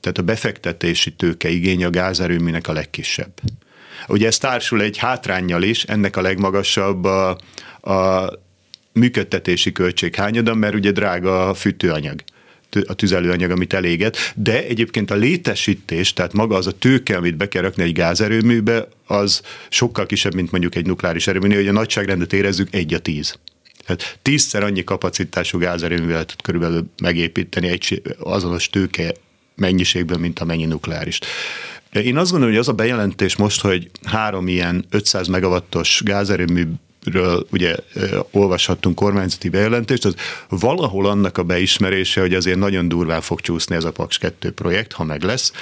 tehát 0.00 0.18
a 0.18 0.22
befektetési 0.22 1.12
tőke 1.12 1.48
igény 1.48 1.84
a 1.84 1.90
gázerőműnek 1.90 2.68
a 2.68 2.72
legkisebb. 2.72 3.32
Ugye 4.08 4.26
ez 4.26 4.38
társul 4.38 4.82
egy 4.82 4.96
hátrányjal 4.96 5.62
is, 5.62 5.84
ennek 5.84 6.16
a 6.16 6.20
legmagasabb 6.20 7.04
a, 7.04 7.38
a 7.80 8.30
működtetési 8.92 9.72
költség 9.72 10.14
hányada, 10.14 10.54
mert 10.54 10.74
ugye 10.74 10.90
drága 10.90 11.48
a 11.48 11.54
fűtőanyag 11.54 12.22
a 12.86 12.94
tüzelőanyag, 12.94 13.50
amit 13.50 13.72
eléget, 13.72 14.32
de 14.34 14.64
egyébként 14.64 15.10
a 15.10 15.14
létesítés, 15.14 16.12
tehát 16.12 16.32
maga 16.32 16.56
az 16.56 16.66
a 16.66 16.78
tőke, 16.78 17.16
amit 17.16 17.36
be 17.36 17.48
kell 17.48 17.62
rakni 17.62 17.82
egy 17.82 17.92
gázerőműbe, 17.92 18.88
az 19.06 19.42
sokkal 19.68 20.06
kisebb, 20.06 20.34
mint 20.34 20.50
mondjuk 20.50 20.74
egy 20.74 20.86
nukleáris 20.86 21.26
erőműnél, 21.26 21.56
hogy 21.56 21.68
a 21.68 21.72
nagyságrendet 21.72 22.32
érezzük 22.32 22.74
egy 22.74 22.94
a 22.94 22.98
tíz. 22.98 23.38
Tehát 23.86 24.18
tízszer 24.22 24.62
annyi 24.62 24.84
kapacitású 24.84 25.58
gázerőművel 25.58 26.24
tud 26.24 26.42
körülbelül 26.42 26.90
megépíteni 27.02 27.68
egy 27.68 28.02
azonos 28.18 28.70
tőke 28.70 29.14
mennyiségben, 29.58 30.20
mint 30.20 30.38
a 30.38 30.44
mennyi 30.44 30.64
nukleáris. 30.64 31.18
Én 31.92 32.16
azt 32.16 32.30
gondolom, 32.30 32.54
hogy 32.54 32.62
az 32.62 32.68
a 32.68 32.72
bejelentés 32.72 33.36
most, 33.36 33.60
hogy 33.60 33.90
három 34.04 34.48
ilyen 34.48 34.84
500 34.90 35.26
megawattos 35.26 36.00
gázerőmű 36.04 36.66
ről 37.04 37.46
ugye 37.50 37.76
olvashattunk 38.30 38.94
kormányzati 38.94 39.48
bejelentést, 39.48 40.04
az 40.04 40.14
valahol 40.48 41.06
annak 41.06 41.38
a 41.38 41.42
beismerése, 41.42 42.20
hogy 42.20 42.34
azért 42.34 42.58
nagyon 42.58 42.88
durván 42.88 43.20
fog 43.20 43.40
csúszni 43.40 43.74
ez 43.74 43.84
a 43.84 43.92
Paks 43.92 44.18
2 44.18 44.50
projekt, 44.50 44.92
ha 44.92 45.04
meg 45.04 45.22
lesz, 45.22 45.52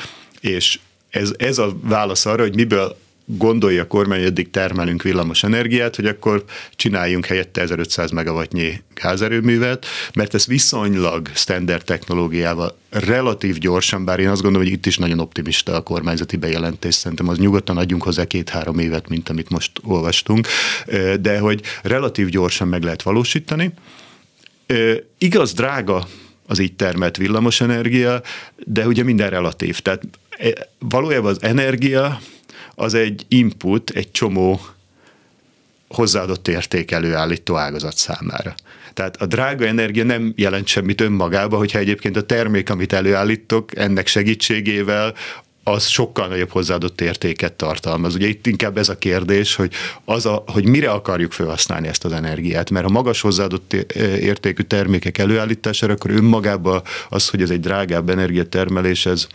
és 0.40 0.78
ez, 1.11 1.32
ez 1.36 1.59
a 1.59 1.76
válasz 1.82 2.26
arra, 2.26 2.42
hogy 2.42 2.55
miből 2.55 2.97
gondolja 3.27 3.83
a 3.83 3.87
kormány, 3.87 4.18
hogy 4.18 4.29
eddig 4.29 4.51
termelünk 4.51 5.03
villamos 5.03 5.43
energiát, 5.43 5.97
hogy 5.97 6.07
akkor 6.07 6.45
csináljunk 6.77 7.27
helyette 7.27 7.61
1500 7.61 8.11
megawattnyi 8.11 8.83
gázerőművet, 8.95 9.87
mert 10.14 10.35
ez 10.35 10.47
viszonylag 10.47 11.31
standard 11.35 11.85
technológiával 11.85 12.77
relatív 12.91 13.59
gyorsan, 13.59 14.05
bár 14.05 14.18
én 14.18 14.29
azt 14.29 14.43
gondolom, 14.43 14.66
hogy 14.66 14.77
itt 14.77 14.87
is 14.87 14.99
nagyon 14.99 15.18
optimista 15.18 15.74
a 15.74 15.83
kormányzati 15.83 16.37
bejelentés, 16.37 16.95
szerintem 16.95 17.29
az 17.29 17.39
nyugodtan 17.39 17.77
adjunk 17.77 18.03
hozzá 18.03 18.24
két-három 18.24 18.79
évet, 18.79 19.09
mint 19.09 19.29
amit 19.29 19.51
most 19.51 19.70
olvastunk, 19.83 20.47
de 21.20 21.39
hogy 21.39 21.62
relatív 21.83 22.29
gyorsan 22.29 22.68
meg 22.68 22.83
lehet 22.83 23.03
valósítani. 23.03 23.72
Igaz, 25.18 25.53
drága 25.53 26.07
az 26.47 26.59
így 26.59 26.74
termelt 26.74 27.16
villamosenergia, 27.16 28.22
de 28.64 28.87
ugye 28.87 29.03
minden 29.03 29.31
relatív. 29.31 29.81
Tehát 29.81 30.03
valójában 30.79 31.31
az 31.31 31.43
energia 31.43 32.20
az 32.77 32.95
egy 32.95 33.24
input, 33.29 33.91
egy 33.91 34.11
csomó 34.11 34.61
hozzáadott 35.89 36.49
érték 36.49 36.91
előállító 36.91 37.57
ágazat 37.57 37.97
számára. 37.97 38.55
Tehát 38.95 39.16
a 39.16 39.27
drága 39.27 39.66
energia 39.66 40.05
nem 40.05 40.33
jelent 40.37 40.66
semmit 40.66 41.01
önmagában, 41.01 41.59
hogyha 41.59 41.79
egyébként 41.79 42.16
a 42.16 42.22
termék, 42.22 42.70
amit 42.70 42.93
előállítok, 42.93 43.77
ennek 43.77 44.07
segítségével 44.07 45.14
az 45.62 45.87
sokkal 45.87 46.29
nagyobb 46.29 46.51
hozzáadott 46.51 47.01
értéket 47.01 47.53
tartalmaz. 47.53 48.14
Ugye 48.14 48.27
itt 48.27 48.47
inkább 48.47 48.79
ez 48.79 48.89
a 48.89 48.99
kérdés, 48.99 49.55
hogy, 49.55 49.72
az 50.05 50.27
a, 50.27 50.45
hogy 50.47 50.66
mire 50.66 50.91
akarjuk 50.91 51.33
felhasználni 51.33 51.89
ezt 51.89 52.05
az 52.05 52.12
energiát, 52.12 52.70
mert 52.70 52.85
ha 52.85 52.91
magas 52.91 53.20
hozzáadott 53.20 53.72
értékű 54.20 54.62
termékek 54.62 55.18
előállítására, 55.18 55.93
akkor 55.93 56.11
önmagában 56.11 56.83
az, 57.09 57.29
hogy 57.29 57.43
ez 57.43 57.51
egy 57.51 57.61
drágább 57.61 58.09
energiatermelés, 58.09 59.07
ez, 59.07 59.27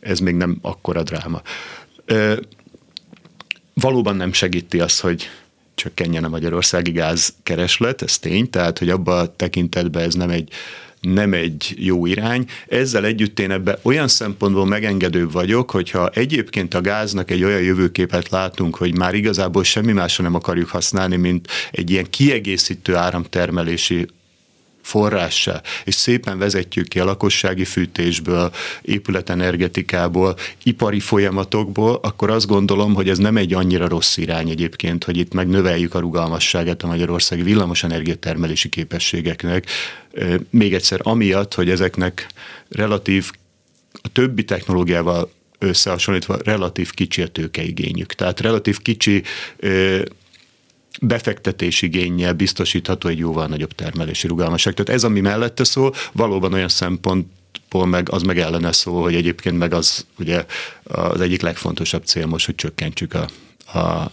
ez 0.00 0.18
még 0.18 0.34
nem 0.34 0.58
akkora 0.62 1.02
dráma 1.02 1.42
valóban 3.80 4.16
nem 4.16 4.32
segíti 4.32 4.80
azt, 4.80 5.00
hogy 5.00 5.28
csökkenjen 5.74 6.24
a 6.24 6.28
magyarországi 6.28 6.90
gázkereslet, 6.90 8.02
ez 8.02 8.18
tény, 8.18 8.50
tehát 8.50 8.78
hogy 8.78 8.90
abban 8.90 9.18
a 9.18 9.36
tekintetben 9.36 10.02
ez 10.02 10.14
nem 10.14 10.30
egy 10.30 10.52
nem 11.00 11.32
egy 11.32 11.74
jó 11.78 12.06
irány. 12.06 12.46
Ezzel 12.68 13.04
együtt 13.04 13.40
én 13.40 13.50
ebbe 13.50 13.78
olyan 13.82 14.08
szempontból 14.08 14.66
megengedőbb 14.66 15.32
vagyok, 15.32 15.70
hogyha 15.70 16.08
egyébként 16.08 16.74
a 16.74 16.80
gáznak 16.80 17.30
egy 17.30 17.44
olyan 17.44 17.62
jövőképet 17.62 18.28
látunk, 18.28 18.76
hogy 18.76 18.96
már 18.96 19.14
igazából 19.14 19.64
semmi 19.64 19.92
másra 19.92 20.24
nem 20.24 20.34
akarjuk 20.34 20.68
használni, 20.68 21.16
mint 21.16 21.48
egy 21.70 21.90
ilyen 21.90 22.10
kiegészítő 22.10 22.94
áramtermelési 22.94 24.06
forrássá, 24.90 25.62
és 25.84 25.94
szépen 25.94 26.38
vezetjük 26.38 26.88
ki 26.88 27.00
a 27.00 27.04
lakossági 27.04 27.64
fűtésből, 27.64 28.52
épületenergetikából, 28.82 30.36
ipari 30.62 31.00
folyamatokból, 31.00 31.98
akkor 32.02 32.30
azt 32.30 32.46
gondolom, 32.46 32.94
hogy 32.94 33.08
ez 33.08 33.18
nem 33.18 33.36
egy 33.36 33.54
annyira 33.54 33.88
rossz 33.88 34.16
irány 34.16 34.50
egyébként, 34.50 35.04
hogy 35.04 35.16
itt 35.16 35.32
megnöveljük 35.32 35.94
a 35.94 35.98
rugalmasságát 35.98 36.82
a 36.82 36.86
magyarországi 36.86 37.42
villamosenergia 37.42 38.14
termelési 38.14 38.68
képességeknek. 38.68 39.66
Még 40.50 40.74
egyszer, 40.74 41.00
amiatt, 41.02 41.54
hogy 41.54 41.70
ezeknek 41.70 42.26
relatív 42.68 43.30
a 43.92 44.08
többi 44.12 44.44
technológiával 44.44 45.30
összehasonlítva 45.58 46.36
relatív 46.44 46.90
kicsi 46.90 47.22
a 47.22 47.28
tőkeigényük. 47.28 48.12
Tehát 48.12 48.40
relatív 48.40 48.78
kicsi 48.78 49.22
befektetésigényel 51.00 52.32
biztosítható 52.32 53.08
egy 53.08 53.18
jóval 53.18 53.46
nagyobb 53.46 53.72
termelési 53.72 54.26
rugalmasság. 54.26 54.74
Tehát 54.74 54.92
ez, 54.92 55.04
ami 55.04 55.20
mellette 55.20 55.64
szól, 55.64 55.94
valóban 56.12 56.52
olyan 56.52 56.68
szempont 56.68 57.26
meg 57.72 58.08
az 58.10 58.22
meg 58.22 58.38
ellene 58.38 58.72
szól, 58.72 59.02
hogy 59.02 59.14
egyébként 59.14 59.58
meg 59.58 59.74
az 59.74 60.06
ugye 60.18 60.44
az 60.82 61.20
egyik 61.20 61.42
legfontosabb 61.42 62.04
cél 62.04 62.26
most, 62.26 62.46
hogy 62.46 62.54
csökkentsük 62.54 63.14
a, 63.14 63.28
a 63.78 64.10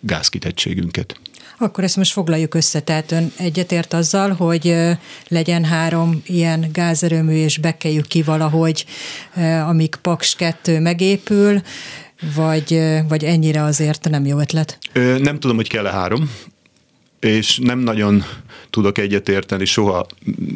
gázkitettségünket. 0.00 1.20
Akkor 1.58 1.84
ezt 1.84 1.96
most 1.96 2.12
foglaljuk 2.12 2.54
össze, 2.54 2.80
tehát 2.80 3.12
ön 3.12 3.32
egyetért 3.36 3.92
azzal, 3.92 4.32
hogy 4.32 4.74
legyen 5.28 5.64
három 5.64 6.22
ilyen 6.26 6.68
gázerőmű, 6.72 7.34
és 7.34 7.58
bekeljük 7.58 8.06
ki 8.06 8.22
valahogy, 8.22 8.84
amíg 9.66 9.94
Paks 9.94 10.34
2 10.34 10.80
megépül, 10.80 11.62
vagy, 12.34 12.80
vagy 13.08 13.24
ennyire 13.24 13.62
azért 13.62 14.08
nem 14.08 14.26
jó 14.26 14.38
ötlet? 14.38 14.78
Nem 15.18 15.40
tudom, 15.40 15.56
hogy 15.56 15.68
kell-e 15.68 15.90
három, 15.90 16.30
és 17.20 17.58
nem 17.62 17.78
nagyon 17.78 18.24
tudok 18.70 18.98
egyetérteni 18.98 19.64
soha, 19.64 20.06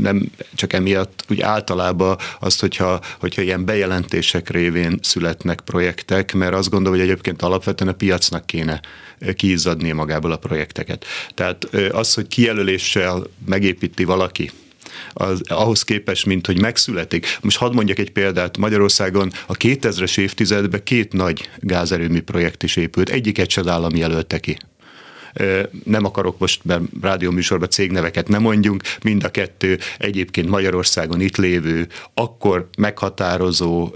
nem 0.00 0.30
csak 0.54 0.72
emiatt, 0.72 1.24
úgy 1.28 1.40
általában 1.40 2.16
azt, 2.40 2.60
hogyha, 2.60 3.00
hogyha 3.20 3.42
ilyen 3.42 3.64
bejelentések 3.64 4.50
révén 4.50 4.98
születnek 5.02 5.60
projektek, 5.60 6.32
mert 6.32 6.54
azt 6.54 6.70
gondolom, 6.70 6.98
hogy 6.98 7.08
egyébként 7.08 7.42
alapvetően 7.42 7.90
a 7.90 7.96
piacnak 7.96 8.46
kéne 8.46 8.80
kiizzadni 9.36 9.92
magából 9.92 10.32
a 10.32 10.36
projekteket. 10.36 11.04
Tehát 11.34 11.64
az, 11.92 12.14
hogy 12.14 12.26
kijelöléssel 12.26 13.22
megépíti 13.46 14.04
valaki 14.04 14.50
az, 15.12 15.40
ahhoz 15.48 15.82
képest, 15.82 16.26
mint 16.26 16.46
hogy 16.46 16.60
megszületik. 16.60 17.38
Most 17.40 17.56
hadd 17.56 17.74
mondjak 17.74 17.98
egy 17.98 18.10
példát, 18.10 18.56
Magyarországon 18.56 19.32
a 19.46 19.52
2000-es 19.52 20.18
évtizedben 20.18 20.82
két 20.82 21.12
nagy 21.12 21.48
gázerőmű 21.58 22.20
projekt 22.20 22.62
is 22.62 22.76
épült, 22.76 23.08
egyiket 23.08 23.50
se 23.50 23.62
állami 23.66 23.98
jelölte 23.98 24.38
ki. 24.38 24.56
Nem 25.84 26.04
akarok 26.04 26.38
most, 26.38 26.64
mert 26.64 26.82
rádióműsorban 27.00 27.68
cégneveket 27.68 28.28
nem 28.28 28.42
mondjunk, 28.42 28.82
mind 29.02 29.24
a 29.24 29.30
kettő 29.30 29.78
egyébként 29.98 30.48
Magyarországon 30.48 31.20
itt 31.20 31.36
lévő, 31.36 31.86
akkor 32.14 32.68
meghatározó 32.78 33.94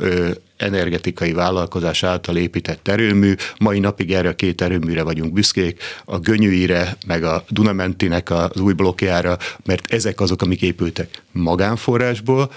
energetikai 0.57 1.33
vállalkozás 1.33 2.03
által 2.03 2.37
épített 2.37 2.89
erőmű. 2.89 3.35
Mai 3.59 3.79
napig 3.79 4.13
erre 4.13 4.29
a 4.29 4.35
két 4.35 4.63
erőműre 4.63 5.03
vagyunk 5.03 5.33
büszkék, 5.33 5.83
a 6.05 6.19
Gönyűire, 6.19 6.97
meg 7.07 7.25
a 7.25 7.45
Dunamentinek 7.49 8.31
az 8.31 8.61
új 8.61 8.73
blokkjára, 8.73 9.39
mert 9.65 9.93
ezek 9.93 10.21
azok, 10.21 10.43
amik 10.43 10.63
épültek 10.63 11.23
magánforrásból, 11.33 12.53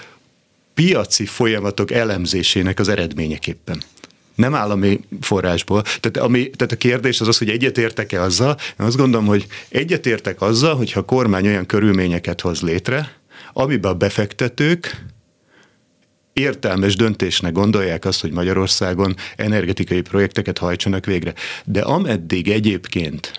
piaci 0.74 1.26
folyamatok 1.26 1.90
elemzésének 1.90 2.78
az 2.78 2.88
eredményeképpen 2.88 3.82
nem 4.34 4.54
állami 4.54 5.00
forrásból. 5.20 5.82
Tehát, 5.82 6.16
ami, 6.16 6.50
tehát 6.50 6.72
a 6.72 6.76
kérdés 6.76 7.20
az 7.20 7.28
az, 7.28 7.38
hogy 7.38 7.48
egyetértek-e 7.48 8.22
azzal, 8.22 8.56
én 8.80 8.86
azt 8.86 8.96
gondolom, 8.96 9.26
hogy 9.26 9.46
egyetértek 9.68 10.40
azzal, 10.40 10.76
hogyha 10.76 11.00
a 11.00 11.04
kormány 11.04 11.46
olyan 11.46 11.66
körülményeket 11.66 12.40
hoz 12.40 12.60
létre, 12.60 13.18
amiben 13.52 13.90
a 13.90 13.94
befektetők 13.94 15.04
értelmes 16.40 16.96
döntésnek 16.96 17.52
gondolják 17.52 18.04
azt, 18.04 18.20
hogy 18.20 18.30
Magyarországon 18.30 19.16
energetikai 19.36 20.00
projekteket 20.00 20.58
hajtsanak 20.58 21.06
végre. 21.06 21.34
De 21.64 21.80
ameddig 21.80 22.48
egyébként 22.48 23.32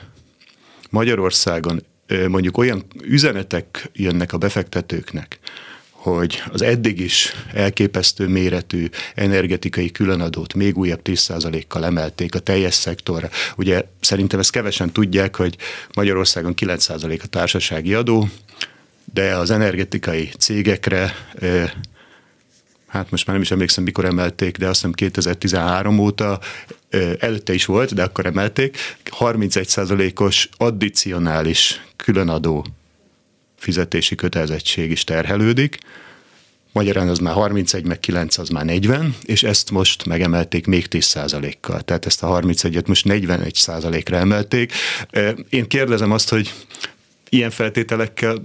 Magyarországon 0.89 1.83
mondjuk 2.27 2.57
olyan 2.57 2.85
üzenetek 3.03 3.89
jönnek 3.93 4.33
a 4.33 4.37
befektetőknek, 4.37 5.39
hogy 5.89 6.43
az 6.51 6.61
eddig 6.61 6.99
is 6.99 7.31
elképesztő 7.53 8.27
méretű 8.27 8.87
energetikai 9.15 9.91
különadót 9.91 10.53
még 10.53 10.77
újabb 10.77 10.99
10%-kal 11.03 11.85
emelték 11.85 12.35
a 12.35 12.39
teljes 12.39 12.73
szektorra. 12.73 13.29
Ugye 13.57 13.83
szerintem 13.99 14.39
ezt 14.39 14.51
kevesen 14.51 14.91
tudják, 14.91 15.35
hogy 15.35 15.55
Magyarországon 15.93 16.53
9% 16.57 17.21
a 17.21 17.27
társasági 17.27 17.93
adó, 17.93 18.29
de 19.13 19.35
az 19.35 19.51
energetikai 19.51 20.31
cégekre 20.37 21.15
hát 22.91 23.11
most 23.11 23.25
már 23.25 23.35
nem 23.35 23.45
is 23.45 23.51
emlékszem, 23.51 23.83
mikor 23.83 24.05
emelték, 24.05 24.57
de 24.57 24.67
azt 24.67 24.75
hiszem 24.75 24.91
2013 24.91 25.99
óta, 25.99 26.39
előtte 27.19 27.53
is 27.53 27.65
volt, 27.65 27.93
de 27.93 28.03
akkor 28.03 28.25
emelték, 28.25 28.77
31%-os 29.19 30.49
addicionális 30.57 31.85
különadó 31.95 32.65
fizetési 33.57 34.15
kötelezettség 34.15 34.91
is 34.91 35.03
terhelődik. 35.03 35.77
Magyarán 36.71 37.07
az 37.07 37.17
már 37.17 37.33
31, 37.33 37.85
meg 37.85 37.99
9 37.99 38.37
az 38.37 38.49
már 38.49 38.65
40, 38.65 39.15
és 39.23 39.43
ezt 39.43 39.71
most 39.71 40.05
megemelték 40.05 40.65
még 40.65 40.87
10%-kal. 40.89 41.81
Tehát 41.81 42.05
ezt 42.05 42.23
a 42.23 42.39
31-et 42.39 42.87
most 42.87 43.05
41%-ra 43.09 44.17
emelték. 44.17 44.73
Én 45.49 45.67
kérdezem 45.67 46.11
azt, 46.11 46.29
hogy 46.29 46.53
ilyen 47.29 47.49
feltételekkel 47.49 48.41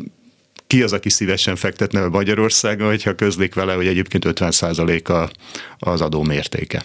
ki 0.76 0.82
az, 0.82 0.92
aki 0.92 1.10
szívesen 1.10 1.56
fektetne 1.56 2.02
a 2.02 2.08
Magyarországon, 2.08 2.86
hogyha 2.86 3.14
közlik 3.14 3.54
vele, 3.54 3.74
hogy 3.74 3.86
egyébként 3.86 4.24
50% 4.28 5.30
az 5.78 6.00
adó 6.00 6.22
mértéke. 6.22 6.84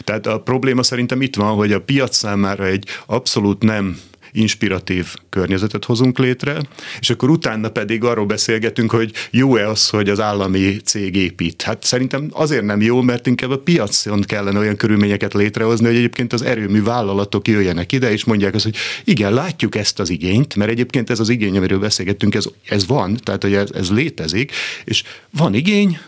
Tehát 0.00 0.26
a 0.26 0.40
probléma 0.40 0.82
szerintem 0.82 1.22
itt 1.22 1.36
van, 1.36 1.54
hogy 1.54 1.72
a 1.72 1.80
piac 1.80 2.16
számára 2.16 2.66
egy 2.66 2.88
abszolút 3.06 3.62
nem 3.62 4.00
inspiratív 4.32 5.14
környezetet 5.28 5.84
hozunk 5.84 6.18
létre, 6.18 6.60
és 7.00 7.10
akkor 7.10 7.30
utána 7.30 7.68
pedig 7.68 8.04
arról 8.04 8.26
beszélgetünk, 8.26 8.90
hogy 8.90 9.12
jó-e 9.30 9.68
az, 9.68 9.88
hogy 9.88 10.08
az 10.08 10.20
állami 10.20 10.76
cég 10.76 11.16
épít. 11.16 11.62
Hát 11.62 11.84
szerintem 11.84 12.28
azért 12.32 12.64
nem 12.64 12.80
jó, 12.80 13.00
mert 13.02 13.26
inkább 13.26 13.50
a 13.50 13.58
piacon 13.58 14.20
kellene 14.20 14.58
olyan 14.58 14.76
körülményeket 14.76 15.34
létrehozni, 15.34 15.86
hogy 15.86 15.96
egyébként 15.96 16.32
az 16.32 16.42
erőmű 16.42 16.82
vállalatok 16.82 17.48
jöjjenek 17.48 17.92
ide, 17.92 18.12
és 18.12 18.24
mondják 18.24 18.54
azt, 18.54 18.64
hogy 18.64 18.76
igen, 19.04 19.32
látjuk 19.32 19.76
ezt 19.76 20.00
az 20.00 20.10
igényt, 20.10 20.54
mert 20.54 20.70
egyébként 20.70 21.10
ez 21.10 21.20
az 21.20 21.28
igény, 21.28 21.56
amiről 21.56 21.78
beszélgettünk, 21.78 22.34
ez, 22.34 22.44
ez 22.68 22.86
van, 22.86 23.16
tehát 23.22 23.42
hogy 23.42 23.54
ez, 23.54 23.70
ez 23.70 23.90
létezik, 23.90 24.52
és 24.84 25.02
van 25.30 25.54
igény, 25.54 25.98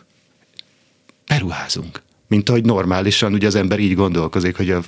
beruházunk 1.27 2.03
mint 2.31 2.49
ahogy 2.49 2.65
normálisan 2.65 3.33
ugye 3.33 3.47
az 3.47 3.55
ember 3.55 3.79
így 3.79 3.95
gondolkozik, 3.95 4.57
hogy 4.57 4.71
a, 4.71 4.83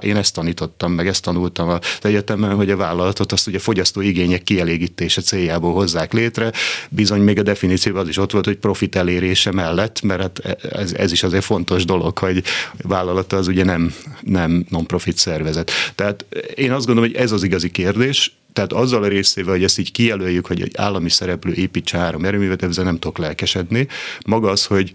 én 0.00 0.16
ezt 0.16 0.34
tanítottam, 0.34 0.92
meg 0.92 1.06
ezt 1.06 1.22
tanultam 1.22 1.68
az 1.68 1.80
egyetemen, 2.02 2.54
hogy 2.54 2.70
a 2.70 2.76
vállalatot 2.76 3.32
azt 3.32 3.46
ugye 3.46 3.58
fogyasztó 3.58 4.00
igények 4.00 4.42
kielégítése 4.42 5.20
céljából 5.20 5.72
hozzák 5.72 6.12
létre. 6.12 6.52
Bizony 6.90 7.20
még 7.20 7.38
a 7.38 7.42
definícióban 7.42 8.02
az 8.02 8.08
is 8.08 8.16
ott 8.16 8.32
volt, 8.32 8.44
hogy 8.44 8.56
profit 8.56 8.96
elérése 8.96 9.52
mellett, 9.52 10.02
mert 10.02 10.20
hát 10.20 10.64
ez, 10.72 10.92
ez 10.92 11.12
is 11.12 11.22
azért 11.22 11.44
fontos 11.44 11.84
dolog, 11.84 12.18
hogy 12.18 12.42
vállalata 12.82 13.36
az 13.36 13.48
ugye 13.48 13.64
nem, 13.64 13.94
nem 14.20 14.66
non-profit 14.68 15.16
szervezet. 15.16 15.70
Tehát 15.94 16.24
én 16.54 16.72
azt 16.72 16.86
gondolom, 16.86 17.10
hogy 17.10 17.20
ez 17.20 17.32
az 17.32 17.42
igazi 17.42 17.70
kérdés, 17.70 18.36
tehát 18.52 18.72
azzal 18.72 19.02
a 19.02 19.08
részével, 19.08 19.52
hogy 19.52 19.64
ezt 19.64 19.78
így 19.78 19.92
kijelöljük, 19.92 20.46
hogy 20.46 20.62
egy 20.62 20.72
állami 20.76 21.10
szereplő 21.10 21.52
építse 21.52 21.98
három 21.98 22.24
erőművet, 22.24 22.62
ezzel 22.62 22.84
nem 22.84 22.98
tudok 22.98 23.18
lelkesedni. 23.18 23.86
Maga 24.26 24.50
az, 24.50 24.64
hogy 24.64 24.92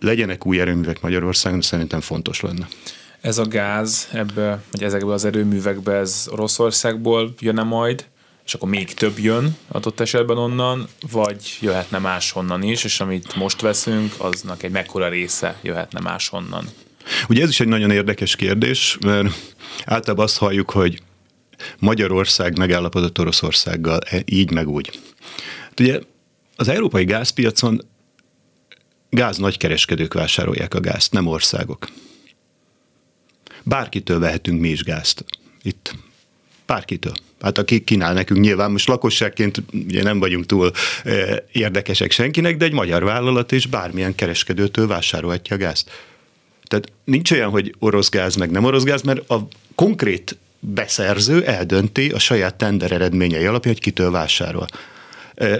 legyenek 0.00 0.46
új 0.46 0.60
erőművek 0.60 1.00
Magyarországon, 1.00 1.60
szerintem 1.60 2.00
fontos 2.00 2.40
lenne. 2.40 2.68
Ez 3.20 3.38
a 3.38 3.46
gáz 3.46 4.08
ebbe, 4.12 4.62
vagy 4.70 4.82
ezekbe 4.82 5.12
az 5.12 5.24
erőművekbe, 5.24 5.92
ez 5.92 6.26
Oroszországból 6.30 7.34
jönne 7.38 7.62
majd, 7.62 8.06
és 8.44 8.54
akkor 8.54 8.68
még 8.68 8.94
több 8.94 9.18
jön 9.18 9.56
adott 9.68 10.00
esetben 10.00 10.36
onnan, 10.36 10.88
vagy 11.10 11.58
jöhetne 11.60 11.98
máshonnan 11.98 12.62
is, 12.62 12.84
és 12.84 13.00
amit 13.00 13.36
most 13.36 13.60
veszünk, 13.60 14.14
aznak 14.16 14.62
egy 14.62 14.70
mekkora 14.70 15.08
része 15.08 15.58
jöhetne 15.62 16.00
máshonnan. 16.00 16.64
Ugye 17.28 17.42
ez 17.42 17.48
is 17.48 17.60
egy 17.60 17.68
nagyon 17.68 17.90
érdekes 17.90 18.36
kérdés, 18.36 18.98
mert 19.00 19.28
általában 19.84 20.24
azt 20.24 20.38
halljuk, 20.38 20.70
hogy 20.70 21.02
Magyarország 21.78 22.58
megállapodott 22.58 23.18
Oroszországgal, 23.18 24.00
e, 24.10 24.22
így 24.24 24.50
meg 24.50 24.68
úgy. 24.68 25.00
Hát 25.60 25.80
ugye 25.80 26.00
az 26.56 26.68
európai 26.68 27.04
gázpiacon 27.04 27.80
gáz 29.10 29.36
nagykereskedők 29.36 30.14
vásárolják 30.14 30.74
a 30.74 30.80
gázt, 30.80 31.12
nem 31.12 31.26
országok. 31.26 31.88
Bárkitől 33.62 34.18
vehetünk 34.18 34.60
mi 34.60 34.68
is 34.68 34.82
gázt. 34.82 35.24
Itt. 35.62 35.94
Bárkitől. 36.66 37.14
Hát 37.40 37.58
aki 37.58 37.84
kínál 37.84 38.12
nekünk 38.12 38.40
nyilván, 38.40 38.70
most 38.70 38.88
lakosságként 38.88 39.62
ugye 39.72 40.02
nem 40.02 40.18
vagyunk 40.18 40.46
túl 40.46 40.72
e, 41.04 41.44
érdekesek 41.52 42.10
senkinek, 42.10 42.56
de 42.56 42.64
egy 42.64 42.72
magyar 42.72 43.04
vállalat 43.04 43.52
és 43.52 43.66
bármilyen 43.66 44.14
kereskedőtől 44.14 44.86
vásárolhatja 44.86 45.56
a 45.56 45.58
gázt. 45.58 45.90
Tehát 46.64 46.92
nincs 47.04 47.30
olyan, 47.30 47.50
hogy 47.50 47.74
orosz 47.78 48.08
gáz, 48.08 48.34
meg 48.34 48.50
nem 48.50 48.64
orosz 48.64 48.82
gáz, 48.82 49.02
mert 49.02 49.30
a 49.30 49.48
konkrét 49.74 50.36
beszerző 50.60 51.44
eldönti 51.44 52.10
a 52.10 52.18
saját 52.18 52.54
tender 52.54 52.92
eredményei 52.92 53.46
alapján, 53.46 53.74
hogy 53.74 53.82
kitől 53.82 54.10
vásárol. 54.10 54.66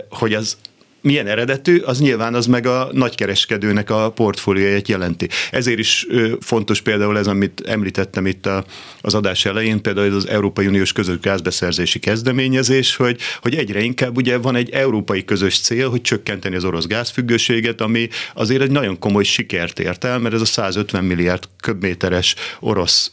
Hogy 0.09 0.35
az 0.35 0.57
milyen 1.01 1.27
eredetű, 1.27 1.79
az 1.79 2.01
nyilván 2.01 2.35
az 2.35 2.47
meg 2.47 2.67
a 2.67 2.89
nagykereskedőnek 2.93 3.91
a 3.91 4.11
portfólióját 4.11 4.89
jelenti. 4.89 5.29
Ezért 5.51 5.79
is 5.79 6.07
fontos 6.41 6.81
például 6.81 7.19
ez, 7.19 7.27
amit 7.27 7.63
említettem 7.67 8.27
itt 8.27 8.47
a, 8.47 8.65
az 9.01 9.15
adás 9.15 9.45
elején, 9.45 9.83
például 9.83 10.15
az 10.15 10.29
Európai 10.29 10.67
Uniós 10.67 10.93
közös 10.93 11.19
gázbeszerzési 11.21 11.99
kezdeményezés, 11.99 12.97
hogy, 12.97 13.21
hogy 13.43 13.55
egyre 13.55 13.81
inkább 13.81 14.17
ugye 14.17 14.39
van 14.39 14.57
egy 14.57 14.71
európai 14.71 15.25
közös 15.25 15.61
cél, 15.61 15.91
hogy 15.91 16.01
csökkenteni 16.01 16.57
az 16.57 16.65
orosz 16.65 16.87
gázfüggőséget, 16.87 17.81
ami 17.81 18.09
azért 18.35 18.63
egy 18.63 18.71
nagyon 18.71 18.99
komoly 18.99 19.25
sikert 19.25 19.79
ért 19.79 20.05
el, 20.05 20.19
mert 20.19 20.35
ez 20.35 20.41
a 20.41 20.45
150 20.45 21.05
milliárd 21.05 21.45
köbméteres 21.61 22.35
orosz 22.61 23.13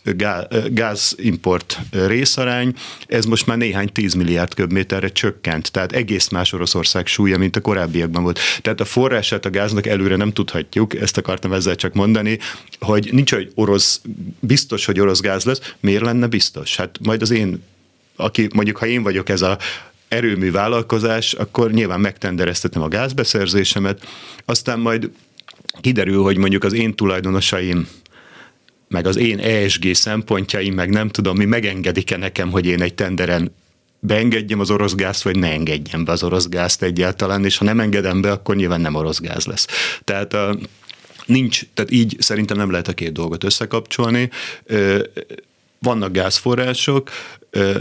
gázimport 0.69 1.79
részarány, 1.91 2.73
ez 3.07 3.25
most 3.25 3.45
már 3.45 3.57
néhány 3.57 3.91
10 3.91 4.13
milliárd 4.13 4.53
köbméterre 4.53 5.09
csökkent, 5.09 5.71
tehát 5.71 5.91
egész 5.91 6.29
más 6.29 6.53
Oroszország 6.53 7.07
súlya, 7.07 7.37
mint 7.37 7.55
a 7.55 7.61
korábbiakban 7.75 8.23
volt. 8.23 8.39
Tehát 8.61 8.79
a 8.79 8.85
forrását 8.85 9.45
a 9.45 9.49
gáznak 9.49 9.87
előre 9.87 10.15
nem 10.15 10.31
tudhatjuk, 10.33 10.95
ezt 10.95 11.17
akartam 11.17 11.53
ezzel 11.53 11.75
csak 11.75 11.93
mondani, 11.93 12.39
hogy 12.79 13.09
nincs, 13.11 13.33
hogy 13.33 13.51
orosz, 13.55 14.01
biztos, 14.39 14.85
hogy 14.85 14.99
orosz 14.99 15.19
gáz 15.19 15.43
lesz, 15.43 15.73
miért 15.79 16.03
lenne 16.03 16.27
biztos? 16.27 16.75
Hát 16.75 16.97
majd 17.03 17.21
az 17.21 17.31
én, 17.31 17.63
aki 18.15 18.47
mondjuk, 18.53 18.77
ha 18.77 18.85
én 18.85 19.03
vagyok 19.03 19.29
ez 19.29 19.41
a 19.41 19.57
erőmű 20.07 20.51
vállalkozás, 20.51 21.33
akkor 21.33 21.71
nyilván 21.71 21.99
megtendereztetem 21.99 22.81
a 22.81 22.87
gázbeszerzésemet, 22.87 24.07
aztán 24.45 24.79
majd 24.79 25.09
kiderül, 25.81 26.21
hogy 26.21 26.37
mondjuk 26.37 26.63
az 26.63 26.73
én 26.73 26.95
tulajdonosaim 26.95 27.87
meg 28.87 29.07
az 29.07 29.17
én 29.17 29.39
ESG 29.39 29.93
szempontjaim, 29.93 30.73
meg 30.73 30.89
nem 30.89 31.09
tudom, 31.09 31.37
mi 31.37 31.45
megengedik-e 31.45 32.17
nekem, 32.17 32.51
hogy 32.51 32.65
én 32.65 32.81
egy 32.81 32.93
tenderen 32.93 33.51
beengedjem 34.05 34.59
az 34.59 34.71
orosz 34.71 34.95
gázt, 34.95 35.23
vagy 35.23 35.37
ne 35.37 35.51
engedjem 35.51 36.05
be 36.05 36.11
az 36.11 36.23
orosz 36.23 36.49
gázt 36.49 36.83
egyáltalán, 36.83 37.45
és 37.45 37.57
ha 37.57 37.65
nem 37.65 37.79
engedem 37.79 38.21
be, 38.21 38.31
akkor 38.31 38.55
nyilván 38.55 38.81
nem 38.81 38.95
orosz 38.95 39.19
gáz 39.19 39.45
lesz. 39.45 39.67
Tehát 40.03 40.33
a, 40.33 40.57
nincs, 41.25 41.61
tehát 41.73 41.91
így 41.91 42.15
szerintem 42.19 42.57
nem 42.57 42.71
lehet 42.71 42.87
a 42.87 42.93
két 42.93 43.11
dolgot 43.11 43.43
összekapcsolni. 43.43 44.29
Vannak 45.79 46.11
gázforrások, 46.11 47.09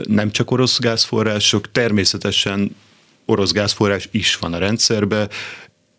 nem 0.02 0.30
csak 0.30 0.50
orosz 0.50 0.78
gázforrások, 0.78 1.72
természetesen 1.72 2.76
orosz 3.24 3.52
gázforrás 3.52 4.08
is 4.10 4.36
van 4.36 4.52
a 4.52 4.58
rendszerben, 4.58 5.30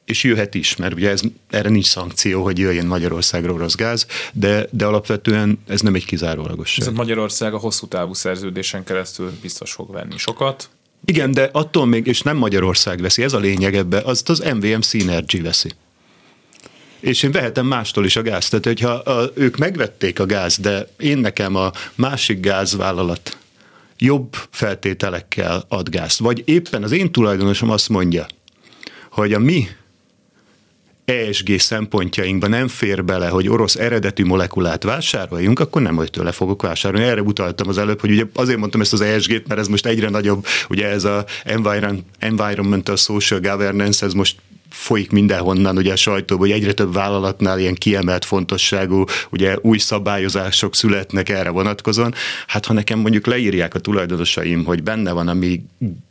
és 0.05 0.23
jöhet 0.23 0.55
is, 0.55 0.75
mert 0.75 0.93
ugye 0.93 1.09
ez, 1.09 1.21
erre 1.49 1.69
nincs 1.69 1.85
szankció, 1.85 2.43
hogy 2.43 2.57
jöjjön 2.57 2.85
Magyarországra 2.85 3.53
orosz 3.53 3.75
gáz, 3.75 4.05
de, 4.33 4.67
de 4.71 4.85
alapvetően 4.85 5.59
ez 5.67 5.81
nem 5.81 5.95
egy 5.95 6.05
kizárólagos. 6.05 6.77
Ez 6.77 6.87
Magyarország 6.87 7.53
a 7.53 7.57
hosszú 7.57 7.87
távú 7.87 8.13
szerződésen 8.13 8.83
keresztül 8.83 9.31
biztos 9.41 9.71
fog 9.71 9.91
venni 9.91 10.17
sokat. 10.17 10.69
Igen, 11.05 11.31
de 11.31 11.49
attól 11.51 11.85
még, 11.85 12.07
és 12.07 12.21
nem 12.21 12.37
Magyarország 12.37 13.01
veszi, 13.01 13.23
ez 13.23 13.33
a 13.33 13.39
lényeg 13.39 13.75
ebbe, 13.75 14.01
azt 14.01 14.29
az 14.29 14.39
MVM 14.39 14.79
Synergy 14.79 15.41
veszi. 15.41 15.71
És 16.99 17.23
én 17.23 17.31
vehetem 17.31 17.65
mástól 17.65 18.05
is 18.05 18.15
a 18.15 18.21
gázt. 18.21 18.49
Tehát, 18.49 18.65
hogyha 18.65 18.89
a, 18.89 19.31
ők 19.33 19.57
megvették 19.57 20.19
a 20.19 20.25
gáz, 20.25 20.57
de 20.57 20.87
én 20.97 21.17
nekem 21.17 21.55
a 21.55 21.71
másik 21.95 22.39
gázvállalat 22.39 23.37
jobb 23.97 24.35
feltételekkel 24.49 25.65
ad 25.67 25.89
gázt, 25.89 26.19
vagy 26.19 26.43
éppen 26.45 26.83
az 26.83 26.91
én 26.91 27.11
tulajdonosom 27.11 27.69
azt 27.69 27.89
mondja, 27.89 28.25
hogy 29.09 29.33
a 29.33 29.39
mi 29.39 29.67
ESG 31.05 31.59
szempontjainkban 31.59 32.49
nem 32.49 32.67
fér 32.67 33.05
bele, 33.05 33.27
hogy 33.27 33.47
orosz 33.47 33.75
eredetű 33.75 34.25
molekulát 34.25 34.83
vásároljunk, 34.83 35.59
akkor 35.59 35.81
nem, 35.81 35.95
hogy 35.95 36.09
tőle 36.09 36.31
fogok 36.31 36.61
vásárolni. 36.61 37.05
Erre 37.05 37.21
utaltam 37.21 37.67
az 37.67 37.77
előbb, 37.77 37.99
hogy 37.99 38.11
ugye 38.11 38.23
azért 38.33 38.59
mondtam 38.59 38.81
ezt 38.81 38.93
az 38.93 39.01
ESG-t, 39.01 39.47
mert 39.47 39.59
ez 39.59 39.67
most 39.67 39.85
egyre 39.85 40.09
nagyobb, 40.09 40.45
ugye 40.69 40.87
ez 40.87 41.03
a 41.03 41.25
environmental 42.19 42.95
social 42.95 43.39
governance, 43.39 44.05
ez 44.05 44.13
most 44.13 44.35
folyik 44.69 45.11
mindenhonnan 45.11 45.77
ugye 45.77 45.91
a 45.91 45.95
sajtóban, 45.95 46.47
hogy 46.47 46.57
egyre 46.57 46.73
több 46.73 46.93
vállalatnál 46.93 47.59
ilyen 47.59 47.75
kiemelt 47.75 48.25
fontosságú, 48.25 49.03
ugye 49.29 49.55
új 49.61 49.77
szabályozások 49.77 50.75
születnek 50.75 51.29
erre 51.29 51.49
vonatkozóan. 51.49 52.13
Hát 52.47 52.65
ha 52.65 52.73
nekem 52.73 52.99
mondjuk 52.99 53.25
leírják 53.25 53.75
a 53.75 53.79
tulajdonosaim, 53.79 54.63
hogy 54.63 54.83
benne 54.83 55.11
van 55.11 55.27
a 55.27 55.33
mi 55.33 55.61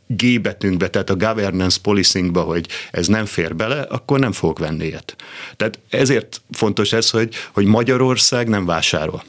G 0.07 0.41
betűnkbe, 0.41 0.87
tehát 0.87 1.09
a 1.09 1.15
governance 1.15 1.77
policingba, 1.81 2.41
hogy 2.41 2.67
ez 2.91 3.07
nem 3.07 3.25
fér 3.25 3.55
bele, 3.55 3.81
akkor 3.81 4.19
nem 4.19 4.31
fogok 4.31 4.59
venni 4.59 4.85
ilyet. 4.85 5.15
Tehát 5.55 5.79
ezért 5.89 6.41
fontos 6.51 6.93
ez, 6.93 7.09
hogy, 7.09 7.35
hogy 7.53 7.65
Magyarország 7.65 8.47
nem 8.47 8.65
vásárol. 8.65 9.23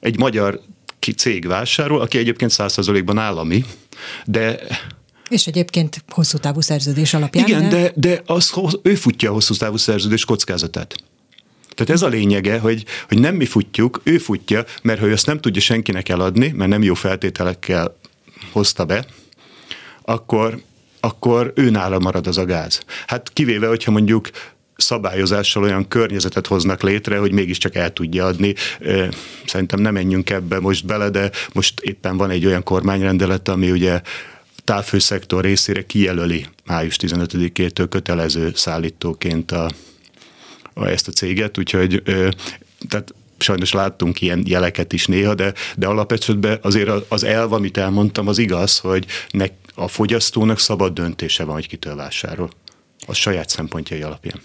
Egy 0.00 0.18
magyar 0.18 0.60
cég 1.16 1.46
vásárol, 1.46 2.00
aki 2.00 2.18
egyébként 2.18 2.50
százszerzalékban 2.50 3.18
állami, 3.18 3.64
de 4.24 4.60
és 5.28 5.46
egyébként 5.46 6.04
hosszú 6.08 6.38
távú 6.38 6.60
szerződés 6.60 7.14
alapján. 7.14 7.46
Igen, 7.46 7.68
de, 7.68 7.92
de 7.94 8.22
az, 8.26 8.52
ő 8.82 8.94
futja 8.94 9.30
a 9.30 9.32
hosszú 9.32 9.54
távú 9.54 9.76
szerződés 9.76 10.24
kockázatát. 10.24 10.94
Tehát 11.74 11.92
ez 11.92 12.02
a 12.02 12.08
lényege, 12.08 12.58
hogy, 12.58 12.84
hogy 13.08 13.18
nem 13.18 13.34
mi 13.34 13.44
futjuk, 13.44 14.00
ő 14.04 14.18
futja, 14.18 14.64
mert 14.82 15.00
ha 15.00 15.06
ő 15.06 15.12
ezt 15.12 15.26
nem 15.26 15.40
tudja 15.40 15.60
senkinek 15.60 16.08
eladni, 16.08 16.48
mert 16.56 16.70
nem 16.70 16.82
jó 16.82 16.94
feltételekkel 16.94 17.96
hozta 18.52 18.84
be, 18.84 19.06
akkor, 20.10 20.62
akkor 21.00 21.52
ő 21.54 21.70
nála 21.70 21.98
marad 21.98 22.26
az 22.26 22.38
a 22.38 22.44
gáz. 22.44 22.82
Hát 23.06 23.30
kivéve, 23.32 23.66
hogyha 23.66 23.90
mondjuk 23.90 24.30
szabályozással 24.76 25.62
olyan 25.62 25.88
környezetet 25.88 26.46
hoznak 26.46 26.82
létre, 26.82 27.18
hogy 27.18 27.32
mégiscsak 27.32 27.74
el 27.74 27.92
tudja 27.92 28.26
adni. 28.26 28.54
Szerintem 29.46 29.80
nem 29.80 29.92
menjünk 29.92 30.30
ebbe 30.30 30.60
most 30.60 30.86
bele, 30.86 31.10
de 31.10 31.30
most 31.52 31.80
éppen 31.80 32.16
van 32.16 32.30
egy 32.30 32.46
olyan 32.46 32.62
kormányrendelet, 32.62 33.48
ami 33.48 33.70
ugye 33.70 34.00
távfőszektor 34.64 35.44
részére 35.44 35.86
kijelöli 35.86 36.46
május 36.66 36.96
15-től 37.00 37.86
kötelező 37.90 38.52
szállítóként 38.54 39.52
a, 39.52 39.70
a, 40.74 40.86
ezt 40.86 41.08
a 41.08 41.12
céget, 41.12 41.58
úgyhogy 41.58 42.02
tehát 42.88 43.14
sajnos 43.42 43.72
láttunk 43.72 44.20
ilyen 44.20 44.42
jeleket 44.46 44.92
is 44.92 45.06
néha, 45.06 45.34
de, 45.34 45.54
de 45.76 45.86
alapesetben 45.86 46.58
azért 46.62 46.90
az 47.08 47.24
elv, 47.24 47.52
amit 47.52 47.76
elmondtam, 47.76 48.28
az 48.28 48.38
igaz, 48.38 48.78
hogy 48.78 49.06
ne, 49.30 49.46
a 49.74 49.88
fogyasztónak 49.88 50.58
szabad 50.58 50.92
döntése 50.92 51.44
van, 51.44 51.54
hogy 51.54 51.68
kitől 51.68 51.96
vásárol. 51.96 52.50
A 53.06 53.14
saját 53.14 53.48
szempontjai 53.48 54.02
alapján 54.02 54.40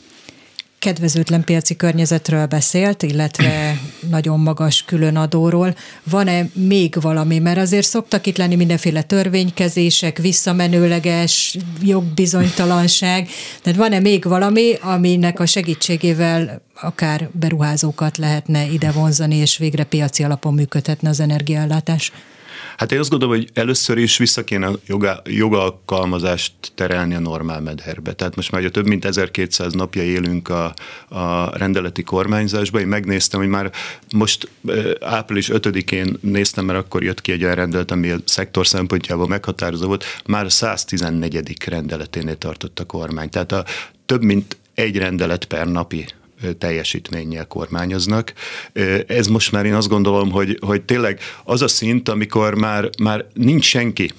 kedvezőtlen 0.85 1.43
piaci 1.43 1.75
környezetről 1.75 2.45
beszélt, 2.45 3.03
illetve 3.03 3.79
nagyon 4.09 4.39
magas 4.39 4.83
különadóról. 4.83 5.75
Van-e 6.03 6.49
még 6.53 7.01
valami? 7.01 7.39
Mert 7.39 7.57
azért 7.57 7.85
szoktak 7.85 8.27
itt 8.27 8.37
lenni 8.37 8.55
mindenféle 8.55 9.01
törvénykezések, 9.01 10.17
visszamenőleges 10.17 11.57
jogbizonytalanság. 11.81 13.27
Tehát 13.61 13.79
van-e 13.79 13.99
még 13.99 14.23
valami, 14.23 14.73
aminek 14.81 15.39
a 15.39 15.45
segítségével 15.45 16.61
akár 16.81 17.29
beruházókat 17.31 18.17
lehetne 18.17 18.65
ide 18.65 18.91
vonzani, 18.91 19.35
és 19.35 19.57
végre 19.57 19.83
piaci 19.83 20.23
alapon 20.23 20.53
működhetne 20.53 21.09
az 21.09 21.19
energiaellátás? 21.19 22.11
Hát 22.77 22.91
én 22.91 22.99
azt 22.99 23.09
gondolom, 23.09 23.35
hogy 23.35 23.49
először 23.53 23.97
is 23.97 24.17
vissza 24.17 24.43
kéne 24.43 24.69
joga, 24.87 25.21
jogalkalmazást 25.25 26.53
terelni 26.75 27.15
a 27.15 27.19
normál 27.19 27.61
medherbe. 27.61 28.13
Tehát 28.13 28.35
most 28.35 28.51
már 28.51 28.61
ugye 28.61 28.69
több 28.69 28.87
mint 28.87 29.05
1200 29.05 29.73
napja 29.73 30.03
élünk 30.03 30.49
a, 30.49 30.73
a 31.09 31.57
rendeleti 31.57 32.03
kormányzásban. 32.03 32.81
Én 32.81 32.87
megnéztem, 32.87 33.39
hogy 33.39 33.49
már 33.49 33.71
most 34.13 34.49
április 35.01 35.49
5-én 35.53 36.17
néztem, 36.21 36.65
mert 36.65 36.79
akkor 36.79 37.03
jött 37.03 37.21
ki 37.21 37.31
egy 37.31 37.43
olyan 37.43 37.55
rendelet, 37.55 37.91
ami 37.91 38.09
a 38.09 38.17
szektor 38.25 38.67
szempontjából 38.67 39.27
meghatározó 39.27 39.87
volt, 39.87 40.05
már 40.25 40.51
114. 40.51 41.63
rendeleténél 41.65 42.37
tartott 42.37 42.79
a 42.79 42.85
kormány. 42.85 43.29
Tehát 43.29 43.51
a 43.51 43.65
több 44.05 44.21
mint 44.21 44.57
egy 44.73 44.97
rendelet 44.97 45.45
per 45.45 45.67
napi 45.67 46.05
teljesítménnyel 46.57 47.47
kormányoznak. 47.47 48.33
Ez 49.07 49.27
most 49.27 49.51
már 49.51 49.65
én 49.65 49.73
azt 49.73 49.89
gondolom, 49.89 50.31
hogy, 50.31 50.57
hogy 50.61 50.81
tényleg 50.81 51.19
az 51.43 51.61
a 51.61 51.67
szint, 51.67 52.09
amikor 52.09 52.55
már, 52.55 52.89
már 52.97 53.25
nincs 53.33 53.65
senki, 53.65 54.11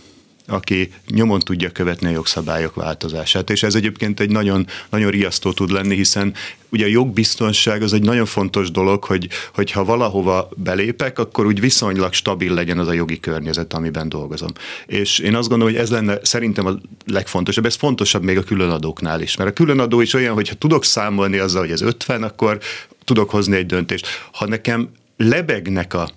aki 0.47 0.93
nyomon 1.09 1.41
tudja 1.41 1.71
követni 1.71 2.07
a 2.07 2.11
jogszabályok 2.11 2.75
változását. 2.75 3.51
És 3.51 3.63
ez 3.63 3.75
egyébként 3.75 4.21
egy 4.21 4.31
nagyon, 4.31 4.67
nagyon 4.91 5.11
riasztó 5.11 5.53
tud 5.53 5.71
lenni, 5.71 5.95
hiszen 5.95 6.35
ugye 6.69 6.85
a 6.85 6.89
jogbiztonság 6.89 7.83
az 7.83 7.93
egy 7.93 8.03
nagyon 8.03 8.27
fontos 8.27 8.71
dolog, 8.71 9.05
hogy, 9.05 9.29
hogy 9.55 9.71
ha 9.71 9.85
valahova 9.85 10.49
belépek, 10.57 11.19
akkor 11.19 11.47
úgy 11.47 11.61
viszonylag 11.61 12.13
stabil 12.13 12.55
legyen 12.55 12.79
az 12.79 12.89
a 12.89 12.93
jogi 12.93 13.21
környezet, 13.21 13.73
amiben 13.73 14.09
dolgozom. 14.09 14.51
És 14.87 15.19
én 15.19 15.35
azt 15.35 15.49
gondolom, 15.49 15.73
hogy 15.73 15.83
ez 15.83 15.91
lenne 15.91 16.19
szerintem 16.23 16.67
a 16.67 16.75
legfontosabb. 17.07 17.67
Ez 17.67 17.75
fontosabb 17.75 18.23
még 18.23 18.39
a 18.39 18.43
különadóknál 18.43 19.21
is, 19.21 19.37
mert 19.37 19.51
a 19.51 19.53
különadó 19.53 20.01
is 20.01 20.15
olyan, 20.15 20.35
hogy 20.35 20.49
ha 20.49 20.55
tudok 20.55 20.85
számolni 20.85 21.39
azzal, 21.39 21.61
hogy 21.61 21.71
ez 21.71 21.81
50, 21.81 22.23
akkor 22.23 22.59
tudok 23.05 23.31
hozni 23.31 23.57
egy 23.57 23.67
döntést. 23.67 24.07
Ha 24.33 24.47
nekem 24.47 24.89
lebegnek 25.17 25.95
a, 25.95 26.11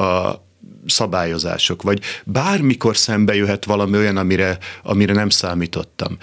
a 0.00 0.42
szabályozások, 0.86 1.82
vagy 1.82 2.00
bármikor 2.24 2.96
szembe 2.96 3.34
jöhet 3.34 3.64
valami 3.64 3.96
olyan, 3.96 4.16
amire, 4.16 4.58
amire 4.82 5.12
nem 5.12 5.28
számítottam. 5.28 6.18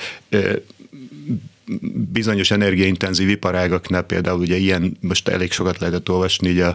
Bizonyos 2.11 2.51
energiaintenzív 2.51 3.29
iparágaknál 3.29 4.01
például 4.01 4.39
ugye 4.39 4.55
ilyen, 4.55 4.97
most 5.01 5.27
elég 5.27 5.51
sokat 5.51 5.79
lehetett 5.79 6.09
olvasni 6.09 6.49
ugye, 6.49 6.73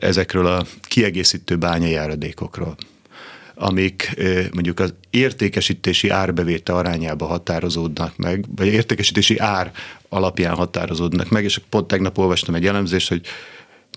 ezekről 0.00 0.46
a 0.46 0.66
kiegészítő 0.82 1.56
bányajáradékokról 1.56 2.76
amik 3.62 4.16
mondjuk 4.52 4.80
az 4.80 4.94
értékesítési 5.10 6.08
árbevétel 6.08 6.76
arányába 6.76 7.26
határozódnak 7.26 8.16
meg, 8.16 8.44
vagy 8.56 8.66
értékesítési 8.66 9.38
ár 9.38 9.72
alapján 10.08 10.54
határozódnak 10.54 11.28
meg, 11.28 11.44
és 11.44 11.60
pont 11.68 11.86
tegnap 11.86 12.18
olvastam 12.18 12.54
egy 12.54 12.66
elemzést, 12.66 13.08
hogy 13.08 13.26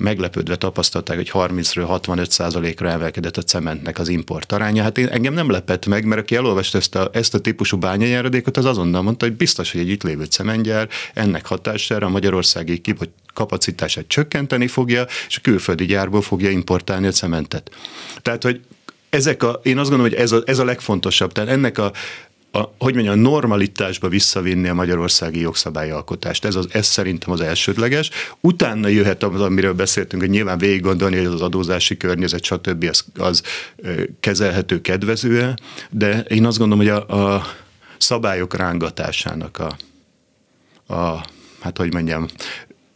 meglepődve 0.02 0.56
tapasztalták, 0.56 1.16
hogy 1.16 1.32
30-ről 1.34 1.84
65 1.88 2.32
százalékra 2.32 2.90
emelkedett 2.90 3.38
a 3.38 3.42
cementnek 3.42 4.00
az 4.00 4.08
import 4.08 4.52
aránya. 4.52 4.84
Hát 4.84 4.98
én, 4.98 5.08
engem 5.08 5.34
nem 5.34 5.50
lepett 5.50 5.86
meg, 5.86 6.06
mert 6.06 6.22
aki 6.22 6.36
elolvasta 6.36 6.78
ezt 6.78 6.96
a, 6.96 7.10
ezt 7.14 7.34
a 7.34 7.40
típusú 7.40 7.78
bányajáradékot, 7.78 8.58
az 8.58 8.66
azonnal 8.66 9.02
mondta, 9.02 9.26
hogy 9.26 9.36
biztos, 9.36 9.72
hogy 9.72 9.82
egy 9.82 9.90
itt 9.90 10.04
lévő 10.04 10.24
cementgyár 10.24 10.90
ennek 11.14 11.46
hatására 11.46 12.06
a 12.06 12.10
magyarországi 12.10 12.82
kapacitását 13.34 14.08
csökkenteni 14.08 14.68
fogja, 14.68 15.06
és 15.28 15.38
a 15.38 15.42
külföldi 15.42 15.86
gyárból 15.86 16.22
fogja 16.22 16.50
importálni 16.50 17.08
a 17.08 17.12
cementet. 17.12 17.72
Tehát, 18.22 18.44
hogy 18.44 18.62
ezek 19.10 19.44
a, 19.44 19.60
én 19.64 19.78
azt 19.78 19.90
gondolom, 19.90 20.12
hogy 20.12 20.22
ez 20.22 20.32
a, 20.32 20.42
ez 20.46 20.60
a 20.60 20.66
legfontosabb. 20.66 21.32
Tehát 21.32 21.50
ennek 21.50 21.78
a 21.78 21.92
a, 22.56 22.74
hogy 22.78 22.94
mondjam, 22.94 23.18
a 23.18 23.22
normalitásba 23.22 24.08
visszavinni 24.08 24.68
a 24.68 24.74
magyarországi 24.74 25.40
jogszabályalkotást. 25.40 26.46
Ez, 26.46 26.56
az, 26.56 26.68
ez 26.72 26.86
szerintem 26.86 27.32
az 27.32 27.42
elsődleges. 27.42 28.10
Utána 28.40 28.88
jöhet 28.88 29.24
az, 29.24 29.42
amiről 29.42 29.74
beszéltünk, 29.74 30.22
hogy 30.22 30.32
nyilván 30.32 30.58
végig 30.58 30.82
gondolni, 30.82 31.18
hogy 31.18 31.26
az 31.26 31.42
adózási 31.42 31.98
környezet, 31.98 32.44
stb. 32.44 32.84
az, 32.90 33.06
az 33.18 33.44
kezelhető 34.20 34.82
kedvezően, 34.82 35.60
de 35.90 36.20
én 36.20 36.46
azt 36.46 36.58
gondolom, 36.58 36.86
hogy 36.86 37.04
a, 37.08 37.34
a 37.36 37.46
szabályok 37.98 38.56
rángatásának 38.56 39.58
a, 39.58 39.78
a 40.94 41.26
hát 41.60 41.78
hogy 41.78 41.94
mondjam, 41.94 42.28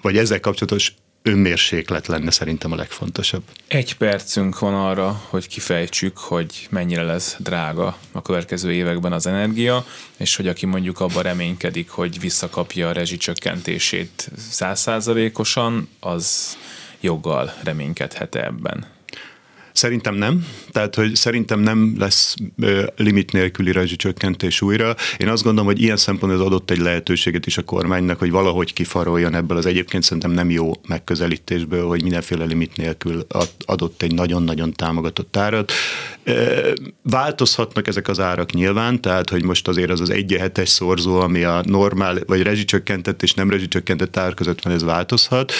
vagy 0.01 0.17
ezzel 0.17 0.39
kapcsolatos 0.39 0.93
önmérséklet 1.21 2.07
lenne 2.07 2.31
szerintem 2.31 2.71
a 2.71 2.75
legfontosabb. 2.75 3.43
Egy 3.67 3.95
percünk 3.95 4.59
van 4.59 4.73
arra, 4.73 5.21
hogy 5.29 5.47
kifejtsük, 5.47 6.17
hogy 6.17 6.67
mennyire 6.69 7.03
lesz 7.03 7.35
drága 7.39 7.97
a 8.11 8.21
következő 8.21 8.73
években 8.73 9.13
az 9.13 9.27
energia, 9.27 9.85
és 10.17 10.35
hogy 10.35 10.47
aki 10.47 10.65
mondjuk 10.65 10.99
abban 10.99 11.23
reménykedik, 11.23 11.89
hogy 11.89 12.19
visszakapja 12.19 12.89
a 12.89 12.91
rezsicsökkentését 12.91 14.31
százszázalékosan, 14.49 15.89
az 15.99 16.57
joggal 16.99 17.53
reménykedhet 17.63 18.35
ebben. 18.35 18.96
Szerintem 19.77 20.15
nem. 20.15 20.47
Tehát, 20.71 20.95
hogy 20.95 21.15
szerintem 21.15 21.59
nem 21.59 21.95
lesz 21.99 22.35
limit 22.95 23.31
nélküli 23.31 23.71
rezsicsökkentés 23.71 24.61
újra. 24.61 24.95
Én 25.17 25.29
azt 25.29 25.43
gondolom, 25.43 25.67
hogy 25.67 25.81
ilyen 25.81 25.97
szempontból 25.97 26.41
ez 26.41 26.47
adott 26.47 26.71
egy 26.71 26.77
lehetőséget 26.77 27.45
is 27.45 27.57
a 27.57 27.63
kormánynak, 27.63 28.19
hogy 28.19 28.31
valahogy 28.31 28.73
kifaroljon 28.73 29.35
ebből 29.35 29.57
az 29.57 29.65
egyébként 29.65 30.03
szerintem 30.03 30.31
nem 30.31 30.49
jó 30.49 30.71
megközelítésből, 30.87 31.87
hogy 31.87 32.01
mindenféle 32.01 32.45
limit 32.45 32.77
nélkül 32.77 33.25
adott 33.65 34.01
egy 34.01 34.13
nagyon-nagyon 34.13 34.73
támogatott 34.73 35.37
árat. 35.37 35.71
Változhatnak 37.01 37.87
ezek 37.87 38.07
az 38.07 38.19
árak 38.19 38.51
nyilván, 38.51 39.01
tehát, 39.01 39.29
hogy 39.29 39.43
most 39.43 39.67
azért 39.67 39.89
az 39.89 40.01
az 40.01 40.09
egy 40.09 40.35
hetes 40.39 40.69
szorzó, 40.69 41.19
ami 41.19 41.43
a 41.43 41.61
normál, 41.65 42.19
vagy 42.25 42.41
rezsicsökkentett 42.41 43.23
és 43.23 43.33
nem 43.33 43.49
rezsicsökkentett 43.49 44.17
ár 44.17 44.33
között 44.33 44.61
van, 44.61 44.73
ez 44.73 44.83
változhat 44.83 45.53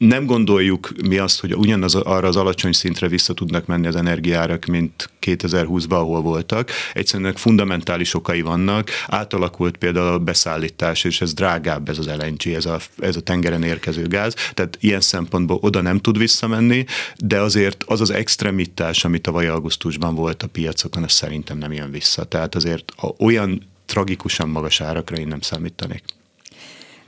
nem 0.00 0.26
gondoljuk 0.26 0.90
mi 1.02 1.18
azt, 1.18 1.40
hogy 1.40 1.54
ugyanaz 1.54 1.94
arra 1.94 2.28
az 2.28 2.36
alacsony 2.36 2.72
szintre 2.72 3.08
vissza 3.08 3.34
tudnak 3.34 3.66
menni 3.66 3.86
az 3.86 3.96
energiárak, 3.96 4.64
mint 4.64 5.10
2020-ban, 5.20 5.90
ahol 5.90 6.20
voltak. 6.20 6.70
Egyszerűen 6.92 7.34
fundamentális 7.34 8.14
okai 8.14 8.40
vannak. 8.40 8.90
Átalakult 9.06 9.76
például 9.76 10.06
a 10.06 10.18
beszállítás, 10.18 11.04
és 11.04 11.20
ez 11.20 11.34
drágább 11.34 11.88
ez 11.88 11.98
az 11.98 12.06
LNG, 12.06 12.54
ez 12.54 12.66
a, 12.66 12.78
ez 12.98 13.16
a 13.16 13.20
tengeren 13.20 13.62
érkező 13.62 14.06
gáz. 14.06 14.34
Tehát 14.54 14.78
ilyen 14.80 15.00
szempontból 15.00 15.58
oda 15.60 15.80
nem 15.80 15.98
tud 15.98 16.18
visszamenni, 16.18 16.84
de 17.18 17.40
azért 17.40 17.84
az 17.86 18.00
az 18.00 18.10
extremitás, 18.10 19.04
ami 19.04 19.18
tavaly 19.18 19.46
augusztusban 19.46 20.14
volt 20.14 20.42
a 20.42 20.46
piacokon, 20.46 21.02
az 21.02 21.12
szerintem 21.12 21.58
nem 21.58 21.72
jön 21.72 21.90
vissza. 21.90 22.24
Tehát 22.24 22.54
azért 22.54 22.92
olyan 23.18 23.62
tragikusan 23.86 24.48
magas 24.48 24.80
árakra 24.80 25.16
én 25.16 25.26
nem 25.28 25.40
számítanék. 25.40 26.02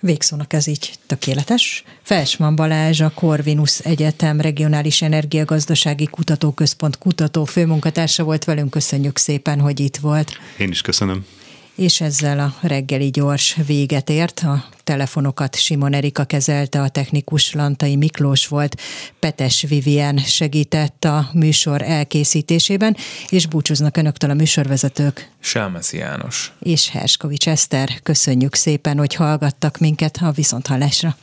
Végszónak 0.05 0.53
ez 0.53 0.67
így 0.67 0.93
tökéletes. 1.07 1.85
Felsman 2.03 2.57
Balázs, 2.57 3.01
a 3.01 3.11
Corvinus 3.15 3.79
Egyetem 3.79 4.41
Regionális 4.41 5.03
Energiagazdasági 5.03 6.07
Kutatóközpont 6.07 6.99
kutató 6.99 7.45
főmunkatársa 7.45 8.25
volt 8.25 8.45
velünk. 8.45 8.71
Köszönjük 8.71 9.19
szépen, 9.19 9.61
hogy 9.61 9.81
itt 9.81 9.97
volt. 9.97 10.39
Én 10.59 10.69
is 10.69 10.81
köszönöm 10.81 11.27
és 11.75 12.01
ezzel 12.01 12.39
a 12.39 12.55
reggeli 12.61 13.11
gyors 13.11 13.57
véget 13.67 14.11
ért. 14.11 14.41
A 14.41 14.65
telefonokat 14.85 15.57
Simon 15.57 15.95
Erika 15.95 16.25
kezelte, 16.25 16.81
a 16.81 16.89
technikus 16.89 17.53
Lantai 17.53 17.97
Miklós 17.97 18.47
volt, 18.47 18.81
Petes 19.19 19.65
Vivien 19.69 20.19
segített 20.19 21.05
a 21.05 21.29
műsor 21.33 21.83
elkészítésében, 21.83 22.97
és 23.29 23.47
búcsúznak 23.47 23.97
önöktől 23.97 24.31
a 24.31 24.35
műsorvezetők. 24.35 25.31
Selmeszi 25.41 25.97
János. 25.97 26.53
És 26.59 26.89
Herskovics 26.89 27.49
Eszter. 27.49 27.89
Köszönjük 28.03 28.55
szépen, 28.55 28.99
hogy 28.99 29.15
hallgattak 29.15 29.79
minket 29.79 30.19
a 30.23 30.31
Viszonthallásra. 30.31 31.17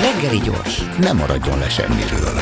Reggeli 0.00 0.38
gyors, 0.38 0.82
nem 0.98 1.16
maradjon 1.16 1.58
le 1.58 1.68
semmiről. 1.68 2.40